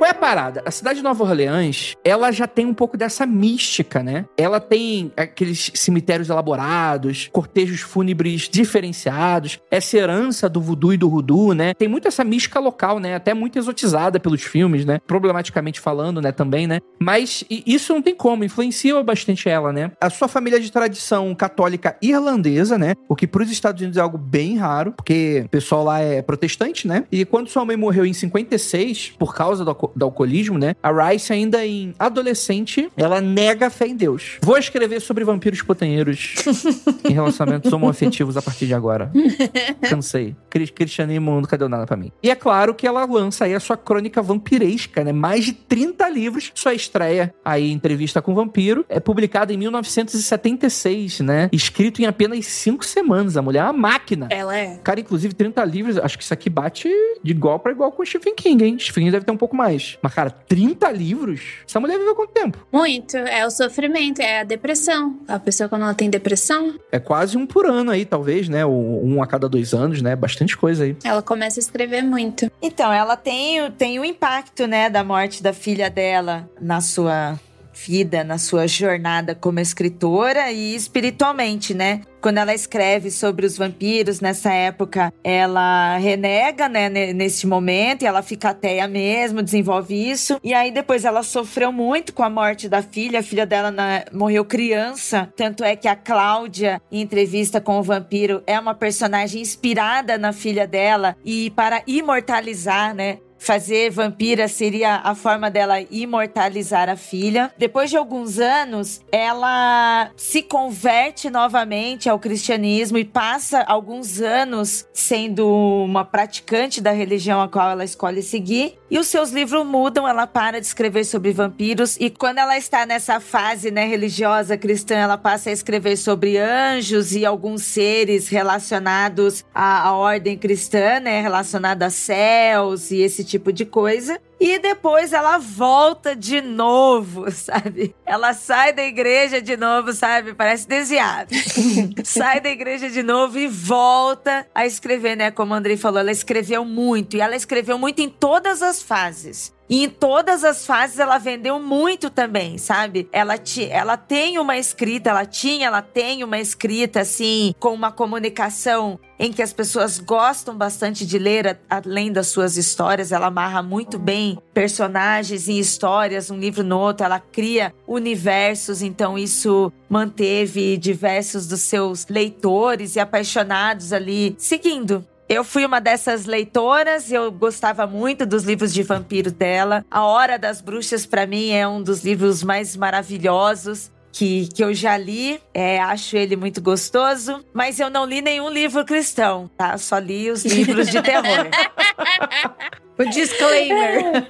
Qual 0.04 0.10
é 0.10 0.12
a 0.12 0.20
parada? 0.20 0.62
A 0.66 0.70
cidade 0.70 0.98
de 0.98 1.02
Nova 1.02 1.24
Orleans, 1.24 1.96
ela 2.04 2.30
já 2.30 2.46
tem 2.46 2.66
um 2.66 2.74
pouco 2.74 2.98
dessa 2.98 3.26
mística, 3.26 4.04
né? 4.04 4.26
Ela 4.38 4.60
tem 4.60 5.14
aqueles 5.16 5.72
cemitérios 5.76 6.30
elaborados, 6.30 7.30
cortejos 7.32 7.80
fúnebres 7.80 8.50
diferenciados, 8.52 9.62
essa 9.72 9.96
herança 9.96 10.50
do 10.50 10.60
voodoo 10.60 10.92
e 10.92 10.98
do 10.98 11.10
hoodoo, 11.10 11.54
né? 11.54 11.74
Tem 11.74 11.88
muito 11.88 12.06
essa 12.06 12.22
mística 12.22 12.60
local, 12.60 13.00
né? 13.00 13.16
Até 13.16 13.34
muito 13.34 13.58
exotizada 13.58 14.20
pelos 14.20 14.44
filmes, 14.44 14.84
né? 14.84 15.00
Problematicamente 15.08 15.80
falando, 15.80 16.22
né? 16.22 16.34
Também, 16.34 16.68
né? 16.68 16.82
Mas 17.00 17.46
isso 17.50 17.94
não 17.94 18.02
tem 18.02 18.14
como, 18.14 18.44
influencia 18.44 19.02
bastante 19.02 19.48
ela, 19.48 19.72
né? 19.72 19.90
A 20.02 20.10
sua 20.10 20.28
família 20.28 20.58
é 20.58 20.60
de 20.60 20.70
tradição 20.70 21.34
católica 21.34 21.96
irlandesa, 22.02 22.78
né? 22.78 22.94
O 23.08 23.16
que 23.16 23.26
pros 23.26 23.50
Estados 23.50 23.80
Unidos 23.82 23.98
é 23.98 24.02
algo 24.02 24.18
bem 24.18 24.58
raro, 24.58 24.92
porque 24.92 25.44
o 25.46 25.50
pessoal 25.50 25.86
lá 25.86 26.02
é 26.02 26.22
protestante, 26.22 26.90
né? 26.90 27.06
E 27.10 27.24
quando 27.24 27.48
sua 27.48 27.64
mãe 27.64 27.78
morreu 27.78 28.06
em 28.06 28.12
56, 28.12 29.14
por 29.18 29.34
causa 29.34 29.64
do, 29.64 29.93
do 29.96 30.06
alcoolismo, 30.06 30.58
né? 30.58 30.76
A 30.82 30.92
Rice, 31.10 31.32
ainda 31.34 31.66
em 31.66 31.94
adolescente, 32.00 32.90
ela 32.98 33.22
nega 33.22 33.68
a 33.68 33.70
fé 33.70 33.88
em 33.88 33.96
Deus. 33.96 34.38
Vou 34.42 34.58
escrever 34.58 35.00
sobre 35.02 35.24
vampiros 35.24 35.62
putanheiros 35.62 36.36
em 37.10 37.14
relacionamentos 37.14 37.72
homoafetivos 37.72 38.38
a 38.38 38.42
partir 38.42 38.66
de 38.68 38.74
agora. 38.74 39.12
Cansei. 39.90 40.36
Cri- 40.50 40.68
Cristianismo 40.68 41.32
nunca 41.40 41.58
deu 41.58 41.70
nada 41.70 41.86
pra 41.86 41.96
mim. 41.98 42.12
E 42.22 42.30
é 42.30 42.36
claro 42.36 42.74
que 42.74 42.86
ela 42.88 43.06
lança 43.06 43.46
aí 43.46 43.54
a 43.56 43.60
sua 43.60 43.78
crônica 43.78 44.22
vampiresca, 44.22 45.04
né? 45.04 45.12
Mais 45.12 45.46
de 45.46 45.54
30 45.54 46.08
livros. 46.10 46.52
Sua 46.56 46.74
estreia 46.74 47.34
aí, 47.44 47.72
Entrevista 47.72 48.22
com 48.22 48.32
o 48.32 48.36
Vampiro, 48.36 48.86
é 48.90 49.00
publicada 49.00 49.54
em 49.54 49.58
1976, 49.58 51.20
né? 51.22 51.50
Escrito 51.52 52.02
em 52.02 52.06
apenas 52.06 52.46
5 52.46 52.84
semanas. 52.86 53.38
A 53.38 53.42
mulher 53.42 53.60
é 53.60 53.64
uma 53.64 53.74
máquina. 53.74 54.28
Ela 54.30 54.56
é. 54.58 54.78
Cara, 54.84 55.00
inclusive, 55.00 55.34
30 55.34 55.64
livros, 55.66 55.98
acho 55.98 56.18
que 56.18 56.24
isso 56.24 56.34
aqui 56.34 56.50
bate 56.50 56.90
de 57.24 57.32
igual 57.32 57.60
pra 57.60 57.72
igual 57.72 57.92
com 57.92 58.02
o 58.02 58.06
Stephen 58.06 58.36
King, 58.36 58.64
hein? 58.64 58.78
Stephen 58.80 59.04
King 59.04 59.12
deve 59.12 59.26
ter 59.26 59.32
um 59.32 59.38
pouco 59.38 59.56
mais. 59.56 59.73
Mas, 60.02 60.14
cara, 60.14 60.30
30 60.30 60.92
livros? 60.92 61.42
Essa 61.68 61.80
mulher 61.80 61.98
viveu 61.98 62.16
quanto 62.16 62.32
tempo? 62.32 62.66
Muito. 62.72 63.18
É 63.18 63.46
o 63.46 63.52
sofrimento, 63.52 64.22
é 64.22 64.42
a 64.42 64.44
depressão. 64.44 65.18
A 65.28 65.40
pessoa, 65.40 65.68
quando 65.70 65.84
ela 65.84 65.94
tem 65.94 66.10
depressão, 66.10 66.76
É 66.92 67.00
quase 67.00 67.38
um 67.38 67.46
por 67.46 67.66
ano 67.66 67.92
aí, 67.92 68.06
talvez, 68.06 68.48
né? 68.50 68.66
Ou 68.66 69.06
um 69.06 69.22
a 69.22 69.28
cada 69.28 69.48
dois 69.50 69.74
anos, 69.74 70.02
né? 70.02 70.16
Bastante 70.16 70.56
coisa 70.58 70.84
aí. 70.84 70.96
ela 71.04 71.22
começa 71.22 71.60
a 71.60 71.62
escrever 71.62 72.02
muito. 72.04 72.52
Então, 72.62 72.92
ela 72.92 73.16
tem, 73.16 73.62
o- 73.66 73.72
tem 73.72 74.00
o 74.00 74.06
impacto, 74.06 74.68
né, 74.68 74.90
da 74.90 75.04
morte 75.04 75.42
da 75.44 75.54
filha 75.54 75.90
dela 75.90 76.50
na 76.60 76.82
sua 76.82 77.40
vida, 77.74 78.24
na 78.24 78.38
sua 78.38 78.68
jornada 78.68 79.34
como 79.36 79.60
escritora 79.60 80.52
e 80.52 80.76
espiritualmente, 80.76 81.74
né? 81.74 82.02
Quando 82.22 82.38
ela 82.38 82.54
escreve 82.54 83.12
sobre 83.12 83.46
os 83.46 83.58
vampiros 83.58 84.22
nessa 84.22 84.54
época, 84.54 85.12
ela 85.22 85.98
renega, 85.98 86.70
né, 86.70 86.88
ne- 86.88 87.12
nesse 87.12 87.46
momento, 87.46 88.04
e 88.04 88.06
ela 88.06 88.22
fica 88.22 88.52
ateia 88.52 88.88
mesmo, 88.88 89.44
desenvolve 89.44 89.94
isso. 90.10 90.40
E 90.42 90.54
aí 90.54 90.72
depois 90.72 91.04
ela 91.04 91.22
sofreu 91.22 91.70
muito 91.74 92.14
com 92.14 92.24
a 92.24 92.30
morte 92.30 92.70
da 92.70 92.82
filha, 92.82 93.20
a 93.20 93.24
filha 93.24 93.46
dela 93.46 93.72
na- 93.72 94.06
morreu 94.14 94.46
criança. 94.46 95.30
Tanto 95.36 95.66
é 95.66 95.76
que 95.76 95.88
a 95.88 95.98
Cláudia, 95.98 96.82
em 96.90 97.02
entrevista 97.02 97.60
com 97.60 97.78
o 97.78 97.84
vampiro, 97.84 98.42
é 98.48 98.58
uma 98.58 98.74
personagem 98.74 99.42
inspirada 99.42 100.18
na 100.18 100.32
filha 100.32 100.66
dela 100.66 101.18
e 101.26 101.50
para 101.52 101.84
imortalizar, 101.86 102.96
né? 102.96 103.18
Fazer 103.44 103.90
vampira 103.92 104.48
seria 104.48 105.02
a 105.04 105.14
forma 105.14 105.52
dela 105.52 105.82
imortalizar 105.92 106.88
a 106.88 106.96
filha. 106.96 107.52
Depois 107.58 107.90
de 107.90 107.98
alguns 107.98 108.40
anos, 108.40 109.02
ela 109.12 110.10
se 110.16 110.42
converte 110.42 111.30
novamente 111.30 112.08
ao 112.08 112.18
cristianismo 112.18 112.98
e 112.98 113.04
passa 113.04 113.62
alguns 113.64 114.22
anos 114.22 114.88
sendo 114.94 115.46
uma 115.46 116.06
praticante 116.06 116.80
da 116.80 116.92
religião 116.92 117.42
a 117.42 117.50
qual 117.50 117.70
ela 117.70 117.84
escolhe 117.84 118.24
seguir. 118.24 118.80
E 118.90 118.98
os 118.98 119.08
seus 119.08 119.32
livros 119.32 119.66
mudam, 119.66 120.08
ela 120.08 120.26
para 120.26 120.62
de 120.62 120.68
escrever 120.68 121.04
sobre 121.04 121.34
vampiros 121.34 121.98
e 122.00 122.10
quando 122.10 122.38
ela 122.38 122.58
está 122.58 122.86
nessa 122.86 123.20
fase, 123.20 123.72
né, 123.72 123.86
religiosa 123.86 124.56
cristã, 124.56 124.96
ela 124.96 125.18
passa 125.18 125.50
a 125.50 125.54
escrever 125.54 125.98
sobre 125.98 126.38
anjos 126.38 127.14
e 127.14 127.26
alguns 127.26 127.64
seres 127.64 128.30
relacionados 128.30 129.44
à, 129.54 129.88
à 129.88 129.94
ordem 129.94 130.38
cristã, 130.38 131.02
né, 131.02 131.22
relacionada 131.22 131.88
a 131.88 131.90
céus 131.90 132.92
e 132.92 133.02
esse 133.02 133.24
tipo 133.24 133.33
de 133.40 133.66
coisa. 133.66 134.20
E 134.40 134.60
depois 134.60 135.14
ela 135.14 135.38
volta 135.38 136.16
de 136.16 136.42
novo, 136.42 137.30
sabe? 137.32 137.96
Ela 138.06 138.34
sai 138.34 138.74
da 138.74 138.84
igreja 138.84 139.42
de 139.42 139.56
novo, 139.56 139.94
sabe? 139.94 140.34
Parece 140.34 140.68
desviado. 140.68 141.34
sai 142.04 142.42
da 142.42 142.50
igreja 142.50 142.90
de 142.90 143.02
novo 143.02 143.40
e 143.40 143.48
volta 143.48 144.46
a 144.54 144.66
escrever, 144.66 145.16
né? 145.16 145.32
Como 145.32 145.54
o 145.54 145.56
Andrei 145.56 145.78
falou, 145.78 146.00
ela 146.00 146.12
escreveu 146.12 146.66
muito. 146.66 147.16
E 147.16 147.22
ela 147.22 147.36
escreveu 147.36 147.78
muito 147.78 148.02
em 148.02 148.10
todas 148.10 148.62
as 148.62 148.82
fases. 148.82 149.53
E 149.70 149.86
em 149.86 149.90
todas 149.90 150.44
as 150.44 150.66
fases 150.66 151.00
ela 151.00 151.18
vendeu 151.18 151.60
muito 151.60 152.10
também, 152.10 152.58
sabe? 152.58 153.08
Ela, 153.12 153.38
ti, 153.38 153.68
ela 153.70 153.96
tem 153.98 154.38
uma 154.38 154.58
escrita, 154.58 155.10
ela 155.10 155.26
tinha, 155.26 155.68
ela 155.68 155.82
tem 155.82 156.24
uma 156.24 156.40
escrita, 156.40 157.02
assim, 157.02 157.56
com 157.60 157.74
uma 157.74 157.92
comunicação 157.92 159.00
em 159.18 159.32
que 159.32 159.42
as 159.42 159.54
pessoas 159.54 160.00
gostam 160.00 160.56
bastante 160.56 161.06
de 161.06 161.18
ler, 161.18 161.60
além 161.70 162.12
das 162.12 162.28
suas 162.28 162.58
histórias. 162.58 163.12
Ela 163.12 163.28
amarra 163.28 163.64
muito 163.64 163.98
bem 163.98 164.38
personagens 164.54 165.48
e 165.48 165.58
histórias, 165.58 166.30
um 166.30 166.38
livro 166.38 166.64
no 166.64 166.78
outro. 166.78 167.06
Ela 167.06 167.20
cria 167.20 167.74
universos, 167.88 168.82
então 168.82 169.18
isso 169.18 169.72
manteve 169.88 170.78
diversos 170.78 171.48
dos 171.48 171.62
seus 171.62 172.06
leitores 172.08 172.96
e 172.96 173.00
apaixonados 173.00 173.94
ali 173.94 174.36
seguindo. 174.38 175.06
Eu 175.28 175.44
fui 175.44 175.66
uma 175.66 175.80
dessas 175.80 176.26
leitoras, 176.26 177.12
eu 177.12 177.32
gostava 177.32 177.88
muito 177.88 178.26
dos 178.26 178.44
livros 178.44 178.74
de 178.74 178.84
vampiro 178.84 179.32
dela. 179.32 179.86
A 179.90 180.04
Hora 180.04 180.38
das 180.38 180.62
Bruxas, 180.62 181.06
pra 181.06 181.26
mim, 181.26 181.52
é 181.52 181.68
um 181.68 181.82
dos 181.82 182.04
livros 182.04 182.44
mais 182.44 182.76
maravilhosos 182.76 183.92
que, 184.12 184.48
que 184.54 184.64
eu 184.64 184.74
já 184.74 184.96
li. 184.96 185.42
É, 185.54 185.80
acho 185.80 186.16
ele 186.16 186.36
muito 186.36 186.62
gostoso. 186.62 187.44
Mas 187.52 187.80
eu 187.80 187.90
não 187.90 188.06
li 188.06 188.22
nenhum 188.22 188.50
livro 188.50 188.86
cristão, 188.86 189.50
tá? 189.58 189.78
Só 189.78 189.98
li 189.98 190.30
os 190.30 190.46
livros 190.46 190.90
de 190.90 191.02
terror. 191.02 191.48
O 192.96 193.06
disclaimer. 193.06 194.28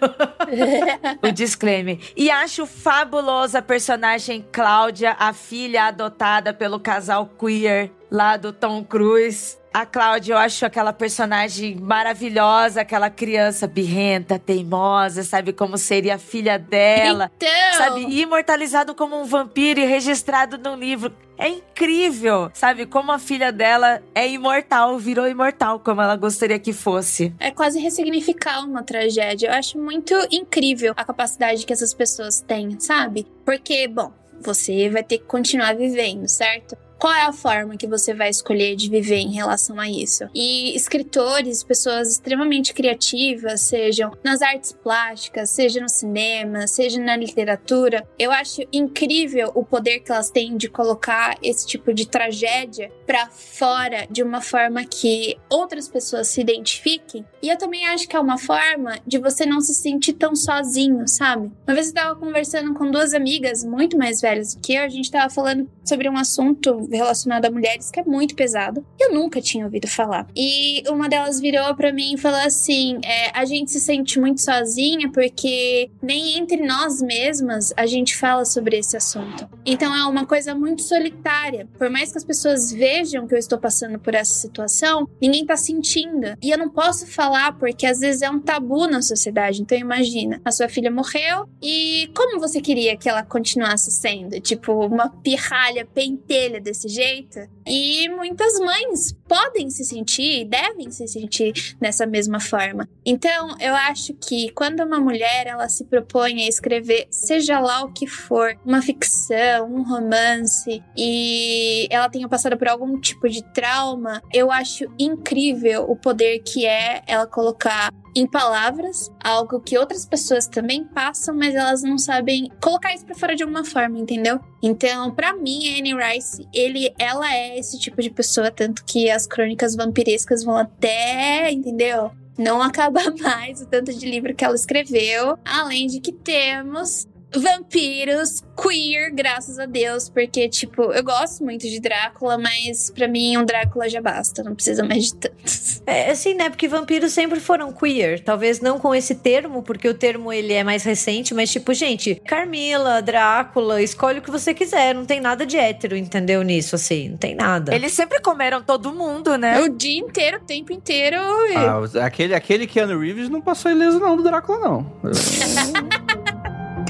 o 1.21 1.31
disclaimer. 1.31 1.99
E 2.15 2.31
acho 2.31 2.65
fabulosa 2.65 3.59
a 3.59 3.61
personagem 3.61 4.45
Cláudia, 4.53 5.17
a 5.19 5.33
filha 5.33 5.83
adotada 5.83 6.53
pelo 6.53 6.79
casal 6.79 7.29
queer 7.37 7.91
lá 8.13 8.37
do 8.37 8.53
Tom 8.53 8.83
Cruise. 8.83 9.57
A 9.73 9.87
Cláudia, 9.87 10.33
eu 10.35 10.37
acho 10.37 10.67
aquela 10.67 10.93
personagem 10.93 11.75
maravilhosa, 11.77 12.81
aquela 12.81 13.09
criança 13.09 13.65
birrenta, 13.65 14.37
teimosa, 14.37 15.23
sabe 15.23 15.51
como 15.51 15.79
seria 15.79 16.13
a 16.13 16.19
filha 16.19 16.59
dela. 16.59 17.31
Então, 17.35 17.49
Sabe, 17.75 18.01
imortalizado 18.01 18.93
como 18.93 19.19
um 19.19 19.25
vampiro 19.25 19.79
e 19.79 19.85
registrado 19.85 20.59
num 20.59 20.75
livro. 20.75 21.11
É 21.39 21.49
incrível, 21.49 22.51
sabe? 22.53 22.85
Como 22.85 23.11
a 23.11 23.17
filha 23.17 23.51
dela 23.51 23.99
é 24.13 24.29
imortal, 24.29 24.99
virou 24.99 25.27
imortal, 25.27 25.79
como 25.79 25.99
ela 25.99 26.15
gostaria 26.15 26.59
que 26.59 26.71
fosse. 26.71 27.33
é 27.39 27.49
quase 27.49 27.79
ressignificar 27.79 28.63
uma 28.63 28.83
tragédia. 28.83 29.47
Eu 29.47 29.53
acho 29.53 29.79
muito 29.79 30.13
incrível 30.31 30.93
a 30.95 31.03
capacidade 31.03 31.65
que 31.65 31.73
essas 31.73 31.95
pessoas 31.95 32.39
têm, 32.41 32.79
sabe? 32.79 33.25
Porque, 33.43 33.87
bom, 33.87 34.13
você 34.39 34.87
vai 34.87 35.01
ter 35.01 35.17
que 35.17 35.25
continuar 35.25 35.75
vivendo, 35.75 36.27
certo? 36.27 36.77
Qual 37.03 37.13
é 37.13 37.23
a 37.23 37.33
forma 37.33 37.75
que 37.75 37.85
você 37.85 38.13
vai 38.13 38.29
escolher 38.29 38.77
de 38.77 38.89
viver 38.89 39.17
em 39.17 39.33
relação 39.33 39.77
a 39.77 39.89
isso? 39.89 40.23
E 40.33 40.73
escritores, 40.73 41.61
pessoas 41.61 42.11
extremamente 42.11 42.73
criativas, 42.73 43.59
sejam 43.59 44.13
nas 44.23 44.41
artes 44.41 44.71
plásticas, 44.71 45.49
seja 45.49 45.81
no 45.81 45.89
cinema, 45.89 46.65
seja 46.65 47.01
na 47.01 47.17
literatura, 47.17 48.07
eu 48.17 48.31
acho 48.31 48.61
incrível 48.71 49.51
o 49.53 49.65
poder 49.65 49.99
que 49.99 50.13
elas 50.13 50.29
têm 50.29 50.55
de 50.55 50.69
colocar 50.69 51.37
esse 51.43 51.67
tipo 51.67 51.93
de 51.93 52.07
tragédia 52.07 52.89
pra 53.05 53.27
fora 53.27 54.07
de 54.09 54.23
uma 54.23 54.39
forma 54.39 54.85
que 54.85 55.37
outras 55.49 55.89
pessoas 55.89 56.29
se 56.29 56.39
identifiquem. 56.39 57.25
E 57.41 57.49
eu 57.49 57.57
também 57.57 57.85
acho 57.85 58.07
que 58.07 58.15
é 58.15 58.19
uma 58.21 58.37
forma 58.37 58.97
de 59.05 59.17
você 59.17 59.45
não 59.45 59.59
se 59.59 59.73
sentir 59.73 60.13
tão 60.13 60.37
sozinho, 60.37 61.05
sabe? 61.05 61.51
Uma 61.67 61.73
vez 61.73 61.87
eu 61.87 61.95
tava 61.95 62.17
conversando 62.17 62.73
com 62.73 62.89
duas 62.89 63.13
amigas 63.13 63.61
muito 63.61 63.97
mais 63.97 64.21
velhas 64.21 64.55
do 64.55 64.61
que 64.61 64.73
eu, 64.73 64.83
a 64.83 64.87
gente 64.87 65.11
tava 65.11 65.29
falando 65.29 65.69
sobre 65.83 66.07
um 66.07 66.15
assunto 66.15 66.87
relacionado 66.97 67.45
a 67.45 67.51
mulheres 67.51 67.91
que 67.91 67.99
é 67.99 68.03
muito 68.03 68.35
pesado. 68.35 68.85
Eu 68.99 69.13
nunca 69.13 69.41
tinha 69.41 69.65
ouvido 69.65 69.87
falar. 69.87 70.27
E 70.35 70.83
uma 70.89 71.09
delas 71.09 71.39
virou 71.39 71.75
para 71.75 71.91
mim 71.91 72.13
e 72.13 72.17
falou 72.17 72.39
assim: 72.39 72.99
é, 73.03 73.31
a 73.37 73.45
gente 73.45 73.71
se 73.71 73.79
sente 73.79 74.19
muito 74.19 74.41
sozinha 74.41 75.11
porque 75.11 75.89
nem 76.01 76.37
entre 76.37 76.65
nós 76.65 77.01
mesmas 77.01 77.73
a 77.75 77.85
gente 77.85 78.15
fala 78.15 78.45
sobre 78.45 78.77
esse 78.77 78.95
assunto. 78.95 79.47
Então 79.65 79.95
é 79.95 80.05
uma 80.05 80.25
coisa 80.25 80.53
muito 80.55 80.81
solitária. 80.81 81.67
Por 81.77 81.89
mais 81.89 82.11
que 82.11 82.17
as 82.17 82.23
pessoas 82.23 82.71
vejam 82.71 83.27
que 83.27 83.33
eu 83.33 83.39
estou 83.39 83.57
passando 83.57 83.99
por 83.99 84.13
essa 84.13 84.33
situação, 84.33 85.07
ninguém 85.21 85.45
tá 85.45 85.55
sentindo. 85.55 86.35
E 86.41 86.51
eu 86.51 86.57
não 86.57 86.69
posso 86.69 87.07
falar 87.07 87.57
porque 87.57 87.85
às 87.85 87.99
vezes 87.99 88.21
é 88.21 88.29
um 88.29 88.39
tabu 88.39 88.87
na 88.87 89.01
sociedade. 89.01 89.61
Então 89.61 89.77
imagina, 89.77 90.41
a 90.43 90.51
sua 90.51 90.69
filha 90.69 90.91
morreu 90.91 91.47
e 91.61 92.09
como 92.15 92.39
você 92.39 92.61
queria 92.61 92.97
que 92.97 93.09
ela 93.09 93.23
continuasse 93.23 93.91
sendo? 93.91 94.39
Tipo, 94.39 94.85
uma 94.85 95.09
pirralha 95.09 95.85
pentelha 95.85 96.59
desse 96.59 96.82
jeito? 96.89 97.39
E 97.65 98.09
muitas 98.09 98.59
mães 98.59 99.13
podem 99.27 99.69
se 99.69 99.83
sentir, 99.83 100.45
devem 100.45 100.91
se 100.91 101.07
sentir 101.07 101.75
dessa 101.79 102.05
mesma 102.05 102.39
forma. 102.39 102.87
Então, 103.05 103.55
eu 103.59 103.75
acho 103.75 104.13
que 104.13 104.49
quando 104.51 104.81
uma 104.81 104.99
mulher 104.99 105.47
ela 105.47 105.67
se 105.69 105.85
propõe 105.85 106.43
a 106.43 106.47
escrever, 106.47 107.07
seja 107.09 107.59
lá 107.59 107.83
o 107.83 107.91
que 107.91 108.07
for, 108.07 108.57
uma 108.65 108.81
ficção, 108.81 109.73
um 109.73 109.83
romance, 109.83 110.83
e 110.95 111.87
ela 111.89 112.09
tenha 112.09 112.27
passado 112.27 112.57
por 112.57 112.67
algum 112.67 112.99
tipo 112.99 113.27
de 113.27 113.43
trauma, 113.53 114.21
eu 114.31 114.51
acho 114.51 114.85
incrível 114.99 115.85
o 115.89 115.95
poder 115.95 116.39
que 116.39 116.65
é 116.65 117.01
ela 117.07 117.25
colocar 117.25 117.91
em 118.15 118.27
palavras, 118.27 119.11
algo 119.23 119.59
que 119.59 119.77
outras 119.77 120.05
pessoas 120.05 120.47
também 120.47 120.83
passam, 120.83 121.35
mas 121.35 121.55
elas 121.55 121.81
não 121.81 121.97
sabem 121.97 122.51
colocar 122.61 122.93
isso 122.93 123.05
para 123.05 123.15
fora 123.15 123.35
de 123.35 123.43
alguma 123.43 123.65
forma, 123.65 123.97
entendeu? 123.97 124.39
Então, 124.61 125.11
para 125.11 125.33
mim, 125.33 125.77
Anne 125.77 125.93
Rice, 125.93 126.47
ele, 126.53 126.72
ela 126.97 127.33
é 127.33 127.57
esse 127.57 127.79
tipo 127.79 128.01
de 128.01 128.09
pessoa, 128.09 128.51
tanto 128.51 128.83
que 128.85 129.09
as 129.09 129.27
crônicas 129.27 129.75
vampirescas 129.75 130.43
vão 130.43 130.57
até, 130.57 131.51
entendeu? 131.51 132.11
Não 132.37 132.61
acaba 132.63 133.01
mais 133.21 133.61
o 133.61 133.65
tanto 133.65 133.93
de 133.93 134.09
livro 134.09 134.35
que 134.35 134.43
ela 134.43 134.55
escreveu, 134.55 135.37
além 135.45 135.87
de 135.87 135.99
que 135.99 136.11
temos 136.11 137.07
vampiros 137.35 138.43
queer, 138.61 139.11
graças 139.11 139.59
a 139.59 139.65
Deus, 139.65 140.09
porque, 140.09 140.47
tipo, 140.47 140.91
eu 140.93 141.03
gosto 141.03 141.43
muito 141.43 141.67
de 141.67 141.79
Drácula, 141.79 142.37
mas 142.37 142.91
para 142.91 143.07
mim 143.07 143.37
um 143.37 143.45
Drácula 143.45 143.89
já 143.89 144.01
basta, 144.01 144.43
não 144.43 144.53
precisa 144.53 144.83
mais 144.83 145.05
de 145.05 145.15
tantos. 145.15 145.81
É, 145.85 146.11
assim, 146.11 146.33
né? 146.33 146.49
Porque 146.49 146.67
vampiros 146.67 147.11
sempre 147.11 147.39
foram 147.39 147.71
queer. 147.71 148.19
Talvez 148.23 148.59
não 148.59 148.79
com 148.79 148.93
esse 148.93 149.15
termo, 149.15 149.63
porque 149.63 149.87
o 149.87 149.93
termo 149.93 150.31
ele 150.31 150.53
é 150.53 150.63
mais 150.63 150.83
recente, 150.83 151.33
mas, 151.33 151.51
tipo, 151.51 151.73
gente, 151.73 152.15
Carmila, 152.25 153.01
Drácula, 153.01 153.81
escolhe 153.81 154.19
o 154.19 154.21
que 154.21 154.31
você 154.31 154.53
quiser. 154.53 154.93
Não 154.93 155.05
tem 155.05 155.19
nada 155.19 155.45
de 155.45 155.57
hétero, 155.57 155.95
entendeu? 155.95 156.41
Nisso, 156.43 156.75
assim, 156.75 157.09
não 157.09 157.17
tem 157.17 157.35
nada. 157.35 157.75
Eles 157.75 157.91
sempre 157.91 158.21
comeram 158.21 158.61
todo 158.61 158.93
mundo, 158.93 159.37
né? 159.37 159.61
O 159.61 159.69
dia 159.69 159.99
inteiro, 159.99 160.37
o 160.37 160.41
tempo 160.41 160.71
inteiro. 160.71 161.17
E... 161.49 161.55
Ah, 161.55 162.05
aquele, 162.05 162.33
aquele 162.33 162.67
Keanu 162.67 162.99
Reeves 162.99 163.29
não 163.29 163.41
passou 163.41 163.71
ileso, 163.71 163.99
não, 163.99 164.15
do 164.15 164.23
Drácula, 164.23 164.59
não. 164.59 164.93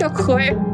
que 0.10 0.73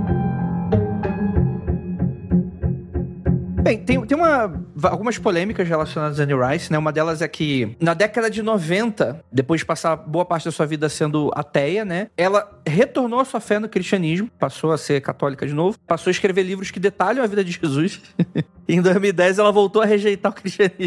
Bem, 3.62 3.78
tem, 3.78 4.06
tem 4.06 4.18
uma, 4.18 4.52
algumas 4.84 5.18
polêmicas 5.18 5.68
relacionadas 5.68 6.20
a 6.20 6.24
Anne 6.24 6.34
Rice, 6.34 6.72
né? 6.72 6.78
Uma 6.78 6.92
delas 6.92 7.22
é 7.22 7.28
que 7.28 7.76
na 7.80 7.94
década 7.94 8.30
de 8.30 8.42
90, 8.42 9.24
depois 9.32 9.62
de 9.62 9.66
passar 9.66 9.96
boa 9.96 10.24
parte 10.24 10.46
da 10.46 10.52
sua 10.52 10.66
vida 10.66 10.88
sendo 10.88 11.32
ateia, 11.36 11.84
né? 11.84 12.08
Ela 12.16 12.50
retornou 12.66 13.20
a 13.20 13.26
sua 13.26 13.40
fé 13.40 13.60
no 13.60 13.68
cristianismo, 13.68 14.30
passou 14.40 14.72
a 14.72 14.78
ser 14.78 15.02
católica 15.02 15.46
de 15.46 15.54
novo, 15.54 15.78
passou 15.86 16.10
a 16.10 16.12
escrever 16.12 16.44
livros 16.44 16.72
que 16.72 16.80
detalham 16.80 17.24
a 17.24 17.28
vida 17.28 17.44
de 17.44 17.52
Jesus. 17.52 18.02
e 18.68 18.76
em 18.76 18.82
2010 18.82 19.40
ela 19.40 19.52
voltou 19.52 19.82
a 19.82 19.86
rejeitar 19.86 20.32
o 20.32 20.36
cristianismo. 20.36 20.80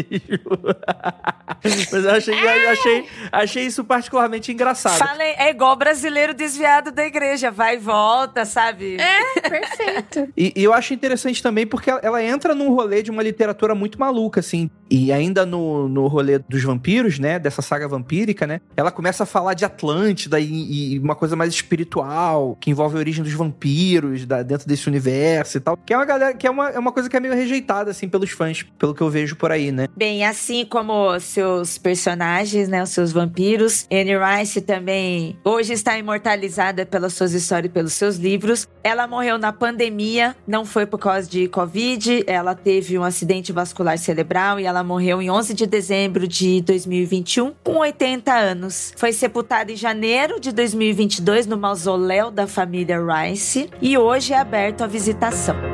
Mas 1.63 1.93
eu 1.93 2.11
achei, 2.11 2.33
eu 2.33 2.69
achei, 2.71 3.05
achei 3.31 3.65
isso 3.65 3.83
particularmente 3.83 4.51
engraçado. 4.51 4.97
Falei, 4.97 5.33
é 5.37 5.49
igual 5.49 5.75
brasileiro 5.75 6.33
desviado 6.33 6.91
da 6.91 7.05
igreja, 7.05 7.51
vai 7.51 7.75
e 7.75 7.77
volta, 7.77 8.45
sabe? 8.45 8.97
É, 8.99 9.41
perfeito. 9.41 10.33
E, 10.35 10.51
e 10.55 10.63
eu 10.63 10.73
acho 10.73 10.93
interessante 10.93 11.43
também 11.43 11.65
porque 11.65 11.89
ela, 11.89 11.99
ela 12.01 12.23
entra 12.23 12.55
num 12.55 12.72
rolê 12.73 13.01
de 13.01 13.11
uma 13.11 13.23
literatura 13.23 13.75
muito 13.75 13.99
maluca, 13.99 14.39
assim. 14.39 14.69
E 14.89 15.11
ainda 15.11 15.45
no, 15.45 15.87
no 15.87 16.07
rolê 16.07 16.39
dos 16.39 16.63
vampiros, 16.63 17.19
né? 17.19 17.39
Dessa 17.39 17.61
saga 17.61 17.87
vampírica, 17.87 18.45
né? 18.45 18.61
Ela 18.75 18.91
começa 18.91 19.23
a 19.23 19.25
falar 19.25 19.53
de 19.53 19.65
Atlântida 19.65 20.39
e, 20.39 20.93
e 20.93 20.99
uma 20.99 21.15
coisa 21.15 21.35
mais 21.35 21.53
espiritual, 21.53 22.57
que 22.59 22.69
envolve 22.69 22.95
a 22.95 22.99
origem 22.99 23.23
dos 23.23 23.33
vampiros 23.33 24.25
da, 24.25 24.43
dentro 24.43 24.67
desse 24.67 24.87
universo 24.87 25.57
e 25.57 25.61
tal. 25.61 25.77
Que 25.77 25.93
é 25.93 25.97
uma 25.97 26.05
galera, 26.05 26.33
que 26.33 26.45
é 26.45 26.51
uma, 26.51 26.69
é 26.69 26.79
uma 26.79 26.91
coisa 26.91 27.09
que 27.09 27.15
é 27.15 27.19
meio 27.19 27.33
rejeitada, 27.33 27.91
assim, 27.91 28.07
pelos 28.07 28.31
fãs, 28.31 28.63
pelo 28.77 28.93
que 28.93 29.01
eu 29.01 29.09
vejo 29.09 29.35
por 29.35 29.51
aí, 29.51 29.71
né? 29.71 29.87
Bem, 29.95 30.25
assim 30.25 30.65
como 30.65 31.19
seus 31.19 31.77
personagens, 31.77 32.67
né? 32.67 32.83
Os 32.83 32.89
seus 32.89 33.11
vampiros, 33.11 33.87
Anne 33.91 34.13
Rice 34.17 34.61
também 34.61 35.37
hoje 35.43 35.73
está 35.73 35.97
imortalizada 35.97 36.85
pelas 36.85 37.13
suas 37.13 37.33
histórias 37.33 37.69
e 37.69 37.73
pelos 37.73 37.93
seus 37.93 38.17
livros. 38.17 38.67
Ela 38.83 39.07
morreu 39.07 39.37
na 39.37 39.51
pandemia, 39.51 40.35
não 40.47 40.65
foi 40.65 40.85
por 40.85 40.99
causa 40.99 41.29
de 41.29 41.47
Covid, 41.47 42.23
ela 42.27 42.52
teve 42.53 42.97
um 42.97 43.03
acidente 43.03 43.51
vascular 43.51 43.97
cerebral 43.97 44.59
e 44.59 44.65
ela 44.65 44.83
morreu 44.83 45.21
em 45.21 45.29
11 45.29 45.53
de 45.53 45.65
dezembro 45.65 46.27
de 46.27 46.61
2021, 46.61 47.53
com 47.63 47.77
80 47.77 48.33
anos. 48.33 48.93
Foi 48.95 49.11
sepultada 49.11 49.71
em 49.71 49.75
janeiro 49.75 50.39
de 50.39 50.51
2022 50.51 51.47
no 51.47 51.57
mausoléu 51.57 52.29
da 52.29 52.47
família 52.47 52.99
Rice 52.99 53.69
e 53.81 53.97
hoje 53.97 54.33
é 54.33 54.37
aberto 54.37 54.83
à 54.83 54.87
visitação. 54.87 55.72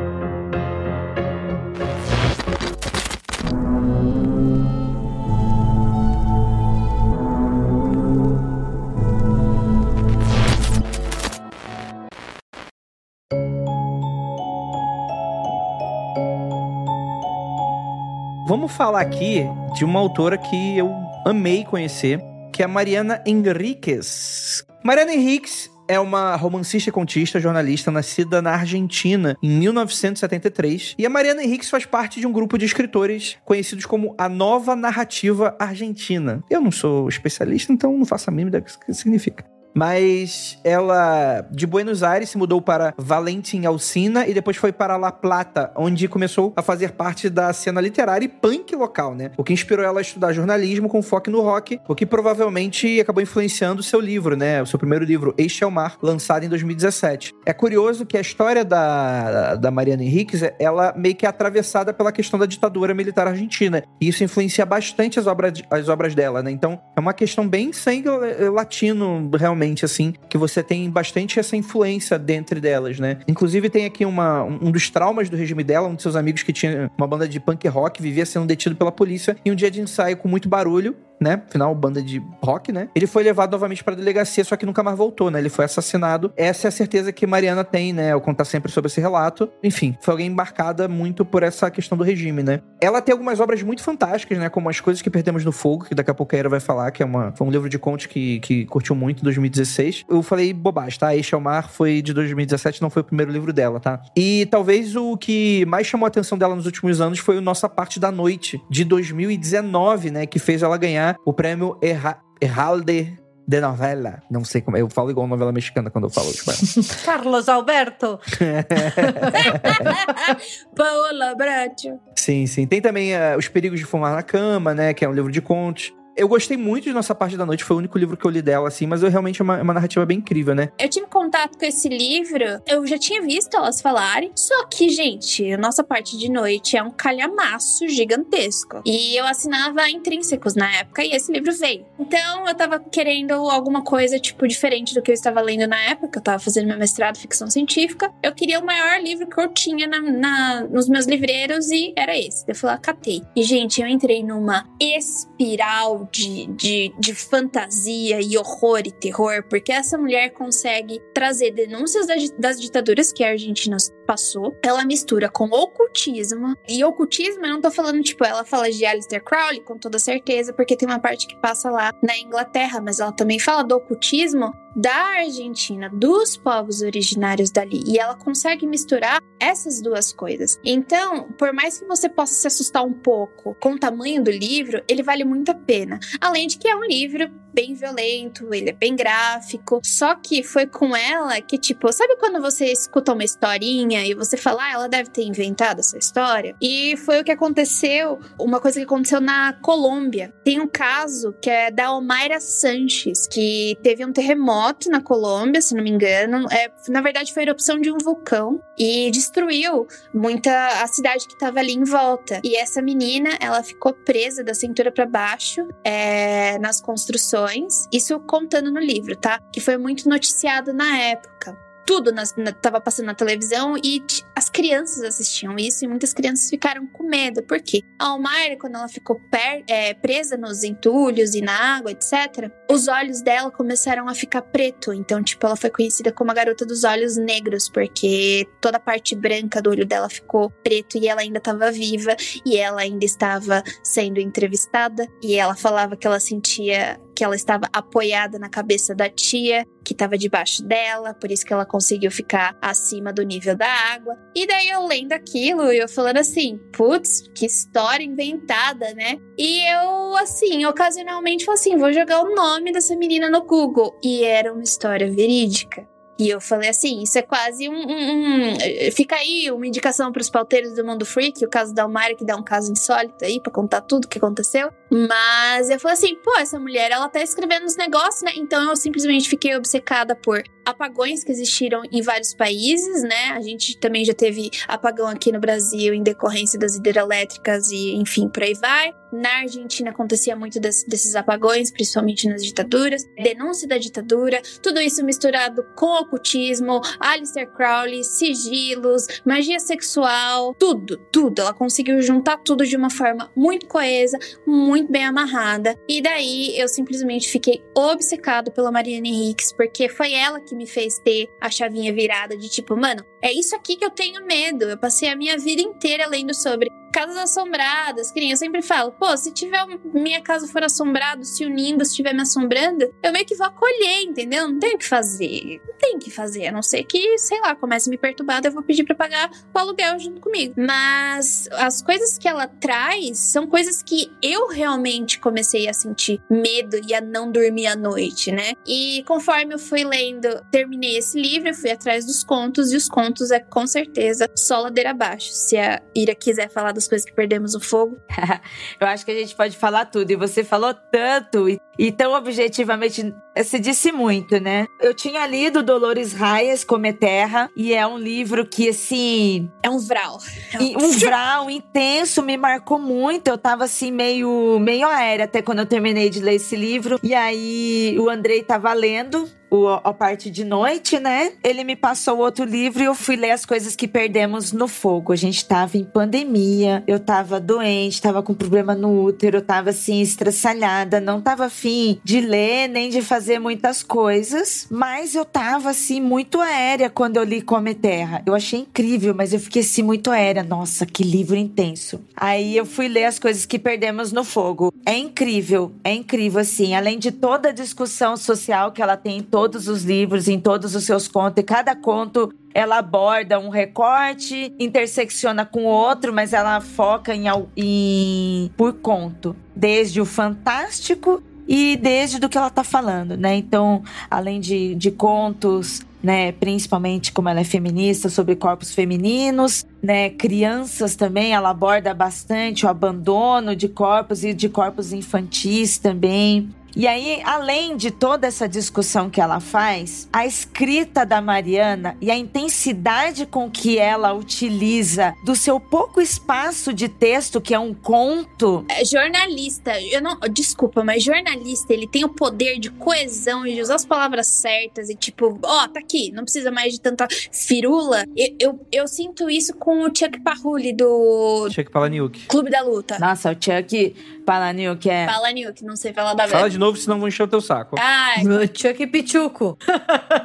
Vamos 18.49 18.71
falar 18.71 19.01
aqui 19.01 19.43
de 19.75 19.85
uma 19.85 19.99
autora 19.99 20.35
que 20.35 20.75
eu 20.75 20.91
amei 21.23 21.63
conhecer, 21.63 22.19
que 22.51 22.63
é 22.63 22.65
a 22.65 22.67
Mariana 22.67 23.21
Henriquez. 23.23 24.65
Mariana 24.83 25.13
Henriquez 25.13 25.69
é 25.87 25.99
uma 25.99 26.35
romancista 26.35 26.89
e 26.89 26.91
contista, 26.91 27.39
jornalista, 27.39 27.91
nascida 27.91 28.41
na 28.41 28.49
Argentina 28.53 29.37
em 29.43 29.51
1973. 29.51 30.95
E 30.97 31.05
a 31.05 31.09
Mariana 31.11 31.43
Henriques 31.43 31.69
faz 31.69 31.85
parte 31.85 32.19
de 32.19 32.25
um 32.25 32.31
grupo 32.31 32.57
de 32.57 32.65
escritores 32.65 33.37
conhecidos 33.45 33.85
como 33.85 34.15
a 34.17 34.27
Nova 34.27 34.75
Narrativa 34.75 35.55
Argentina. 35.59 36.43
Eu 36.49 36.59
não 36.59 36.71
sou 36.71 37.07
especialista, 37.07 37.71
então 37.71 37.95
não 37.95 38.05
faço 38.05 38.31
a 38.31 38.33
mínima 38.33 38.59
do 38.59 38.63
que 38.63 38.93
significa. 38.95 39.45
Mas 39.79 40.59
ela, 40.61 41.47
de 41.49 41.65
Buenos 41.65 42.03
Aires, 42.03 42.31
se 42.31 42.37
mudou 42.37 42.61
para 42.61 42.93
Valentim 42.97 43.63
Alcina 43.63 44.27
e 44.27 44.33
depois 44.33 44.57
foi 44.57 44.73
para 44.73 44.97
La 44.97 45.09
Plata, 45.09 45.71
onde 45.73 46.05
começou 46.09 46.51
a 46.57 46.61
fazer 46.61 46.91
parte 46.91 47.29
da 47.29 47.53
cena 47.53 47.79
literária 47.79 48.25
e 48.25 48.27
punk 48.27 48.75
local, 48.75 49.15
né? 49.15 49.31
O 49.37 49.43
que 49.43 49.53
inspirou 49.53 49.85
ela 49.85 49.99
a 49.99 50.01
estudar 50.01 50.33
jornalismo 50.33 50.89
com 50.89 51.01
foco 51.01 51.31
no 51.31 51.39
rock, 51.39 51.79
o 51.87 51.95
que 51.95 52.05
provavelmente 52.05 52.99
acabou 52.99 53.23
influenciando 53.23 53.79
o 53.79 53.83
seu 53.83 54.01
livro, 54.01 54.35
né? 54.35 54.61
O 54.61 54.65
seu 54.65 54.77
primeiro 54.77 55.05
livro, 55.05 55.33
Este 55.37 55.63
é 55.63 55.67
o 55.67 55.71
Mar, 55.71 55.95
lançado 56.01 56.43
em 56.43 56.49
2017. 56.49 57.33
É 57.45 57.53
curioso 57.53 58.05
que 58.05 58.17
a 58.17 58.21
história 58.21 58.65
da, 58.65 59.55
da 59.55 59.71
Mariana 59.71 60.03
Henriques, 60.03 60.41
ela 60.59 60.93
meio 60.97 61.15
que 61.15 61.25
é 61.25 61.29
atravessada 61.29 61.93
pela 61.93 62.11
questão 62.11 62.37
da 62.37 62.45
ditadura 62.45 62.93
militar 62.93 63.29
argentina. 63.29 63.81
E 64.01 64.09
isso 64.09 64.25
influencia 64.25 64.65
bastante 64.65 65.17
as 65.17 65.25
obras, 65.25 65.53
as 65.71 65.87
obras 65.87 66.13
dela, 66.13 66.43
né? 66.43 66.51
Então, 66.51 66.81
é 66.97 66.99
uma 66.99 67.13
questão 67.13 67.47
bem 67.47 67.71
sangue 67.71 68.09
latino, 68.51 69.31
realmente 69.33 69.68
realmente, 69.69 69.85
assim, 69.85 70.13
que 70.27 70.37
você 70.37 70.63
tem 70.63 70.89
bastante 70.89 71.39
essa 71.39 71.55
influência 71.55 72.17
dentro 72.17 72.59
delas, 72.59 72.99
né? 72.99 73.19
Inclusive, 73.27 73.69
tem 73.69 73.85
aqui 73.85 74.05
uma, 74.05 74.43
um 74.43 74.71
dos 74.71 74.89
traumas 74.89 75.29
do 75.29 75.37
regime 75.37 75.63
dela, 75.63 75.87
um 75.87 75.95
de 75.95 76.01
seus 76.01 76.15
amigos 76.15 76.43
que 76.43 76.51
tinha 76.51 76.91
uma 76.97 77.07
banda 77.07 77.27
de 77.27 77.39
punk 77.39 77.67
rock, 77.67 78.01
vivia 78.01 78.25
sendo 78.25 78.45
detido 78.45 78.75
pela 78.75 78.91
polícia, 78.91 79.37
e 79.45 79.51
um 79.51 79.55
dia 79.55 79.69
de 79.69 79.81
ensaio 79.81 80.17
com 80.17 80.27
muito 80.27 80.49
barulho, 80.49 80.95
né? 81.19 81.41
Afinal, 81.47 81.73
banda 81.75 82.01
de 82.01 82.21
rock, 82.41 82.71
né? 82.71 82.89
Ele 82.95 83.07
foi 83.07 83.23
levado 83.23 83.51
novamente 83.51 83.83
para 83.83 83.93
a 83.93 83.97
delegacia, 83.97 84.43
só 84.43 84.55
que 84.55 84.65
nunca 84.65 84.81
mais 84.81 84.97
voltou, 84.97 85.29
né? 85.29 85.39
Ele 85.39 85.49
foi 85.49 85.65
assassinado. 85.65 86.31
Essa 86.35 86.67
é 86.67 86.69
a 86.69 86.71
certeza 86.71 87.11
que 87.11 87.27
Mariana 87.27 87.63
tem, 87.63 87.93
né? 87.93 88.11
Ao 88.11 88.21
contar 88.21 88.45
sempre 88.45 88.71
sobre 88.71 88.87
esse 88.87 89.01
relato. 89.01 89.49
Enfim, 89.63 89.97
foi 90.01 90.13
alguém 90.13 90.27
embarcada 90.27 90.87
muito 90.87 91.25
por 91.25 91.43
essa 91.43 91.69
questão 91.69 91.97
do 91.97 92.03
regime, 92.03 92.43
né? 92.43 92.61
Ela 92.81 93.01
tem 93.01 93.13
algumas 93.13 93.39
obras 93.39 93.61
muito 93.61 93.83
fantásticas, 93.83 94.37
né? 94.37 94.49
Como 94.49 94.69
As 94.69 94.79
Coisas 94.79 95.01
que 95.01 95.09
Perdemos 95.09 95.43
no 95.43 95.51
Fogo, 95.51 95.85
que 95.85 95.95
daqui 95.95 96.11
a 96.11 96.13
pouco 96.13 96.35
a 96.35 96.39
Era 96.39 96.49
vai 96.49 96.59
falar, 96.59 96.91
que 96.91 97.03
é 97.03 97.05
uma, 97.05 97.33
foi 97.35 97.45
um 97.45 97.51
livro 97.51 97.67
de 97.67 97.77
contos 97.77 98.05
que, 98.05 98.39
que 98.39 98.65
curtiu 98.65 98.95
muito 98.95 99.19
em 99.19 99.23
2016. 99.23 100.05
Eu 100.09 100.21
falei 100.21 100.53
bobagem, 100.53 100.99
tá? 100.99 101.15
Este 101.15 101.33
é 101.33 101.37
o 101.37 101.41
Mar 101.41 101.69
foi 101.69 102.01
de 102.01 102.13
2017, 102.13 102.81
não 102.81 102.89
foi 102.89 103.01
o 103.01 103.05
primeiro 103.05 103.31
livro 103.31 103.51
dela, 103.51 103.79
tá? 103.79 104.01
E 104.15 104.47
talvez 104.49 104.95
o 104.95 105.17
que 105.17 105.65
mais 105.65 105.87
chamou 105.87 106.05
a 106.05 106.07
atenção 106.07 106.37
dela 106.37 106.55
nos 106.55 106.65
últimos 106.65 107.01
anos 107.01 107.19
foi 107.19 107.37
o 107.37 107.41
Nossa 107.41 107.67
Parte 107.67 107.99
da 107.99 108.11
Noite, 108.11 108.61
de 108.69 108.83
2019, 108.83 110.11
né? 110.11 110.25
Que 110.25 110.39
fez 110.39 110.61
ela 110.61 110.77
ganhar 110.77 111.08
o 111.25 111.33
prêmio 111.33 111.77
Erra 111.81 112.19
Heralde 112.41 113.17
de 113.49 113.59
novela. 113.59 114.21
Não 114.29 114.45
sei 114.45 114.61
como. 114.61 114.77
Eu 114.77 114.87
falo 114.87 115.09
igual 115.09 115.27
novela 115.27 115.51
mexicana 115.51 115.89
quando 115.89 116.03
eu 116.03 116.09
falo 116.11 116.31
tipo, 116.31 116.51
espanhol. 116.51 116.87
Carlos 117.03 117.49
Alberto. 117.49 118.19
Paola 120.75 121.33
Bracho. 121.35 121.99
sim, 122.15 122.45
sim. 122.45 122.67
Tem 122.67 122.79
também 122.79 123.15
uh, 123.15 123.39
Os 123.39 123.47
Perigos 123.47 123.79
de 123.79 123.85
Fumar 123.85 124.13
na 124.13 124.21
Cama, 124.21 124.75
né? 124.75 124.93
Que 124.93 125.03
é 125.03 125.09
um 125.09 125.13
livro 125.13 125.31
de 125.31 125.41
contos. 125.41 125.91
Eu 126.19 126.27
gostei 126.27 126.57
muito 126.57 126.83
de 126.83 126.91
Nossa 126.91 127.15
Parte 127.15 127.37
da 127.37 127.45
Noite, 127.45 127.63
foi 127.63 127.77
o 127.77 127.79
único 127.79 127.97
livro 127.97 128.17
que 128.17 128.25
eu 128.25 128.29
li 128.29 128.41
dela, 128.41 128.67
assim, 128.67 128.85
mas 128.85 129.01
eu 129.01 129.09
realmente 129.09 129.41
é 129.41 129.43
uma, 129.43 129.57
é 129.57 129.61
uma 129.61 129.73
narrativa 129.73 130.05
bem 130.05 130.17
incrível, 130.17 130.53
né? 130.53 130.69
Eu 130.77 130.89
tive 130.89 131.07
contato 131.07 131.57
com 131.57 131.63
esse 131.63 131.87
livro, 131.87 132.43
eu 132.67 132.85
já 132.85 132.97
tinha 132.97 133.21
visto 133.21 133.55
elas 133.55 133.79
falarem, 133.79 134.29
só 134.35 134.65
que, 134.65 134.89
gente, 134.89 135.55
Nossa 135.55 135.81
Parte 135.81 136.17
de 136.17 136.29
Noite 136.29 136.75
é 136.75 136.83
um 136.83 136.91
calhamaço 136.91 137.87
gigantesco. 137.87 138.81
E 138.85 139.15
eu 139.15 139.25
assinava 139.25 139.89
intrínsecos 139.89 140.55
na 140.55 140.69
época 140.79 141.05
e 141.05 141.11
esse 141.11 141.31
livro 141.31 141.53
veio. 141.53 141.85
Então 141.97 142.45
eu 142.45 142.53
tava 142.53 142.79
querendo 142.79 143.31
alguma 143.31 143.81
coisa, 143.81 144.19
tipo, 144.19 144.45
diferente 144.45 144.93
do 144.93 145.01
que 145.01 145.11
eu 145.11 145.15
estava 145.15 145.39
lendo 145.39 145.67
na 145.67 145.81
época, 145.83 146.19
eu 146.19 146.23
tava 146.23 146.39
fazendo 146.39 146.67
meu 146.67 146.77
mestrado 146.77 147.15
em 147.15 147.21
ficção 147.21 147.49
científica. 147.49 148.11
Eu 148.21 148.33
queria 148.33 148.59
o 148.59 148.65
maior 148.65 149.01
livro 149.01 149.25
que 149.25 149.39
eu 149.39 149.47
tinha 149.47 149.87
na, 149.87 150.01
na, 150.01 150.61
nos 150.69 150.89
meus 150.89 151.05
livreiros 151.05 151.71
e 151.71 151.93
era 151.95 152.17
esse. 152.17 152.43
Eu 152.45 152.55
falei, 152.55 152.75
ah, 152.75 152.79
catei. 152.79 153.23
E, 153.33 153.41
gente, 153.41 153.81
eu 153.81 153.87
entrei 153.87 154.21
numa 154.21 154.65
espiral 154.81 156.08
de, 156.11 156.47
de, 156.47 156.93
de 156.97 157.13
fantasia 157.13 158.19
e 158.21 158.37
horror 158.37 158.81
e 158.85 158.91
terror, 158.91 159.43
porque 159.49 159.71
essa 159.71 159.97
mulher 159.97 160.31
consegue 160.31 160.99
trazer 161.13 161.51
denúncias 161.51 162.07
das, 162.37 162.59
ditaduras 162.59 163.11
que 163.11 163.23
a 163.23 163.29
Argentina 163.29 163.77
passou. 164.05 164.57
Ela 164.63 164.85
mistura 164.85 165.29
com 165.29 165.45
ocultismo. 165.45 166.55
E 166.67 166.83
ocultismo, 166.83 167.45
eu 167.45 167.53
não 167.53 167.61
tô 167.61 167.71
falando, 167.71 168.01
tipo, 168.01 168.25
ela 168.25 168.43
fala 168.43 168.69
de 168.69 168.85
Aleister 168.85 169.23
Crowley 169.23 169.61
com 169.61 169.77
toda 169.77 169.99
certeza, 169.99 170.53
porque 170.53 170.75
tem 170.75 170.87
uma 170.87 170.99
parte 170.99 171.27
que 171.27 171.39
passa 171.39 171.69
lá 171.69 171.91
na 172.03 172.17
Inglaterra, 172.17 172.81
mas 172.81 172.99
ela 172.99 173.11
também 173.11 173.39
fala 173.39 173.63
do 173.63 173.75
ocultismo 173.75 174.51
da 174.75 175.19
Argentina, 175.19 175.89
dos 175.89 176.37
povos 176.37 176.81
originários 176.81 177.51
dali. 177.51 177.83
E 177.85 177.97
ela 177.97 178.15
consegue 178.15 178.67
misturar 178.67 179.21
essas 179.39 179.81
duas 179.81 180.11
coisas. 180.11 180.59
Então, 180.63 181.31
por 181.37 181.53
mais 181.53 181.79
que 181.79 181.85
você 181.85 182.09
possa 182.09 182.33
se 182.33 182.47
assustar 182.47 182.85
um 182.85 182.93
pouco 182.93 183.55
com 183.59 183.73
o 183.73 183.79
tamanho 183.79 184.23
do 184.23 184.31
livro, 184.31 184.83
ele 184.87 185.03
vale 185.03 185.23
muito 185.23 185.49
a 185.49 185.55
pena. 185.55 185.99
Além 186.19 186.47
de 186.47 186.57
que 186.57 186.67
é 186.67 186.75
um 186.75 186.83
livro 186.83 187.31
bem 187.53 187.73
violento, 187.73 188.53
ele 188.53 188.69
é 188.69 188.73
bem 188.73 188.95
gráfico. 188.95 189.81
Só 189.83 190.15
que 190.15 190.43
foi 190.43 190.65
com 190.65 190.95
ela 190.95 191.39
que, 191.41 191.57
tipo, 191.57 191.91
sabe 191.91 192.15
quando 192.17 192.41
você 192.41 192.65
escuta 192.71 193.13
uma 193.13 193.23
historinha 193.23 194.05
e 194.05 194.13
você 194.13 194.37
fala, 194.37 194.63
ah, 194.63 194.71
ela 194.73 194.89
deve 194.89 195.09
ter 195.09 195.23
inventado 195.23 195.79
essa 195.79 195.97
história? 195.97 196.55
E 196.61 196.95
foi 196.97 197.21
o 197.21 197.23
que 197.23 197.31
aconteceu, 197.31 198.19
uma 198.39 198.59
coisa 198.59 198.79
que 198.79 198.85
aconteceu 198.85 199.21
na 199.21 199.53
Colômbia. 199.53 200.33
Tem 200.43 200.59
um 200.59 200.67
caso 200.67 201.33
que 201.41 201.49
é 201.49 201.71
da 201.71 201.93
Omaira 201.93 202.39
Sanches, 202.39 203.27
que 203.27 203.77
teve 203.81 204.05
um 204.05 204.11
terremoto 204.11 204.89
na 204.89 205.01
Colômbia, 205.01 205.61
se 205.61 205.75
não 205.75 205.83
me 205.83 205.89
engano. 205.89 206.47
É, 206.51 206.71
na 206.89 207.01
verdade, 207.01 207.33
foi 207.33 207.43
a 207.43 207.45
erupção 207.47 207.79
de 207.79 207.91
um 207.91 207.97
vulcão 207.97 208.61
e 208.79 209.11
destruiu 209.11 209.87
muita 210.13 210.83
a 210.83 210.87
cidade 210.87 211.27
que 211.27 211.33
estava 211.33 211.59
ali 211.59 211.73
em 211.73 211.83
volta. 211.83 212.39
E 212.43 212.55
essa 212.55 212.81
menina, 212.81 213.37
ela 213.39 213.61
ficou 213.61 213.93
presa 213.93 214.43
da 214.43 214.53
cintura 214.53 214.91
para 214.91 215.05
baixo 215.05 215.67
é, 215.83 216.57
nas 216.59 216.79
construções 216.79 217.87
isso 217.91 218.19
contando 218.21 218.71
no 218.71 218.79
livro, 218.79 219.15
tá? 219.15 219.39
Que 219.51 219.59
foi 219.59 219.77
muito 219.77 220.07
noticiado 220.07 220.73
na 220.73 220.97
época 220.97 221.68
tudo 221.89 222.11
na, 222.11 222.21
na, 222.37 222.51
tava 222.51 222.79
passando 222.79 223.07
na 223.07 223.15
televisão 223.15 223.75
e 223.83 223.99
as 224.35 224.47
crianças 224.47 225.03
assistiam 225.03 225.57
isso 225.57 225.83
e 225.83 225.87
muitas 225.87 226.13
crianças 226.13 226.47
ficaram 226.47 226.85
com 226.85 227.01
medo. 227.01 227.41
Por 227.41 227.59
quê? 227.59 227.81
A 227.97 228.09
Almaira, 228.09 228.55
quando 228.57 228.75
ela 228.75 228.87
ficou 228.87 229.19
é, 229.67 229.95
presa 229.95 230.37
nos 230.37 230.63
entulhos 230.63 231.33
e 231.33 231.41
na 231.41 231.77
água, 231.77 231.91
etc., 231.91 232.51
os 232.69 232.87
olhos 232.87 233.23
dela 233.23 233.49
começaram 233.49 234.07
a 234.07 234.13
ficar 234.13 234.43
preto. 234.43 234.93
Então, 234.93 235.23
tipo, 235.23 235.43
ela 235.43 235.55
foi 235.55 235.71
conhecida 235.71 236.11
como 236.11 236.29
a 236.29 236.33
garota 236.35 236.63
dos 236.63 236.83
olhos 236.83 237.17
negros, 237.17 237.67
porque 237.67 238.47
toda 238.61 238.77
a 238.77 238.79
parte 238.79 239.15
branca 239.15 239.59
do 239.59 239.71
olho 239.71 239.83
dela 239.83 240.09
ficou 240.09 240.51
preto 240.63 240.95
e 240.95 241.07
ela 241.07 241.21
ainda 241.21 241.39
estava 241.39 241.71
viva 241.71 242.15
e 242.45 242.55
ela 242.55 242.81
ainda 242.81 243.03
estava 243.03 243.63
sendo 243.81 244.19
entrevistada 244.19 245.07
e 245.23 245.33
ela 245.33 245.55
falava 245.55 245.97
que 245.97 246.05
ela 246.05 246.19
sentia 246.19 246.99
que 247.19 247.23
ela 247.25 247.35
estava 247.35 247.67
apoiada 247.73 248.39
na 248.39 248.47
cabeça 248.47 248.95
da 248.95 249.09
tia, 249.09 249.67
que 249.83 249.91
estava 249.91 250.17
debaixo 250.17 250.63
dela, 250.63 251.13
por 251.13 251.29
isso 251.29 251.45
que 251.45 251.51
ela 251.51 251.65
conseguiu 251.65 252.09
ficar 252.09 252.57
acima 252.61 253.11
do 253.11 253.23
nível 253.23 253.57
da 253.57 253.67
água. 253.67 254.15
E 254.33 254.47
daí 254.47 254.69
eu 254.69 254.87
lendo 254.87 255.11
aquilo 255.11 255.69
e 255.69 255.79
eu 255.79 255.89
falando 255.89 256.15
assim, 256.15 256.57
putz, 256.71 257.29
que 257.35 257.45
história 257.45 258.05
inventada, 258.05 258.93
né? 258.93 259.17
E 259.37 259.69
eu, 259.69 260.15
assim, 260.15 260.65
ocasionalmente 260.65 261.43
falei 261.43 261.59
assim, 261.59 261.75
vou 261.75 261.91
jogar 261.91 262.21
o 262.21 262.33
nome 262.33 262.71
dessa 262.71 262.95
menina 262.95 263.29
no 263.29 263.45
Google. 263.45 263.99
E 264.01 264.23
era 264.23 264.53
uma 264.53 264.63
história 264.63 265.11
verídica. 265.11 265.85
E 266.17 266.29
eu 266.29 266.41
falei 266.41 266.69
assim: 266.69 267.01
isso 267.01 267.17
é 267.17 267.21
quase 267.21 267.69
um. 267.69 267.73
um, 267.73 268.53
um... 268.53 268.57
Fica 268.91 269.15
aí 269.15 269.49
uma 269.49 269.65
indicação 269.65 270.11
para 270.11 270.21
os 270.21 270.29
pauteiros 270.29 270.75
do 270.75 270.85
mundo 270.85 271.05
freak, 271.05 271.45
o 271.45 271.49
caso 271.49 271.73
da 271.73 271.83
Almara, 271.83 272.13
que 272.13 272.25
dá 272.25 272.35
um 272.35 272.43
caso 272.43 272.69
insólito 272.73 273.23
aí 273.23 273.39
para 273.41 273.53
contar 273.53 273.79
tudo 273.79 274.03
o 274.03 274.07
que 274.07 274.17
aconteceu. 274.17 274.69
Mas 274.89 275.69
eu 275.69 275.79
falei 275.79 275.97
assim: 275.97 276.15
pô, 276.15 276.35
essa 276.39 276.59
mulher, 276.59 276.91
ela 276.91 277.07
tá 277.09 277.21
escrevendo 277.21 277.65
os 277.65 277.75
negócios, 277.75 278.23
né? 278.23 278.31
Então 278.35 278.69
eu 278.69 278.75
simplesmente 278.75 279.29
fiquei 279.29 279.55
obcecada 279.55 280.15
por 280.15 280.43
apagões 280.65 281.23
que 281.23 281.31
existiram 281.31 281.81
em 281.91 282.01
vários 282.01 282.33
países, 282.33 283.03
né? 283.03 283.31
A 283.31 283.41
gente 283.41 283.77
também 283.77 284.05
já 284.05 284.13
teve 284.13 284.49
apagão 284.67 285.07
aqui 285.07 285.31
no 285.31 285.39
Brasil 285.39 285.93
em 285.93 286.03
decorrência 286.03 286.59
das 286.59 286.75
hidrelétricas 286.75 287.71
e, 287.71 287.95
enfim, 287.95 288.29
por 288.29 288.43
aí 288.43 288.53
vai. 288.53 288.93
Na 289.11 289.39
Argentina 289.39 289.89
acontecia 289.89 290.35
muito 290.35 290.59
desse, 290.59 290.87
desses 290.87 291.15
apagões, 291.15 291.71
principalmente 291.71 292.27
nas 292.27 292.43
ditaduras. 292.43 293.03
Denúncia 293.15 293.67
da 293.67 293.77
ditadura, 293.77 294.39
tudo 294.61 294.79
isso 294.79 295.03
misturado 295.03 295.65
com 295.75 295.87
ocultismo, 295.99 296.79
Alistair 296.99 297.51
Crowley, 297.51 298.03
sigilos, 298.03 299.07
magia 299.25 299.59
sexual, 299.59 300.53
tudo, 300.53 300.97
tudo. 301.11 301.41
Ela 301.41 301.53
conseguiu 301.53 301.99
juntar 302.01 302.37
tudo 302.37 302.65
de 302.65 302.77
uma 302.77 302.91
forma 302.91 303.31
muito 303.35 303.65
coesa, 303.65 304.19
muito 304.45 304.78
bem 304.87 305.05
amarrada. 305.05 305.75
E 305.87 306.01
daí 306.01 306.57
eu 306.57 306.67
simplesmente 306.67 307.29
fiquei 307.29 307.63
obcecado 307.75 308.51
pela 308.51 308.71
Mariana 308.71 309.07
Henriques, 309.07 309.51
porque 309.51 309.89
foi 309.89 310.13
ela 310.13 310.39
que 310.39 310.55
me 310.55 310.67
fez 310.67 310.99
ter 310.99 311.29
a 311.39 311.49
chavinha 311.49 311.93
virada 311.93 312.37
de 312.37 312.49
tipo, 312.49 312.75
mano, 312.75 313.03
é 313.21 313.31
isso 313.33 313.55
aqui 313.55 313.75
que 313.75 313.85
eu 313.85 313.89
tenho 313.89 314.25
medo. 314.25 314.65
Eu 314.65 314.77
passei 314.77 315.09
a 315.09 315.15
minha 315.15 315.37
vida 315.37 315.61
inteira 315.61 316.07
lendo 316.07 316.33
sobre 316.33 316.71
casas 316.91 317.17
assombradas, 317.17 318.11
que 318.11 318.19
nem 318.19 318.31
eu 318.31 318.37
sempre 318.37 318.61
falo, 318.61 318.91
pô, 318.91 319.15
se 319.15 319.31
tiver 319.31 319.65
minha 319.93 320.21
casa 320.21 320.47
for 320.47 320.63
assombrada, 320.63 321.23
se 321.23 321.45
o 321.45 321.49
Nimbus 321.49 321.89
estiver 321.89 322.13
me 322.13 322.21
assombrando, 322.21 322.91
eu 323.01 323.11
meio 323.11 323.25
que 323.25 323.35
vou 323.35 323.47
acolher, 323.47 324.01
entendeu? 324.03 324.47
Não 324.49 324.59
tenho 324.59 324.75
o 324.75 324.77
que 324.77 324.87
fazer. 324.87 325.61
Não 325.67 325.75
tem 325.77 325.95
o 325.95 325.99
que 325.99 326.11
fazer, 326.11 326.47
a 326.47 326.51
não 326.51 326.61
ser 326.61 326.83
que, 326.83 327.17
sei 327.17 327.39
lá, 327.41 327.55
comece 327.55 327.89
a 327.89 327.91
me 327.91 327.97
perturbar, 327.97 328.41
eu 328.43 328.51
vou 328.51 328.63
pedir 328.63 328.83
para 328.83 328.95
pagar 328.95 329.31
o 329.53 329.57
aluguel 329.57 329.99
junto 329.99 330.19
comigo. 330.19 330.53
Mas 330.57 331.47
as 331.53 331.81
coisas 331.81 332.17
que 332.17 332.27
ela 332.27 332.47
traz 332.47 333.19
são 333.19 333.47
coisas 333.47 333.81
que 333.81 334.11
eu 334.21 334.47
realmente 334.47 335.19
comecei 335.19 335.67
a 335.67 335.73
sentir 335.73 336.21
medo 336.29 336.79
e 336.87 336.93
a 336.93 337.01
não 337.01 337.31
dormir 337.31 337.67
à 337.67 337.75
noite, 337.75 338.31
né? 338.31 338.53
E 338.67 339.03
conforme 339.07 339.53
eu 339.53 339.59
fui 339.59 339.83
lendo, 339.83 340.27
terminei 340.51 340.97
esse 340.97 341.19
livro, 341.19 341.49
eu 341.49 341.53
fui 341.53 341.71
atrás 341.71 342.05
dos 342.05 342.23
contos, 342.23 342.71
e 342.71 342.75
os 342.75 342.87
contos 342.87 343.08
é 343.31 343.39
com 343.39 343.65
certeza 343.67 344.29
só 344.35 344.59
ladeira 344.59 344.91
abaixo. 344.91 345.31
Se 345.31 345.57
a 345.57 345.81
Ira 345.95 346.15
quiser 346.15 346.49
falar 346.49 346.71
das 346.71 346.87
coisas 346.87 347.05
que 347.05 347.13
perdemos 347.13 347.53
no 347.53 347.59
fogo. 347.59 347.97
eu 348.79 348.87
acho 348.87 349.05
que 349.05 349.11
a 349.11 349.15
gente 349.15 349.35
pode 349.35 349.57
falar 349.57 349.85
tudo. 349.85 350.11
E 350.11 350.15
você 350.15 350.43
falou 350.43 350.73
tanto 350.73 351.49
e, 351.49 351.59
e 351.77 351.91
tão 351.91 352.13
objetivamente. 352.13 353.13
Você 353.43 353.59
disse 353.59 353.91
muito, 353.91 354.39
né? 354.39 354.67
Eu 354.79 354.93
tinha 354.93 355.25
lido 355.25 355.63
Dolores 355.63 356.13
Raias, 356.13 356.63
Come 356.63 356.91
Terra, 356.93 357.49
e 357.55 357.73
é 357.73 357.85
um 357.85 357.97
livro 357.97 358.45
que, 358.45 358.69
assim. 358.69 359.49
É 359.63 359.69
um 359.69 359.79
vral. 359.79 360.19
É 360.53 360.57
um, 360.57 360.85
um 360.85 360.91
vral 360.99 361.49
intenso, 361.49 362.21
me 362.21 362.37
marcou 362.37 362.79
muito. 362.79 363.27
Eu 363.27 363.37
tava, 363.37 363.65
assim, 363.65 363.91
meio, 363.91 364.59
meio 364.59 364.87
aérea 364.87 365.25
até 365.25 365.41
quando 365.41 365.59
eu 365.59 365.65
terminei 365.65 366.09
de 366.09 366.19
ler 366.19 366.35
esse 366.35 366.55
livro. 366.55 366.99
E 367.01 367.13
aí 367.13 367.95
o 367.99 368.09
Andrei 368.09 368.43
tava 368.43 368.73
lendo 368.73 369.29
o, 369.49 369.67
a 369.67 369.93
parte 369.93 370.29
de 370.29 370.43
noite, 370.43 370.99
né? 370.99 371.33
Ele 371.43 371.63
me 371.63 371.75
passou 371.75 372.19
outro 372.19 372.45
livro 372.45 372.81
e 372.81 372.85
eu 372.85 372.93
fui 372.93 373.15
ler 373.15 373.31
as 373.31 373.45
coisas 373.45 373.75
que 373.75 373.87
perdemos 373.87 374.51
no 374.51 374.67
fogo. 374.67 375.11
A 375.11 375.15
gente 375.15 375.45
tava 375.45 375.77
em 375.77 375.83
pandemia, 375.83 376.83
eu 376.87 376.99
tava 376.99 377.39
doente, 377.39 378.01
tava 378.01 378.21
com 378.21 378.33
problema 378.33 378.75
no 378.75 379.03
útero, 379.03 379.37
eu 379.37 379.41
tava 379.41 379.71
assim, 379.71 380.01
estressada, 380.01 380.99
não 380.99 381.21
tava 381.21 381.45
afim 381.45 381.99
de 382.03 382.21
ler 382.21 382.67
nem 382.67 382.89
de 382.89 383.01
fazer 383.01 383.28
muitas 383.37 383.83
coisas, 383.83 384.65
mas 384.71 385.13
eu 385.13 385.25
tava 385.25 385.69
assim, 385.69 385.99
muito 386.01 386.39
aérea 386.39 386.89
quando 386.89 387.17
eu 387.17 387.23
li 387.23 387.41
Come 387.41 387.75
Terra. 387.75 388.23
Eu 388.25 388.33
achei 388.33 388.61
incrível, 388.61 389.13
mas 389.13 389.33
eu 389.33 389.39
fiquei 389.39 389.61
assim, 389.61 389.83
muito 389.83 390.09
aérea. 390.09 390.41
Nossa, 390.41 390.85
que 390.85 391.03
livro 391.03 391.35
intenso. 391.35 392.01
Aí 392.15 392.55
eu 392.55 392.65
fui 392.65 392.87
ler 392.87 393.05
as 393.05 393.19
coisas 393.19 393.45
que 393.45 393.59
perdemos 393.59 394.11
no 394.11 394.23
fogo. 394.23 394.73
É 394.85 394.97
incrível, 394.97 395.71
é 395.83 395.93
incrível, 395.93 396.39
assim, 396.39 396.73
além 396.73 396.97
de 396.97 397.11
toda 397.11 397.49
a 397.49 397.51
discussão 397.51 398.15
social 398.15 398.71
que 398.71 398.81
ela 398.81 398.95
tem 398.95 399.17
em 399.17 399.23
todos 399.23 399.67
os 399.67 399.83
livros, 399.83 400.27
em 400.27 400.39
todos 400.39 400.73
os 400.73 400.85
seus 400.85 401.07
contos, 401.07 401.41
e 401.41 401.45
cada 401.45 401.75
conto 401.75 402.33
ela 402.53 402.77
aborda 402.77 403.39
um 403.39 403.49
recorte, 403.49 404.53
intersecciona 404.59 405.45
com 405.45 405.65
outro, 405.65 406.13
mas 406.13 406.33
ela 406.33 406.59
foca 406.61 407.13
em, 407.15 407.25
em 407.55 408.51
por 408.57 408.73
conto, 408.73 409.35
desde 409.55 410.01
o 410.01 410.05
fantástico 410.05 411.21
e 411.49 411.75
desde 411.75 412.19
do 412.19 412.29
que 412.29 412.37
ela 412.37 412.51
tá 412.51 412.63
falando, 412.63 413.17
né? 413.17 413.35
Então, 413.35 413.81
além 414.07 414.39
de, 414.39 414.75
de 414.75 414.91
contos, 414.91 415.81
né, 416.01 416.31
principalmente 416.31 417.11
como 417.11 417.27
ela 417.27 417.39
é 417.39 417.43
feminista, 417.43 418.07
sobre 418.07 418.35
corpos 418.35 418.71
femininos, 418.71 419.65
né, 419.81 420.11
crianças 420.11 420.95
também, 420.95 421.33
ela 421.33 421.49
aborda 421.49 421.91
bastante 421.91 422.67
o 422.67 422.69
abandono 422.69 423.55
de 423.55 423.67
corpos 423.67 424.23
e 424.23 424.31
de 424.31 424.47
corpos 424.47 424.93
infantis 424.93 425.79
também. 425.79 426.53
E 426.75 426.87
aí, 426.87 427.21
além 427.23 427.75
de 427.75 427.91
toda 427.91 428.27
essa 428.27 428.47
discussão 428.47 429.09
que 429.09 429.19
ela 429.19 429.39
faz, 429.39 430.07
a 430.13 430.25
escrita 430.25 431.05
da 431.05 431.21
Mariana 431.21 431.97
e 431.99 432.11
a 432.11 432.15
intensidade 432.15 433.25
com 433.25 433.49
que 433.49 433.77
ela 433.77 434.13
utiliza 434.13 435.13
do 435.23 435.35
seu 435.35 435.59
pouco 435.59 436.01
espaço 436.01 436.73
de 436.73 436.87
texto, 436.87 437.41
que 437.41 437.53
é 437.53 437.59
um 437.59 437.73
conto. 437.73 438.65
É, 438.69 438.85
jornalista, 438.85 439.79
eu 439.81 440.01
não. 440.01 440.19
Desculpa, 440.31 440.83
mas 440.83 441.03
jornalista, 441.03 441.73
ele 441.73 441.87
tem 441.87 442.03
o 442.03 442.09
poder 442.09 442.59
de 442.59 442.69
coesão 442.69 443.45
e 443.45 443.55
de 443.55 443.61
usar 443.61 443.75
as 443.75 443.85
palavras 443.85 444.27
certas 444.27 444.89
e 444.89 444.95
tipo, 444.95 445.39
ó, 445.43 445.63
oh, 445.63 445.67
tá 445.67 445.79
aqui, 445.79 446.11
não 446.11 446.23
precisa 446.23 446.51
mais 446.51 446.73
de 446.73 446.81
tanta 446.81 447.07
firula. 447.31 448.05
Eu, 448.15 448.35
eu, 448.39 448.67
eu 448.71 448.87
sinto 448.87 449.29
isso 449.29 449.55
com 449.55 449.83
o 449.83 449.87
Chuck 449.87 450.19
Parrulli 450.21 450.73
do. 450.73 451.49
Chuck 451.51 451.71
Palahniuk. 451.71 452.27
Clube 452.27 452.49
da 452.49 452.61
Luta. 452.61 452.97
Nossa, 452.99 453.31
o 453.31 453.33
Chuck 453.33 453.95
Palahniuk 454.25 454.87
é. 454.87 455.07
Palahniuk, 455.07 455.63
não 455.65 455.75
sei 455.75 455.91
falar 455.91 456.13
da 456.13 456.27
Fala 456.27 456.49
de 456.49 456.58
novo, 456.59 456.77
senão 456.77 456.99
vou 456.99 457.07
encher 457.07 457.23
o 457.23 457.27
teu 457.27 457.41
saco. 457.41 457.75
Ah, 457.79 458.15
Chuck 458.53 458.85
Pichuco. 458.87 459.57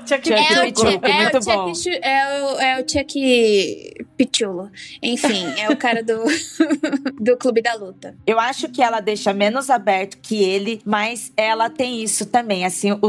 Chuck 0.06 0.32
é 0.32 0.64
Pichuco, 0.66 1.06
é 1.06 1.22
muito 1.22 1.38
o 1.38 1.40
bom. 1.40 1.74
Chuck, 1.74 1.98
é, 2.02 2.42
o, 2.42 2.60
é 2.60 2.82
o 2.82 2.88
Chuck 2.88 4.04
Pichulo. 4.16 4.70
Enfim, 5.02 5.46
é 5.56 5.70
o 5.70 5.76
cara 5.76 6.02
do, 6.02 6.24
do 7.20 7.36
Clube 7.36 7.62
da 7.62 7.74
Luta. 7.74 8.16
Eu 8.26 8.38
acho 8.38 8.68
que 8.68 8.82
ela 8.82 9.00
deixa 9.00 9.32
menos 9.32 9.70
aberto 9.70 10.18
que 10.20 10.42
ele, 10.42 10.80
mas 10.84 11.32
ela 11.36 11.70
tem 11.70 12.02
isso 12.02 12.26
também. 12.26 12.64
Assim, 12.64 12.92
o, 12.92 13.08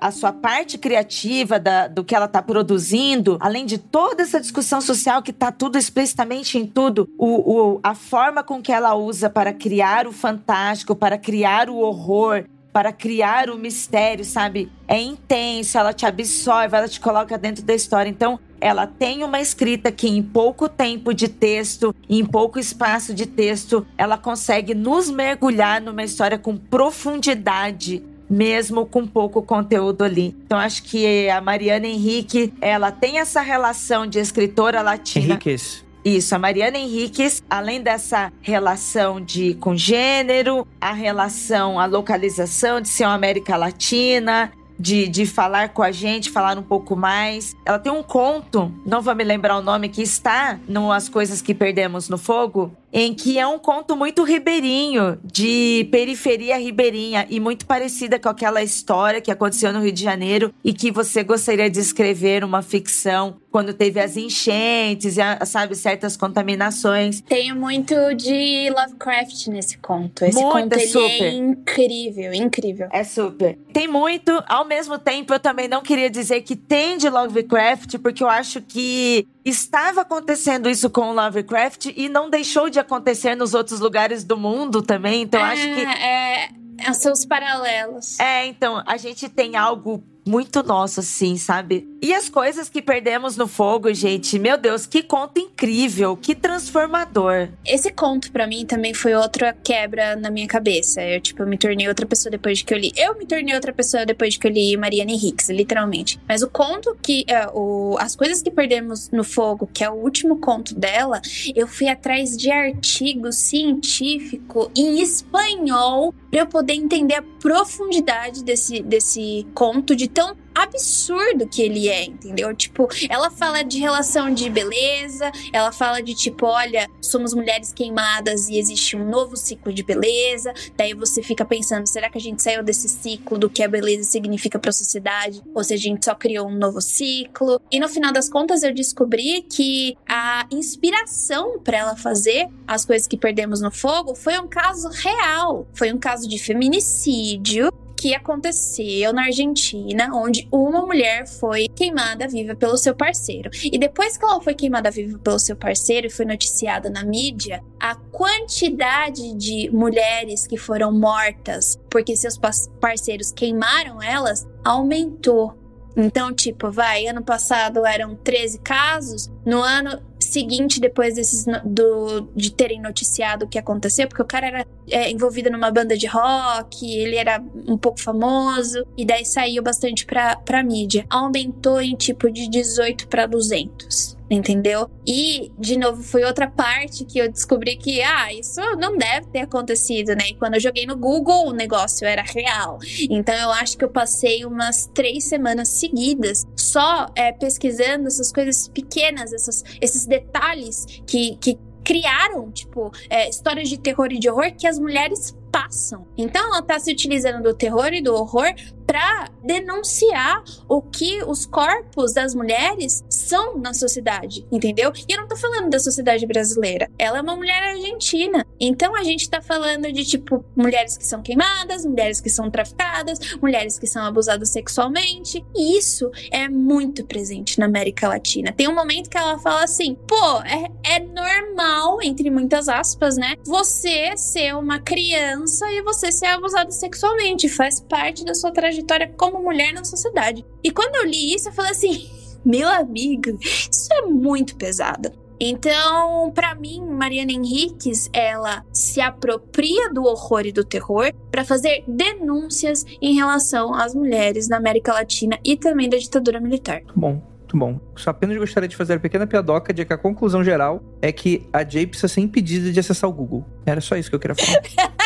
a 0.00 0.10
sua 0.10 0.32
parte 0.32 0.78
criativa 0.78 1.58
da, 1.58 1.86
do 1.86 2.02
que 2.02 2.14
ela 2.14 2.28
tá 2.28 2.42
produzindo, 2.42 3.36
além 3.40 3.66
de 3.66 3.78
toda 3.78 4.22
essa 4.22 4.40
discussão 4.40 4.80
social 4.80 5.22
que 5.22 5.32
tá 5.32 5.52
tudo 5.52 5.76
explicitamente 5.76 6.56
em 6.56 6.66
tudo, 6.66 7.08
o, 7.18 7.74
o, 7.74 7.80
a 7.82 7.94
forma 7.94 8.42
com 8.42 8.62
que 8.62 8.72
ela 8.72 8.94
usa 8.94 9.28
para 9.28 9.52
criar 9.52 10.06
o 10.06 10.12
fantástico, 10.12 10.94
para 10.94 11.18
criar 11.18 11.68
o 11.68 11.76
horror, 11.78 12.44
para 12.72 12.92
criar 12.92 13.50
o 13.50 13.58
mistério, 13.58 14.24
sabe? 14.24 14.70
É 14.88 14.98
intenso, 15.00 15.76
ela 15.76 15.92
te 15.92 16.06
absorve, 16.06 16.76
ela 16.76 16.88
te 16.88 17.00
coloca 17.00 17.36
dentro 17.36 17.62
da 17.62 17.74
história. 17.74 18.08
Então, 18.08 18.40
ela 18.60 18.86
tem 18.86 19.24
uma 19.24 19.40
escrita 19.40 19.90
que 19.90 20.08
em 20.08 20.22
pouco 20.22 20.68
tempo 20.68 21.12
de 21.12 21.28
texto, 21.28 21.94
em 22.08 22.24
pouco 22.24 22.58
espaço 22.58 23.12
de 23.12 23.26
texto, 23.26 23.86
ela 23.98 24.16
consegue 24.16 24.74
nos 24.74 25.10
mergulhar 25.10 25.80
numa 25.80 26.02
história 26.02 26.38
com 26.38 26.56
profundidade 26.56 28.02
mesmo 28.30 28.86
com 28.86 29.06
pouco 29.06 29.42
conteúdo 29.42 30.02
ali. 30.02 30.34
Então 30.46 30.58
acho 30.58 30.82
que 30.84 31.28
a 31.28 31.38
Mariana 31.40 31.86
Henrique, 31.86 32.50
ela 32.62 32.90
tem 32.90 33.18
essa 33.18 33.42
relação 33.42 34.06
de 34.06 34.18
escritora 34.18 34.80
latina. 34.80 35.26
Henriquez. 35.26 35.84
Isso, 36.04 36.34
a 36.34 36.38
Mariana 36.38 36.78
Henriques, 36.78 37.42
além 37.48 37.80
dessa 37.80 38.32
relação 38.40 39.20
de 39.20 39.54
com 39.54 39.76
gênero, 39.76 40.66
a 40.80 40.92
relação, 40.92 41.78
a 41.78 41.86
localização 41.86 42.80
de 42.80 42.88
ser 42.88 43.04
uma 43.04 43.14
América 43.14 43.56
Latina, 43.56 44.50
de, 44.78 45.06
de 45.06 45.24
falar 45.24 45.68
com 45.68 45.82
a 45.82 45.92
gente, 45.92 46.28
falar 46.28 46.58
um 46.58 46.62
pouco 46.62 46.96
mais. 46.96 47.54
Ela 47.64 47.78
tem 47.78 47.92
um 47.92 48.02
conto, 48.02 48.72
não 48.84 49.00
vou 49.00 49.14
me 49.14 49.22
lembrar 49.22 49.56
o 49.56 49.62
nome, 49.62 49.88
que 49.88 50.02
está 50.02 50.58
no 50.66 50.90
As 50.90 51.08
Coisas 51.08 51.40
que 51.40 51.54
Perdemos 51.54 52.08
no 52.08 52.18
Fogo, 52.18 52.76
em 52.92 53.14
que 53.14 53.38
é 53.38 53.46
um 53.46 53.58
conto 53.58 53.96
muito 53.96 54.22
ribeirinho, 54.22 55.18
de 55.24 55.88
periferia 55.90 56.58
ribeirinha 56.58 57.26
e 57.30 57.40
muito 57.40 57.64
parecida 57.64 58.18
com 58.18 58.28
aquela 58.28 58.62
história 58.62 59.20
que 59.20 59.30
aconteceu 59.30 59.72
no 59.72 59.80
Rio 59.80 59.92
de 59.92 60.02
Janeiro 60.02 60.52
e 60.62 60.72
que 60.72 60.90
você 60.90 61.22
gostaria 61.22 61.70
de 61.70 61.80
escrever 61.80 62.44
uma 62.44 62.60
ficção 62.60 63.36
quando 63.50 63.74
teve 63.74 64.00
as 64.00 64.16
enchentes, 64.16 65.16
sabe, 65.46 65.76
certas 65.76 66.16
contaminações. 66.16 67.20
Tem 67.20 67.54
muito 67.54 67.94
de 68.14 68.70
Lovecraft 68.70 69.48
nesse 69.48 69.76
conto. 69.76 70.24
Esse 70.24 70.40
muito, 70.40 70.52
conto 70.52 70.72
é 70.74 70.78
super. 70.78 71.22
é 71.22 71.34
incrível, 71.34 72.32
incrível. 72.32 72.88
É 72.90 73.04
super. 73.04 73.58
Tem 73.72 73.86
muito, 73.86 74.42
ao 74.46 74.66
mesmo 74.66 74.98
tempo 74.98 75.34
eu 75.34 75.40
também 75.40 75.68
não 75.68 75.82
queria 75.82 76.08
dizer 76.08 76.40
que 76.42 76.56
tem 76.56 76.96
de 76.96 77.08
Lovecraft, 77.10 77.98
porque 77.98 78.24
eu 78.24 78.28
acho 78.28 78.62
que 78.62 79.28
estava 79.44 80.02
acontecendo 80.02 80.68
isso 80.68 80.88
com 80.88 81.10
o 81.10 81.12
Lovecraft 81.12 81.86
e 81.96 82.08
não 82.08 82.30
deixou 82.30 82.70
de 82.70 82.78
acontecer 82.78 83.34
nos 83.34 83.54
outros 83.54 83.80
lugares 83.80 84.24
do 84.24 84.36
mundo 84.36 84.82
também. 84.82 85.22
Então 85.22 85.44
é, 85.44 85.52
acho 85.52 85.62
que 85.62 85.80
é, 85.80 86.48
é, 86.78 86.92
são 86.92 87.12
os 87.12 87.24
paralelos. 87.24 88.18
É, 88.20 88.46
então 88.46 88.82
a 88.86 88.96
gente 88.96 89.28
tem 89.28 89.56
algo 89.56 90.04
muito 90.24 90.62
nosso, 90.62 91.00
assim, 91.00 91.36
sabe? 91.36 91.88
E 92.00 92.12
as 92.12 92.28
coisas 92.28 92.68
que 92.68 92.82
perdemos 92.82 93.36
no 93.36 93.46
fogo, 93.46 93.92
gente, 93.94 94.38
meu 94.38 94.58
Deus, 94.58 94.86
que 94.86 95.02
conto 95.02 95.38
incrível, 95.38 96.16
que 96.16 96.34
transformador. 96.34 97.48
Esse 97.64 97.92
conto 97.92 98.32
para 98.32 98.46
mim 98.46 98.66
também 98.66 98.92
foi 98.92 99.14
outra 99.14 99.52
quebra 99.52 100.16
na 100.16 100.30
minha 100.30 100.48
cabeça. 100.48 101.02
Eu, 101.02 101.20
tipo, 101.20 101.42
eu 101.42 101.46
me 101.46 101.56
tornei 101.56 101.86
outra 101.88 102.06
pessoa 102.06 102.30
depois 102.30 102.58
de 102.58 102.64
que 102.64 102.74
eu 102.74 102.78
li. 102.78 102.92
Eu 102.96 103.16
me 103.16 103.26
tornei 103.26 103.54
outra 103.54 103.72
pessoa 103.72 104.04
depois 104.04 104.34
de 104.34 104.40
que 104.40 104.46
eu 104.46 104.50
li 104.50 104.76
Mariana 104.76 105.12
Hicks, 105.12 105.48
literalmente. 105.50 106.18
Mas 106.28 106.42
o 106.42 106.48
conto 106.48 106.96
que. 107.00 107.24
É, 107.28 107.48
o, 107.52 107.96
as 108.00 108.16
coisas 108.16 108.42
que 108.42 108.50
perdemos 108.50 109.10
no 109.10 109.22
fogo, 109.22 109.68
que 109.72 109.84
é 109.84 109.90
o 109.90 109.94
último 109.94 110.38
conto 110.38 110.74
dela, 110.74 111.20
eu 111.54 111.68
fui 111.68 111.88
atrás 111.88 112.36
de 112.36 112.50
artigo 112.50 113.32
científico 113.32 114.70
em 114.76 115.00
espanhol 115.00 116.12
para 116.30 116.40
eu 116.40 116.46
poder 116.46 116.72
entender 116.72 117.14
a 117.14 117.22
profundidade 117.22 118.42
desse, 118.42 118.82
desse 118.82 119.46
conto 119.54 119.94
de 119.94 120.08
tão 120.12 120.36
absurdo 120.54 121.46
que 121.46 121.62
ele 121.62 121.88
é, 121.88 122.04
entendeu? 122.04 122.54
Tipo, 122.54 122.88
ela 123.08 123.30
fala 123.30 123.62
de 123.62 123.78
relação 123.78 124.32
de 124.32 124.48
beleza, 124.50 125.30
ela 125.52 125.72
fala 125.72 126.02
de 126.02 126.14
tipo, 126.14 126.46
olha, 126.46 126.88
somos 127.00 127.34
mulheres 127.34 127.72
queimadas 127.72 128.48
e 128.48 128.58
existe 128.58 128.96
um 128.96 129.08
novo 129.08 129.36
ciclo 129.36 129.72
de 129.72 129.82
beleza. 129.82 130.52
Daí 130.76 130.94
você 130.94 131.22
fica 131.22 131.44
pensando, 131.44 131.86
será 131.86 132.10
que 132.10 132.18
a 132.18 132.20
gente 132.20 132.42
saiu 132.42 132.62
desse 132.62 132.88
ciclo 132.88 133.38
do 133.38 133.50
que 133.50 133.62
a 133.62 133.68
beleza 133.68 134.04
significa 134.04 134.58
para 134.58 134.70
a 134.70 134.74
sociedade 134.74 135.42
ou 135.54 135.64
se 135.64 135.74
a 135.74 135.76
gente 135.76 136.04
só 136.04 136.14
criou 136.14 136.48
um 136.48 136.56
novo 136.56 136.80
ciclo? 136.80 137.60
E 137.70 137.80
no 137.80 137.88
final 137.88 138.12
das 138.12 138.28
contas 138.28 138.62
eu 138.62 138.74
descobri 138.74 139.42
que 139.42 139.96
a 140.08 140.46
inspiração 140.50 141.58
para 141.60 141.78
ela 141.78 141.96
fazer 141.96 142.48
as 142.66 142.84
coisas 142.84 143.06
que 143.08 143.16
perdemos 143.16 143.60
no 143.60 143.70
fogo 143.70 144.14
foi 144.14 144.38
um 144.38 144.46
caso 144.46 144.88
real, 144.88 145.66
foi 145.72 145.92
um 145.92 145.98
caso 145.98 146.28
de 146.28 146.38
feminicídio 146.38 147.72
que 148.02 148.16
aconteceu 148.16 149.12
na 149.12 149.26
Argentina, 149.26 150.10
onde 150.12 150.48
uma 150.50 150.84
mulher 150.84 151.24
foi 151.24 151.68
queimada 151.68 152.26
viva 152.26 152.52
pelo 152.56 152.76
seu 152.76 152.96
parceiro. 152.96 153.48
E 153.62 153.78
depois 153.78 154.16
que 154.16 154.24
ela 154.24 154.40
foi 154.40 154.56
queimada 154.56 154.90
viva 154.90 155.20
pelo 155.20 155.38
seu 155.38 155.54
parceiro 155.54 156.08
e 156.08 156.10
foi 156.10 156.24
noticiada 156.24 156.90
na 156.90 157.04
mídia, 157.04 157.62
a 157.78 157.94
quantidade 157.94 159.32
de 159.34 159.70
mulheres 159.70 160.48
que 160.48 160.56
foram 160.56 160.90
mortas 160.90 161.78
porque 161.88 162.16
seus 162.16 162.36
parceiros 162.80 163.30
queimaram 163.30 164.02
elas 164.02 164.48
aumentou. 164.64 165.56
Então, 165.96 166.34
tipo, 166.34 166.72
vai, 166.72 167.06
ano 167.06 167.22
passado 167.22 167.86
eram 167.86 168.16
13 168.16 168.58
casos, 168.60 169.30
no 169.46 169.62
ano 169.62 170.02
seguinte, 170.22 170.80
depois 170.80 171.14
desses 171.14 171.44
do, 171.64 172.28
de 172.34 172.52
terem 172.52 172.80
noticiado 172.80 173.44
o 173.44 173.48
que 173.48 173.58
aconteceu, 173.58 174.08
porque 174.08 174.22
o 174.22 174.26
cara 174.26 174.46
era 174.46 174.66
é, 174.90 175.10
envolvido 175.10 175.50
numa 175.50 175.70
banda 175.70 175.96
de 175.96 176.06
rock, 176.06 176.86
ele 176.86 177.16
era 177.16 177.42
um 177.66 177.76
pouco 177.76 178.00
famoso, 178.00 178.86
e 178.96 179.04
daí 179.04 179.24
saiu 179.24 179.62
bastante 179.62 180.04
pra, 180.06 180.36
pra 180.36 180.62
mídia. 180.62 181.06
Aumentou 181.08 181.80
em 181.80 181.94
tipo 181.94 182.30
de 182.30 182.48
18 182.48 183.08
para 183.08 183.26
200 183.26 184.22
entendeu? 184.34 184.90
E, 185.06 185.52
de 185.58 185.76
novo, 185.76 186.02
foi 186.02 186.24
outra 186.24 186.48
parte 186.48 187.04
que 187.04 187.18
eu 187.18 187.30
descobri 187.30 187.76
que, 187.76 188.02
ah, 188.02 188.32
isso 188.32 188.60
não 188.78 188.96
deve 188.96 189.26
ter 189.26 189.40
acontecido, 189.40 190.14
né? 190.14 190.30
E 190.30 190.34
quando 190.34 190.54
eu 190.54 190.60
joguei 190.60 190.86
no 190.86 190.96
Google, 190.96 191.48
o 191.48 191.52
negócio 191.52 192.06
era 192.06 192.22
real. 192.22 192.78
Então, 193.10 193.34
eu 193.34 193.50
acho 193.50 193.76
que 193.76 193.84
eu 193.84 193.90
passei 193.90 194.44
umas 194.44 194.86
três 194.86 195.24
semanas 195.24 195.68
seguidas 195.68 196.46
só 196.56 197.06
é, 197.14 197.32
pesquisando 197.32 198.06
essas 198.06 198.32
coisas 198.32 198.68
pequenas, 198.68 199.32
essas, 199.32 199.64
esses 199.80 200.06
detalhes 200.12 200.84
que, 201.06 201.36
que 201.36 201.58
criaram, 201.82 202.50
tipo, 202.50 202.92
é, 203.08 203.28
histórias 203.28 203.68
de 203.68 203.78
terror 203.78 204.12
e 204.12 204.18
de 204.18 204.28
horror 204.28 204.52
que 204.52 204.66
as 204.66 204.78
mulheres 204.78 205.36
passam. 205.50 206.06
Então 206.16 206.46
ela 206.46 206.60
está 206.60 206.78
se 206.78 206.90
utilizando 206.92 207.42
do 207.42 207.54
terror 207.54 207.92
e 207.92 208.02
do 208.02 208.14
horror 208.14 208.54
para 208.86 209.28
denunciar 209.42 210.42
o 210.68 210.80
que 210.82 211.22
os 211.24 211.46
corpos 211.46 212.14
das 212.14 212.34
mulheres 212.34 213.04
são 213.22 213.58
na 213.58 213.72
sociedade, 213.72 214.46
entendeu? 214.50 214.92
E 215.08 215.12
eu 215.12 215.20
não 215.20 215.28
tô 215.28 215.36
falando 215.36 215.70
da 215.70 215.78
sociedade 215.78 216.26
brasileira. 216.26 216.90
Ela 216.98 217.18
é 217.18 217.22
uma 217.22 217.36
mulher 217.36 217.62
argentina. 217.62 218.44
Então 218.60 218.94
a 218.94 219.02
gente 219.02 219.28
tá 219.28 219.40
falando 219.40 219.90
de, 219.92 220.04
tipo, 220.04 220.44
mulheres 220.56 220.96
que 220.96 221.06
são 221.06 221.22
queimadas, 221.22 221.84
mulheres 221.84 222.20
que 222.20 222.30
são 222.30 222.50
traficadas, 222.50 223.18
mulheres 223.40 223.78
que 223.78 223.86
são 223.86 224.04
abusadas 224.04 224.50
sexualmente. 224.50 225.44
E 225.54 225.78
isso 225.78 226.10
é 226.30 226.48
muito 226.48 227.04
presente 227.04 227.58
na 227.58 227.66
América 227.66 228.08
Latina. 228.08 228.52
Tem 228.52 228.68
um 228.68 228.74
momento 228.74 229.08
que 229.08 229.18
ela 229.18 229.38
fala 229.38 229.64
assim: 229.64 229.96
pô, 230.06 230.40
é, 230.42 230.96
é 230.96 231.00
normal, 231.00 232.02
entre 232.02 232.30
muitas 232.30 232.68
aspas, 232.68 233.16
né? 233.16 233.36
Você 233.44 234.16
ser 234.16 234.54
uma 234.54 234.78
criança 234.80 235.70
e 235.72 235.82
você 235.82 236.10
ser 236.10 236.26
abusada 236.26 236.70
sexualmente. 236.70 237.48
Faz 237.48 237.80
parte 237.80 238.24
da 238.24 238.34
sua 238.34 238.50
trajetória 238.50 239.12
como 239.16 239.42
mulher 239.42 239.72
na 239.72 239.84
sociedade. 239.84 240.44
E 240.62 240.70
quando 240.70 240.96
eu 240.96 241.04
li 241.04 241.34
isso, 241.34 241.48
eu 241.48 241.52
falei 241.52 241.72
assim. 241.72 242.21
Meu 242.44 242.68
amigo, 242.68 243.38
isso 243.40 243.92
é 243.92 244.02
muito 244.02 244.56
pesado. 244.56 245.12
Então, 245.44 246.30
para 246.32 246.54
mim, 246.54 246.80
Mariana 246.80 247.32
Henriques, 247.32 248.08
ela 248.12 248.64
se 248.72 249.00
apropria 249.00 249.92
do 249.92 250.04
horror 250.04 250.46
e 250.46 250.52
do 250.52 250.64
terror 250.64 251.12
para 251.32 251.44
fazer 251.44 251.82
denúncias 251.88 252.84
em 253.00 253.14
relação 253.14 253.74
às 253.74 253.92
mulheres 253.92 254.48
na 254.48 254.56
América 254.56 254.92
Latina 254.92 255.36
e 255.44 255.56
também 255.56 255.88
da 255.88 255.96
ditadura 255.96 256.40
militar. 256.40 256.82
Muito 256.82 257.00
bom, 257.00 257.22
muito 257.38 257.56
bom. 257.56 257.80
Só 257.96 258.10
apenas 258.10 258.36
gostaria 258.36 258.68
de 258.68 258.76
fazer 258.76 258.94
a 258.94 259.00
pequena 259.00 259.26
piadoca 259.26 259.72
de 259.72 259.84
que 259.84 259.92
a 259.92 259.98
conclusão 259.98 260.44
geral 260.44 260.80
é 261.02 261.10
que 261.10 261.44
a 261.52 261.68
Jay 261.68 261.88
precisa 261.88 262.06
ser 262.06 262.20
impedida 262.20 262.70
de 262.70 262.78
acessar 262.78 263.10
o 263.10 263.12
Google. 263.12 263.44
Era 263.66 263.80
só 263.80 263.96
isso 263.96 264.10
que 264.10 264.14
eu 264.14 264.20
queria 264.20 264.36
falar. 264.36 264.62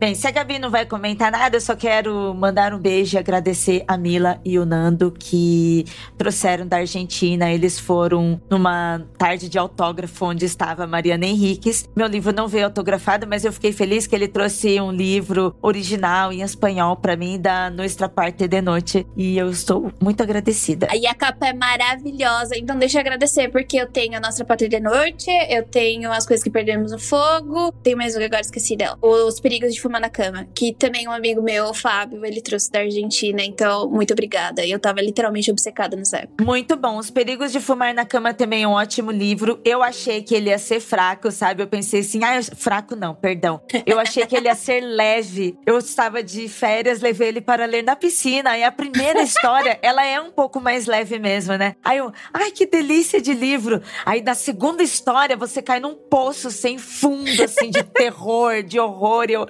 Bem, 0.00 0.14
se 0.14 0.26
a 0.26 0.30
Gabi 0.30 0.58
não 0.58 0.70
vai 0.70 0.86
comentar 0.86 1.30
nada, 1.30 1.58
eu 1.58 1.60
só 1.60 1.76
quero 1.76 2.32
mandar 2.32 2.72
um 2.72 2.78
beijo 2.78 3.18
e 3.18 3.18
agradecer 3.18 3.84
a 3.86 3.98
Mila 3.98 4.40
e 4.42 4.58
o 4.58 4.64
Nando 4.64 5.12
que 5.12 5.84
trouxeram 6.16 6.66
da 6.66 6.78
Argentina. 6.78 7.52
Eles 7.52 7.78
foram 7.78 8.40
numa 8.48 9.06
tarde 9.18 9.46
de 9.46 9.58
autógrafo 9.58 10.24
onde 10.24 10.46
estava 10.46 10.86
Mariana 10.86 11.26
Henriques. 11.26 11.86
Meu 11.94 12.06
livro 12.06 12.32
não 12.32 12.48
veio 12.48 12.64
autografado, 12.64 13.26
mas 13.26 13.44
eu 13.44 13.52
fiquei 13.52 13.72
feliz 13.74 14.06
que 14.06 14.14
ele 14.14 14.26
trouxe 14.26 14.80
um 14.80 14.90
livro 14.90 15.54
original 15.60 16.32
em 16.32 16.40
espanhol 16.40 16.96
para 16.96 17.14
mim 17.14 17.38
da 17.38 17.68
Nuestra 17.68 18.08
Parte 18.08 18.48
de 18.48 18.62
Noite 18.62 19.06
e 19.14 19.36
eu 19.36 19.50
estou 19.50 19.92
muito 20.00 20.22
agradecida. 20.22 20.88
Aí 20.90 21.06
a 21.06 21.14
capa 21.14 21.48
é 21.48 21.52
maravilhosa, 21.52 22.56
então 22.56 22.78
deixa 22.78 22.96
eu 22.96 23.00
agradecer 23.02 23.50
porque 23.50 23.76
eu 23.76 23.86
tenho 23.86 24.16
a 24.16 24.20
Nossa 24.20 24.46
Parte 24.46 24.66
de 24.66 24.80
Noite, 24.80 25.30
eu 25.50 25.62
tenho 25.62 26.10
as 26.10 26.24
coisas 26.24 26.42
que 26.42 26.48
perdemos 26.48 26.90
no 26.90 26.98
fogo, 26.98 27.70
tenho 27.82 27.98
mais 27.98 28.16
um 28.16 28.24
agora 28.24 28.40
esqueci 28.40 28.76
dela. 28.76 28.96
Os 29.02 29.38
perigos 29.38 29.74
de 29.74 29.89
fumar 29.90 30.00
na 30.00 30.08
cama, 30.08 30.46
que 30.54 30.72
também 30.72 31.08
um 31.08 31.10
amigo 31.10 31.42
meu, 31.42 31.66
o 31.66 31.74
Fábio, 31.74 32.24
ele 32.24 32.40
trouxe 32.40 32.70
da 32.70 32.78
Argentina, 32.78 33.42
então 33.42 33.90
muito 33.90 34.12
obrigada. 34.12 34.64
Eu 34.64 34.78
tava 34.78 35.00
literalmente 35.00 35.50
obcecada 35.50 35.96
nessa 35.96 36.18
época. 36.18 36.44
Muito 36.44 36.76
bom. 36.76 36.96
Os 36.96 37.10
Perigos 37.10 37.50
de 37.50 37.58
Fumar 37.60 37.92
na 37.92 38.04
Cama 38.04 38.32
também 38.32 38.62
é 38.62 38.68
um 38.68 38.72
ótimo 38.72 39.10
livro. 39.10 39.60
Eu 39.64 39.82
achei 39.82 40.22
que 40.22 40.34
ele 40.34 40.50
ia 40.50 40.58
ser 40.58 40.78
fraco, 40.78 41.32
sabe? 41.32 41.62
Eu 41.62 41.66
pensei 41.66 42.00
assim, 42.00 42.22
ah, 42.22 42.40
fraco 42.56 42.94
não, 42.94 43.14
perdão. 43.14 43.60
Eu 43.84 43.98
achei 43.98 44.24
que 44.26 44.36
ele 44.36 44.46
ia 44.46 44.54
ser 44.54 44.80
leve. 44.84 45.58
Eu 45.66 45.78
estava 45.78 46.22
de 46.22 46.48
férias, 46.48 47.00
levei 47.00 47.28
ele 47.28 47.40
para 47.40 47.66
ler 47.66 47.82
na 47.82 47.96
piscina. 47.96 48.56
E 48.56 48.62
a 48.62 48.70
primeira 48.70 49.22
história, 49.22 49.78
ela 49.82 50.04
é 50.06 50.20
um 50.20 50.30
pouco 50.30 50.60
mais 50.60 50.86
leve 50.86 51.18
mesmo, 51.18 51.56
né? 51.56 51.74
Aí 51.82 51.98
eu, 51.98 52.12
ai, 52.32 52.52
que 52.52 52.64
delícia 52.66 53.20
de 53.20 53.34
livro. 53.34 53.82
Aí 54.06 54.22
na 54.22 54.34
segunda 54.34 54.82
história, 54.82 55.36
você 55.36 55.60
cai 55.60 55.80
num 55.80 55.94
poço 55.94 56.50
sem 56.50 56.78
fundo, 56.78 57.42
assim, 57.42 57.70
de 57.70 57.82
terror, 57.92 58.62
de 58.62 58.78
horror. 58.78 59.26
Eu. 59.28 59.46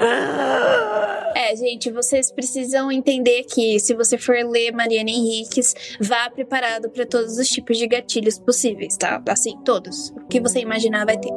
É, 1.34 1.56
gente, 1.56 1.90
vocês 1.90 2.30
precisam 2.30 2.92
entender 2.92 3.44
que 3.44 3.78
se 3.80 3.94
você 3.94 4.16
for 4.18 4.36
ler 4.36 4.72
Mariana 4.72 5.10
Henriques, 5.10 5.74
vá 6.00 6.30
preparado 6.30 6.90
para 6.90 7.06
todos 7.06 7.38
os 7.38 7.48
tipos 7.48 7.76
de 7.78 7.86
gatilhos 7.86 8.38
possíveis, 8.38 8.96
tá? 8.96 9.22
Assim, 9.28 9.58
todos. 9.64 10.10
O 10.10 10.26
que 10.28 10.40
você 10.40 10.60
imaginar 10.60 11.04
vai 11.04 11.18
ter. 11.18 11.30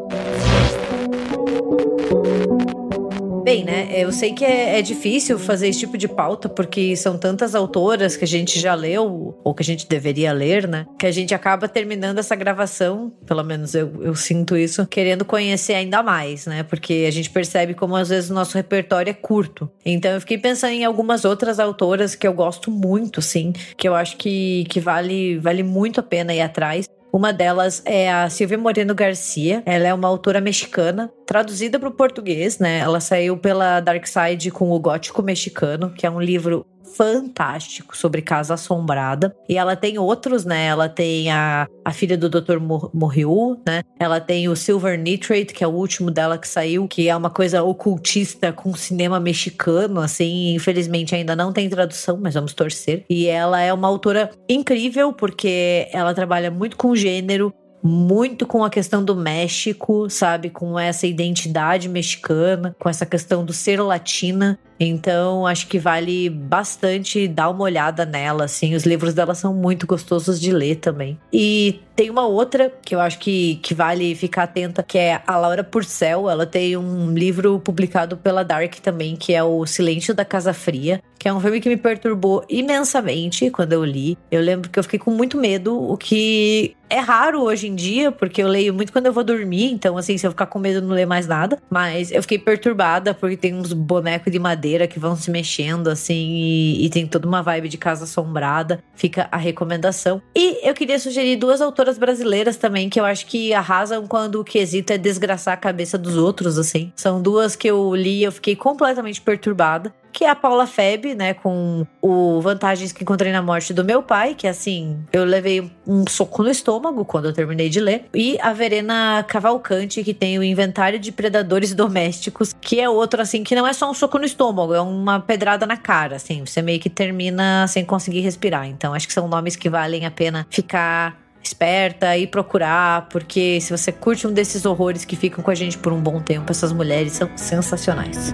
Bem, 3.44 3.65
né? 3.65 3.90
Eu 3.91 4.10
sei 4.14 4.32
que 4.34 4.45
é, 4.45 4.80
é, 4.80 4.82
difícil 4.82 5.38
fazer 5.38 5.68
esse 5.68 5.80
tipo 5.80 5.98
de 5.98 6.07
pauta, 6.07 6.48
porque 6.48 6.95
são 6.95 7.18
tantas 7.18 7.53
autoras 7.53 8.15
que 8.15 8.24
a 8.24 8.28
gente 8.28 8.57
já 8.57 8.74
leu, 8.74 9.38
ou 9.44 9.53
que 9.53 9.61
a 9.61 9.65
gente 9.65 9.86
deveria 9.86 10.32
ler, 10.32 10.65
né? 10.65 10.86
Que 10.98 11.06
a 11.06 11.11
gente 11.11 11.34
acaba 11.36 11.68
terminando 11.68 12.20
essa 12.20 12.38
gravação, 12.38 13.11
pelo 13.26 13.44
menos 13.44 13.76
eu, 13.76 14.02
eu 14.02 14.15
sinto 14.15 14.56
isso, 14.56 14.88
querendo 14.88 15.26
conhecer 15.26 15.74
ainda 15.74 16.02
mais, 16.02 16.45
né? 16.45 16.64
Porque 16.64 17.03
a 17.06 17.11
gente 17.11 17.30
percebe 17.30 17.74
como 17.74 17.98
às 17.98 18.07
vezes 18.07 18.30
o 18.30 18.34
nosso 18.34 18.56
repertório 18.56 19.11
é 19.11 19.14
curto. 19.14 19.70
Então 19.86 20.11
eu 20.11 20.22
fiquei 20.22 20.38
pensando 20.38 20.72
em 20.72 20.86
algumas 20.86 21.26
outras 21.26 21.60
autoras 21.60 22.15
que 22.15 22.26
eu 22.26 22.34
gosto 22.34 22.72
muito, 22.72 23.22
sim, 23.22 23.52
que 23.76 23.86
eu 23.86 23.94
acho 23.94 24.15
que, 24.15 24.64
que 24.70 24.80
vale, 24.80 25.38
vale 25.40 25.64
muito 25.64 25.99
a 25.99 26.03
pena 26.03 26.34
ir 26.34 26.40
atrás. 26.40 26.88
Uma 27.14 27.31
delas 27.31 27.84
é 27.85 28.11
a 28.11 28.27
Silvia 28.27 28.57
Moreno 28.57 28.95
Garcia. 28.95 29.61
Ela 29.68 29.88
é 29.88 29.94
uma 29.94 30.07
autora 30.07 30.41
mexicana, 30.41 31.11
traduzida 31.27 31.80
para 31.80 31.88
o 31.88 31.94
português, 31.94 32.57
né? 32.57 32.80
Ela 32.80 32.99
saiu 32.99 33.38
pela 33.38 33.80
Dark 33.80 34.07
Side 34.07 34.49
com 34.49 34.72
o 34.72 34.80
Gótico 34.80 35.22
Mexicano, 35.22 35.94
que 35.94 36.07
é 36.07 36.10
um 36.10 36.19
livro 36.19 36.65
fantástico 36.95 37.95
sobre 37.95 38.22
Casa 38.22 38.53
Assombrada. 38.53 39.36
E 39.48 39.57
ela 39.57 39.76
tem 39.76 39.98
outros, 39.98 40.45
né? 40.45 40.65
Ela 40.65 40.88
tem 40.88 41.32
a, 41.32 41.68
a 41.84 41.91
filha 41.91 42.18
do 42.18 42.30
Dr. 42.30 42.57
Morriu, 42.94 43.60
né? 43.65 43.84
Ela 43.99 44.20
tem 44.20 44.48
o 44.48 44.56
Silver 44.56 44.99
Nitrate, 44.99 45.53
que 45.53 45.64
é 45.64 45.68
o 45.68 45.72
último 45.72 46.11
dela 46.11 46.38
que 46.38 46.48
saiu, 46.48 46.88
que 46.88 47.10
é 47.10 47.15
uma 47.15 47.30
coisa 47.30 47.64
ocultista 47.64 48.52
com 48.52 48.74
cinema 48.76 49.20
mexicano, 49.20 49.99
assim. 49.99 50.53
Infelizmente 50.53 51.15
ainda 51.15 51.36
não 51.36 51.52
tem 51.52 51.70
tradução, 51.70 52.20
mas 52.22 52.34
vamos 52.34 52.53
torcer. 52.53 53.06
E 53.10 53.28
ela 53.28 53.60
é 53.60 53.74
uma 53.74 53.88
autora 53.88 54.30
incrível, 54.48 55.14
porque 55.14 55.88
ela 55.91 56.14
trabalha 56.14 56.52
muito 56.52 56.78
com 56.78 56.95
gênero, 56.95 57.53
muito 57.84 58.48
com 58.48 58.64
a 58.64 58.70
questão 58.70 59.03
do 59.03 59.14
México, 59.14 60.10
sabe? 60.10 60.49
Com 60.49 60.80
essa 60.80 61.06
identidade 61.06 61.90
mexicana, 61.90 62.74
com 62.80 62.88
essa 62.88 63.06
questão 63.06 63.44
do 63.44 63.52
ser 63.52 63.82
latina. 63.82 64.57
Então, 64.85 65.45
acho 65.45 65.68
que 65.68 65.80
vale 65.80 66.30
bastante 66.30 67.27
dar 67.27 67.49
uma 67.49 67.64
olhada 67.64 68.05
nela, 68.05 68.45
assim. 68.45 68.76
Os 68.76 68.85
livros 68.85 69.14
dela 69.14 69.35
são 69.35 69.53
muito 69.53 69.88
gostosos 69.88 70.39
de 70.39 70.51
ler 70.51 70.76
também. 70.76 71.18
E 71.31 71.80
tem 71.95 72.10
uma 72.10 72.26
outra 72.26 72.72
que 72.84 72.95
eu 72.95 72.99
acho 72.99 73.19
que, 73.19 73.60
que 73.61 73.73
vale 73.73 74.15
ficar 74.15 74.43
atenta, 74.43 74.81
que 74.81 74.97
é 74.97 75.22
a 75.26 75.38
Laura 75.38 75.64
Purcell. 75.64 76.30
Ela 76.30 76.45
tem 76.45 76.76
um 76.76 77.11
livro 77.14 77.60
publicado 77.60 78.18
pela 78.18 78.43
Dark 78.43 78.76
também, 78.76 79.15
que 79.15 79.34
é 79.34 79.43
O 79.43 79.65
Silêncio 79.65 80.14
da 80.14 80.26
Casa 80.26 80.53
Fria, 80.53 81.01
que 81.19 81.30
é 81.30 81.34
um 81.34 81.39
filme 81.39 81.61
que 81.61 81.69
me 81.69 81.77
perturbou 81.77 82.43
imensamente 82.49 83.49
quando 83.51 83.73
eu 83.73 83.85
li. 83.85 84.18
Eu 84.31 84.41
lembro 84.41 84.69
que 84.69 84.80
eu 84.80 84.84
fiquei 84.84 84.99
com 84.99 85.11
muito 85.11 85.38
medo, 85.38 85.80
o 85.80 85.95
que 85.95 86.76
é 86.89 86.99
raro 86.99 87.41
hoje 87.41 87.68
em 87.68 87.76
dia, 87.76 88.11
porque 88.11 88.41
eu 88.41 88.47
leio 88.47 88.73
muito 88.73 88.91
quando 88.91 89.05
eu 89.05 89.14
vou 89.14 89.23
dormir, 89.23 89.72
então 89.72 89.97
assim, 89.97 90.18
se 90.18 90.27
eu 90.27 90.31
ficar 90.31 90.47
com 90.47 90.60
medo, 90.60 90.77
eu 90.77 90.81
não 90.81 90.93
leio 90.93 91.07
mais 91.07 91.26
nada. 91.27 91.57
Mas 91.69 92.11
eu 92.11 92.22
fiquei 92.22 92.39
perturbada 92.39 93.14
porque 93.14 93.38
tem 93.38 93.53
uns 93.53 93.72
bonecos 93.72 94.31
de 94.31 94.39
madeira 94.39 94.73
madeira 94.74 94.88
que 94.88 95.00
vão 95.00 95.16
se 95.16 95.30
mexendo, 95.30 95.88
assim, 95.88 96.32
e, 96.32 96.86
e, 96.86 96.90
tem 96.90 97.06
toda 97.06 97.28
uma 97.28 97.41
vibe 97.41 97.70
de 97.70 97.78
casa 97.78 98.06
assombrada. 98.06 98.84
Fica 98.95 99.28
a 99.32 99.38
recomendação. 99.38 100.22
E 100.36 100.68
eu 100.68 100.74
queria 100.74 100.98
sugerir 101.00 101.36
duas 101.36 101.62
autoras 101.62 101.98
brasileiras 101.98 102.58
também, 102.58 102.90
que 102.90 103.00
eu 103.00 103.06
acho 103.06 103.26
que 103.28 103.54
arrasam 103.54 104.08
quando 104.08 104.40
o 104.40 104.44
quesito 104.44 104.91
é 104.91 104.98
desgraçar 104.98 105.54
a 105.54 105.58
cabeça 105.58 105.98
dos 105.98 106.18
outros, 106.18 106.58
assim. 106.58 106.91
São 106.95 107.22
duas 107.22 107.56
que 107.56 107.68
eu 107.68 107.95
li 107.95 108.20
e 108.20 108.24
eu 108.24 108.32
fiquei 108.32 108.56
completamente 108.56 109.22
perturbada 109.22 109.94
que 110.14 110.23
é 110.23 110.30
a 110.30 110.35
Paula 110.35 110.68
Feb, 110.68 111.15
né, 111.15 111.34
com 111.34 111.85
o 112.02 112.40
Vantagens 112.40 112.91
que 112.91 113.03
Encontrei 113.03 113.31
na 113.31 113.41
Morte 113.41 113.73
do 113.73 113.84
Meu 113.84 114.03
Pai, 114.03 114.35
que 114.35 114.48
assim, 114.48 114.99
eu 115.11 115.26
levei 115.26 115.69
um 115.85 116.06
soco 116.07 116.44
no 116.44 116.49
estômago 116.49 117.03
quando 117.03 117.26
eu 117.26 117.34
terminei 117.34 117.68
de 117.68 117.80
ler, 117.80 118.06
e 118.14 118.38
a 118.40 118.53
Verena 118.53 119.26
Cavalcante, 119.27 120.03
que 120.03 120.14
tem 120.14 120.38
o 120.38 120.44
Inventário 120.44 120.99
de 120.99 121.11
Predadores 121.11 121.73
Domésticos, 121.73 122.53
que 122.61 122.80
é 122.80 122.88
outro 122.88 123.22
assim, 123.22 123.44
que 123.44 123.56
não 123.56 123.65
é 123.68 123.73
só 123.73 123.90
um 123.90 123.94
soco 123.94 124.19
no 124.19 124.26
estômago, 124.26 124.73
é 124.73 124.80
uma 124.80 125.19
pedrada 125.19 125.65
na 125.65 125.76
cara, 125.76 126.18
assim, 126.18 126.45
você 126.45 126.61
meio 126.61 126.80
que 126.80 126.90
termina 126.90 127.68
sem 127.68 127.84
conseguir 127.84 128.22
respirar. 128.22 128.68
Então, 128.68 128.94
acho 128.94 129.07
que 129.07 129.14
são 129.14 129.27
nomes 129.27 129.56
que 129.56 129.69
valem 129.69 130.06
a 130.06 130.11
pena 130.11 130.45
ficar 130.49 131.18
esperta 131.44 132.18
e 132.18 132.26
procurar, 132.26 133.07
porque 133.10 133.60
se 133.60 133.76
você 133.76 133.91
curte 133.91 134.26
um 134.26 134.31
desses 134.31 134.65
horrores 134.65 135.03
que 135.03 135.15
ficam 135.15 135.44
com 135.44 135.52
a 135.52 135.56
gente 135.56 135.77
por 135.77 135.91
um 135.91 135.99
bom 135.99 136.22
tempo, 136.22 136.52
essas 136.52 136.72
mulheres 136.72 137.14
são 137.14 137.30
sensacionais. 137.35 138.34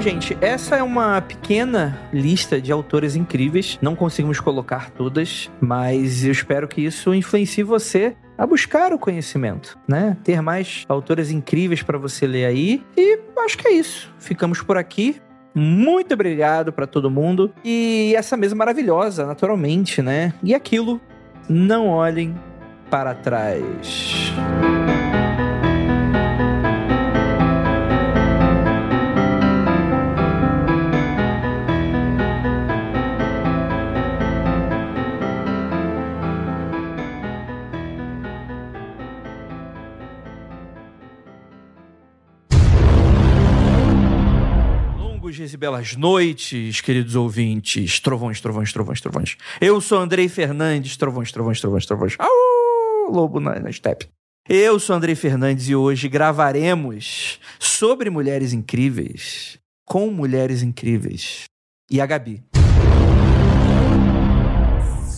Então, 0.00 0.12
gente, 0.12 0.38
essa 0.40 0.76
é 0.76 0.82
uma 0.82 1.20
pequena 1.20 2.08
lista 2.10 2.58
de 2.58 2.72
autores 2.72 3.16
incríveis. 3.16 3.78
Não 3.82 3.94
conseguimos 3.94 4.40
colocar 4.40 4.88
todas, 4.88 5.50
mas 5.60 6.24
eu 6.24 6.32
espero 6.32 6.66
que 6.66 6.80
isso 6.80 7.12
influencie 7.12 7.62
você 7.62 8.16
a 8.38 8.46
buscar 8.46 8.94
o 8.94 8.98
conhecimento, 8.98 9.78
né? 9.86 10.16
Ter 10.24 10.40
mais 10.40 10.86
autores 10.88 11.30
incríveis 11.30 11.82
para 11.82 11.98
você 11.98 12.26
ler 12.26 12.46
aí. 12.46 12.82
E 12.96 13.18
acho 13.44 13.58
que 13.58 13.68
é 13.68 13.72
isso. 13.72 14.10
Ficamos 14.18 14.62
por 14.62 14.78
aqui. 14.78 15.20
Muito 15.54 16.14
obrigado 16.14 16.72
para 16.72 16.86
todo 16.86 17.10
mundo. 17.10 17.52
E 17.62 18.14
essa 18.16 18.38
mesa 18.38 18.54
maravilhosa, 18.54 19.26
naturalmente, 19.26 20.00
né? 20.00 20.32
E 20.42 20.54
aquilo, 20.54 20.98
não 21.46 21.88
olhem 21.88 22.34
para 22.88 23.14
trás. 23.14 24.32
longos 24.40 24.79
belas 45.60 45.94
noites, 45.94 46.80
queridos 46.80 47.14
ouvintes. 47.14 48.00
Trovões, 48.00 48.40
trovões, 48.40 48.72
trovões, 48.72 48.98
trovões. 48.98 49.36
Eu 49.60 49.78
sou 49.78 49.98
Andrei 49.98 50.26
Fernandes, 50.26 50.96
trovões, 50.96 51.30
trovões, 51.30 51.60
trovões, 51.60 51.84
trovões. 51.84 52.16
Au! 52.18 53.12
Lobo 53.12 53.38
na, 53.40 53.60
na. 53.60 53.68
Eu 54.48 54.80
sou 54.80 54.96
Andrei 54.96 55.14
Fernandes 55.14 55.68
e 55.68 55.74
hoje 55.74 56.08
gravaremos 56.08 57.38
sobre 57.58 58.08
mulheres 58.08 58.54
incríveis, 58.54 59.58
com 59.84 60.10
mulheres 60.10 60.62
incríveis. 60.62 61.44
E 61.90 62.00
a 62.00 62.06
Gabi. 62.06 62.42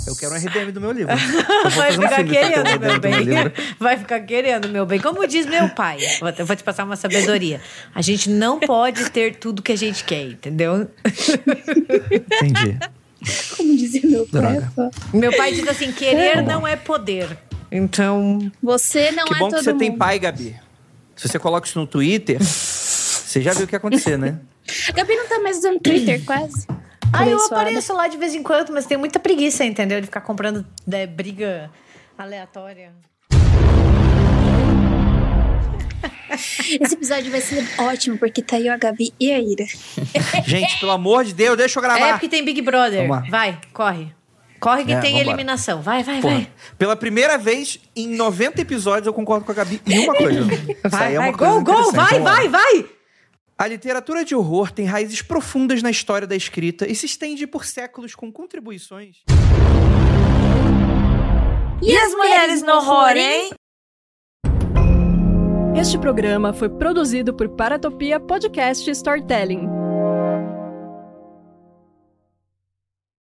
Eu 0.07 0.17
quero 0.17 0.33
um 0.35 0.37
RDM 0.37 0.73
do 0.73 0.81
meu 0.81 0.91
livro. 0.93 1.13
Eu 1.65 1.71
Vai 1.71 1.93
ficar 1.93 2.21
um 2.21 2.27
querendo, 2.29 2.81
meu 2.81 3.01
bem. 3.01 3.13
Vai 3.79 3.99
ficar 3.99 4.21
querendo, 4.21 4.69
meu 4.69 4.85
bem. 4.85 4.99
Como 5.01 5.27
diz 5.27 5.47
meu 5.47 5.69
pai, 5.69 5.99
vou 6.21 6.33
te- 6.33 6.43
vou 6.43 6.57
te 6.57 6.65
passar 6.65 6.85
uma 6.85 6.97
sabedoria. 6.97 7.61
A 7.95 8.03
gente 8.03 8.29
não 8.29 8.59
pode 8.59 9.11
ter 9.11 9.37
tudo 9.37 9.63
que 9.63 9.71
a 9.73 9.77
gente 9.77 10.03
quer, 10.05 10.23
entendeu? 10.25 10.89
Entendi. 12.43 12.79
Como 13.57 13.77
dizia 13.77 14.03
meu 14.05 14.27
pai. 14.27 14.41
Droga. 14.41 14.73
só. 14.75 14.91
Meu 15.17 15.37
pai 15.37 15.53
diz 15.53 15.67
assim: 15.69 15.93
querer 15.93 16.43
não 16.43 16.67
é 16.67 16.75
poder. 16.77 17.39
Então, 17.71 18.51
Você 18.63 19.11
não 19.13 19.25
Que 19.25 19.35
é 19.35 19.39
bom 19.39 19.47
que 19.49 19.55
todo 19.55 19.65
você 19.65 19.71
mundo. 19.73 19.79
tem 19.81 19.97
pai, 19.97 20.19
Gabi. 20.19 20.57
Se 21.17 21.29
você 21.29 21.39
coloca 21.39 21.67
isso 21.67 21.79
no 21.79 21.87
Twitter, 21.87 22.39
você 22.43 23.41
já 23.41 23.53
viu 23.53 23.65
o 23.65 23.67
que 23.69 23.75
ia 23.75 23.79
acontecer, 23.79 24.19
né? 24.19 24.39
Gabi 24.95 25.15
não 25.15 25.29
tá 25.29 25.39
mais 25.41 25.59
usando 25.59 25.79
Twitter, 25.81 26.23
quase. 26.25 26.67
Ah, 27.13 27.27
eu 27.29 27.39
apareço 27.45 27.93
lá 27.95 28.09
de 28.09 28.17
vez 28.17 28.35
em 28.35 28.43
quando, 28.43 28.73
mas 28.73 28.87
tenho 28.87 29.01
muita 29.01 29.19
preguiça, 29.19 29.65
entendeu? 29.65 30.01
De 30.01 30.07
ficar 30.07 30.21
comprando 30.23 30.65
né, 30.87 31.07
briga 31.07 31.71
aleatória. 32.17 32.93
Esse 36.81 36.95
episódio 36.95 37.31
vai 37.31 37.41
ser 37.41 37.63
ótimo, 37.79 38.17
porque 38.17 38.41
tá 38.43 38.59
eu, 38.59 38.73
a 38.73 38.77
Gabi 38.77 39.13
e 39.21 39.31
a 39.31 39.39
Ira. 39.39 39.67
Gente, 40.47 40.81
pelo 40.81 40.93
amor 40.93 41.25
de 41.25 41.35
Deus, 41.35 41.57
deixa 41.57 41.79
eu 41.79 41.83
gravar. 41.83 42.07
É 42.09 42.13
porque 42.13 42.29
tem 42.29 42.43
Big 42.45 42.61
Brother. 42.63 43.07
Vai, 43.29 43.59
corre. 43.73 44.13
Corre 44.59 44.85
que 44.85 44.93
É, 44.93 45.01
tem 45.01 45.19
eliminação. 45.19 45.83
Vai, 45.83 46.03
vai, 46.05 46.21
Porra, 46.21 46.35
vai. 46.35 46.49
pela 46.79 46.95
primeira 46.97 47.37
vez 47.37 47.81
em 47.97 48.07
90 48.15 48.61
episódios 48.61 49.07
eu 49.09 49.13
concordo 49.13 49.45
com 49.45 49.51
a 49.51 49.55
Gabi 49.57 49.83
em 49.85 49.99
uma 49.99 50.15
coisa. 50.15 50.41
Isso 50.55 50.89
Vai, 50.89 51.09
aí 51.09 51.15
é 51.15 51.19
vai, 51.19 51.29
uma 51.31 51.37
coisa 51.37 51.61
gol, 51.61 51.93
vai, 51.93 52.19
lá. 52.21 52.31
vai, 52.33 52.49
vai. 52.49 52.85
A 53.63 53.69
literatura 53.69 54.25
de 54.25 54.35
horror 54.35 54.73
tem 54.73 54.87
raízes 54.87 55.23
profundas 55.23 55.85
na 55.85 55.89
história 55.89 56.27
da 56.27 56.35
escrita 56.35 56.85
e 56.91 56.97
se 56.97 57.07
estende 57.07 57.47
por 57.47 57.65
séculos 57.65 58.13
com 58.13 58.33
contribuições. 58.33 59.19
E 61.81 61.97
as 61.97 62.13
mulheres 62.13 62.61
no 62.61 62.73
horror, 62.73 63.17
hein? 63.17 63.51
Este 65.81 65.97
programa 65.97 66.53
foi 66.53 66.71
produzido 66.71 67.33
por 67.35 67.51
Paratopia 67.51 68.19
Podcast 68.19 68.91
Storytelling. 68.91 69.82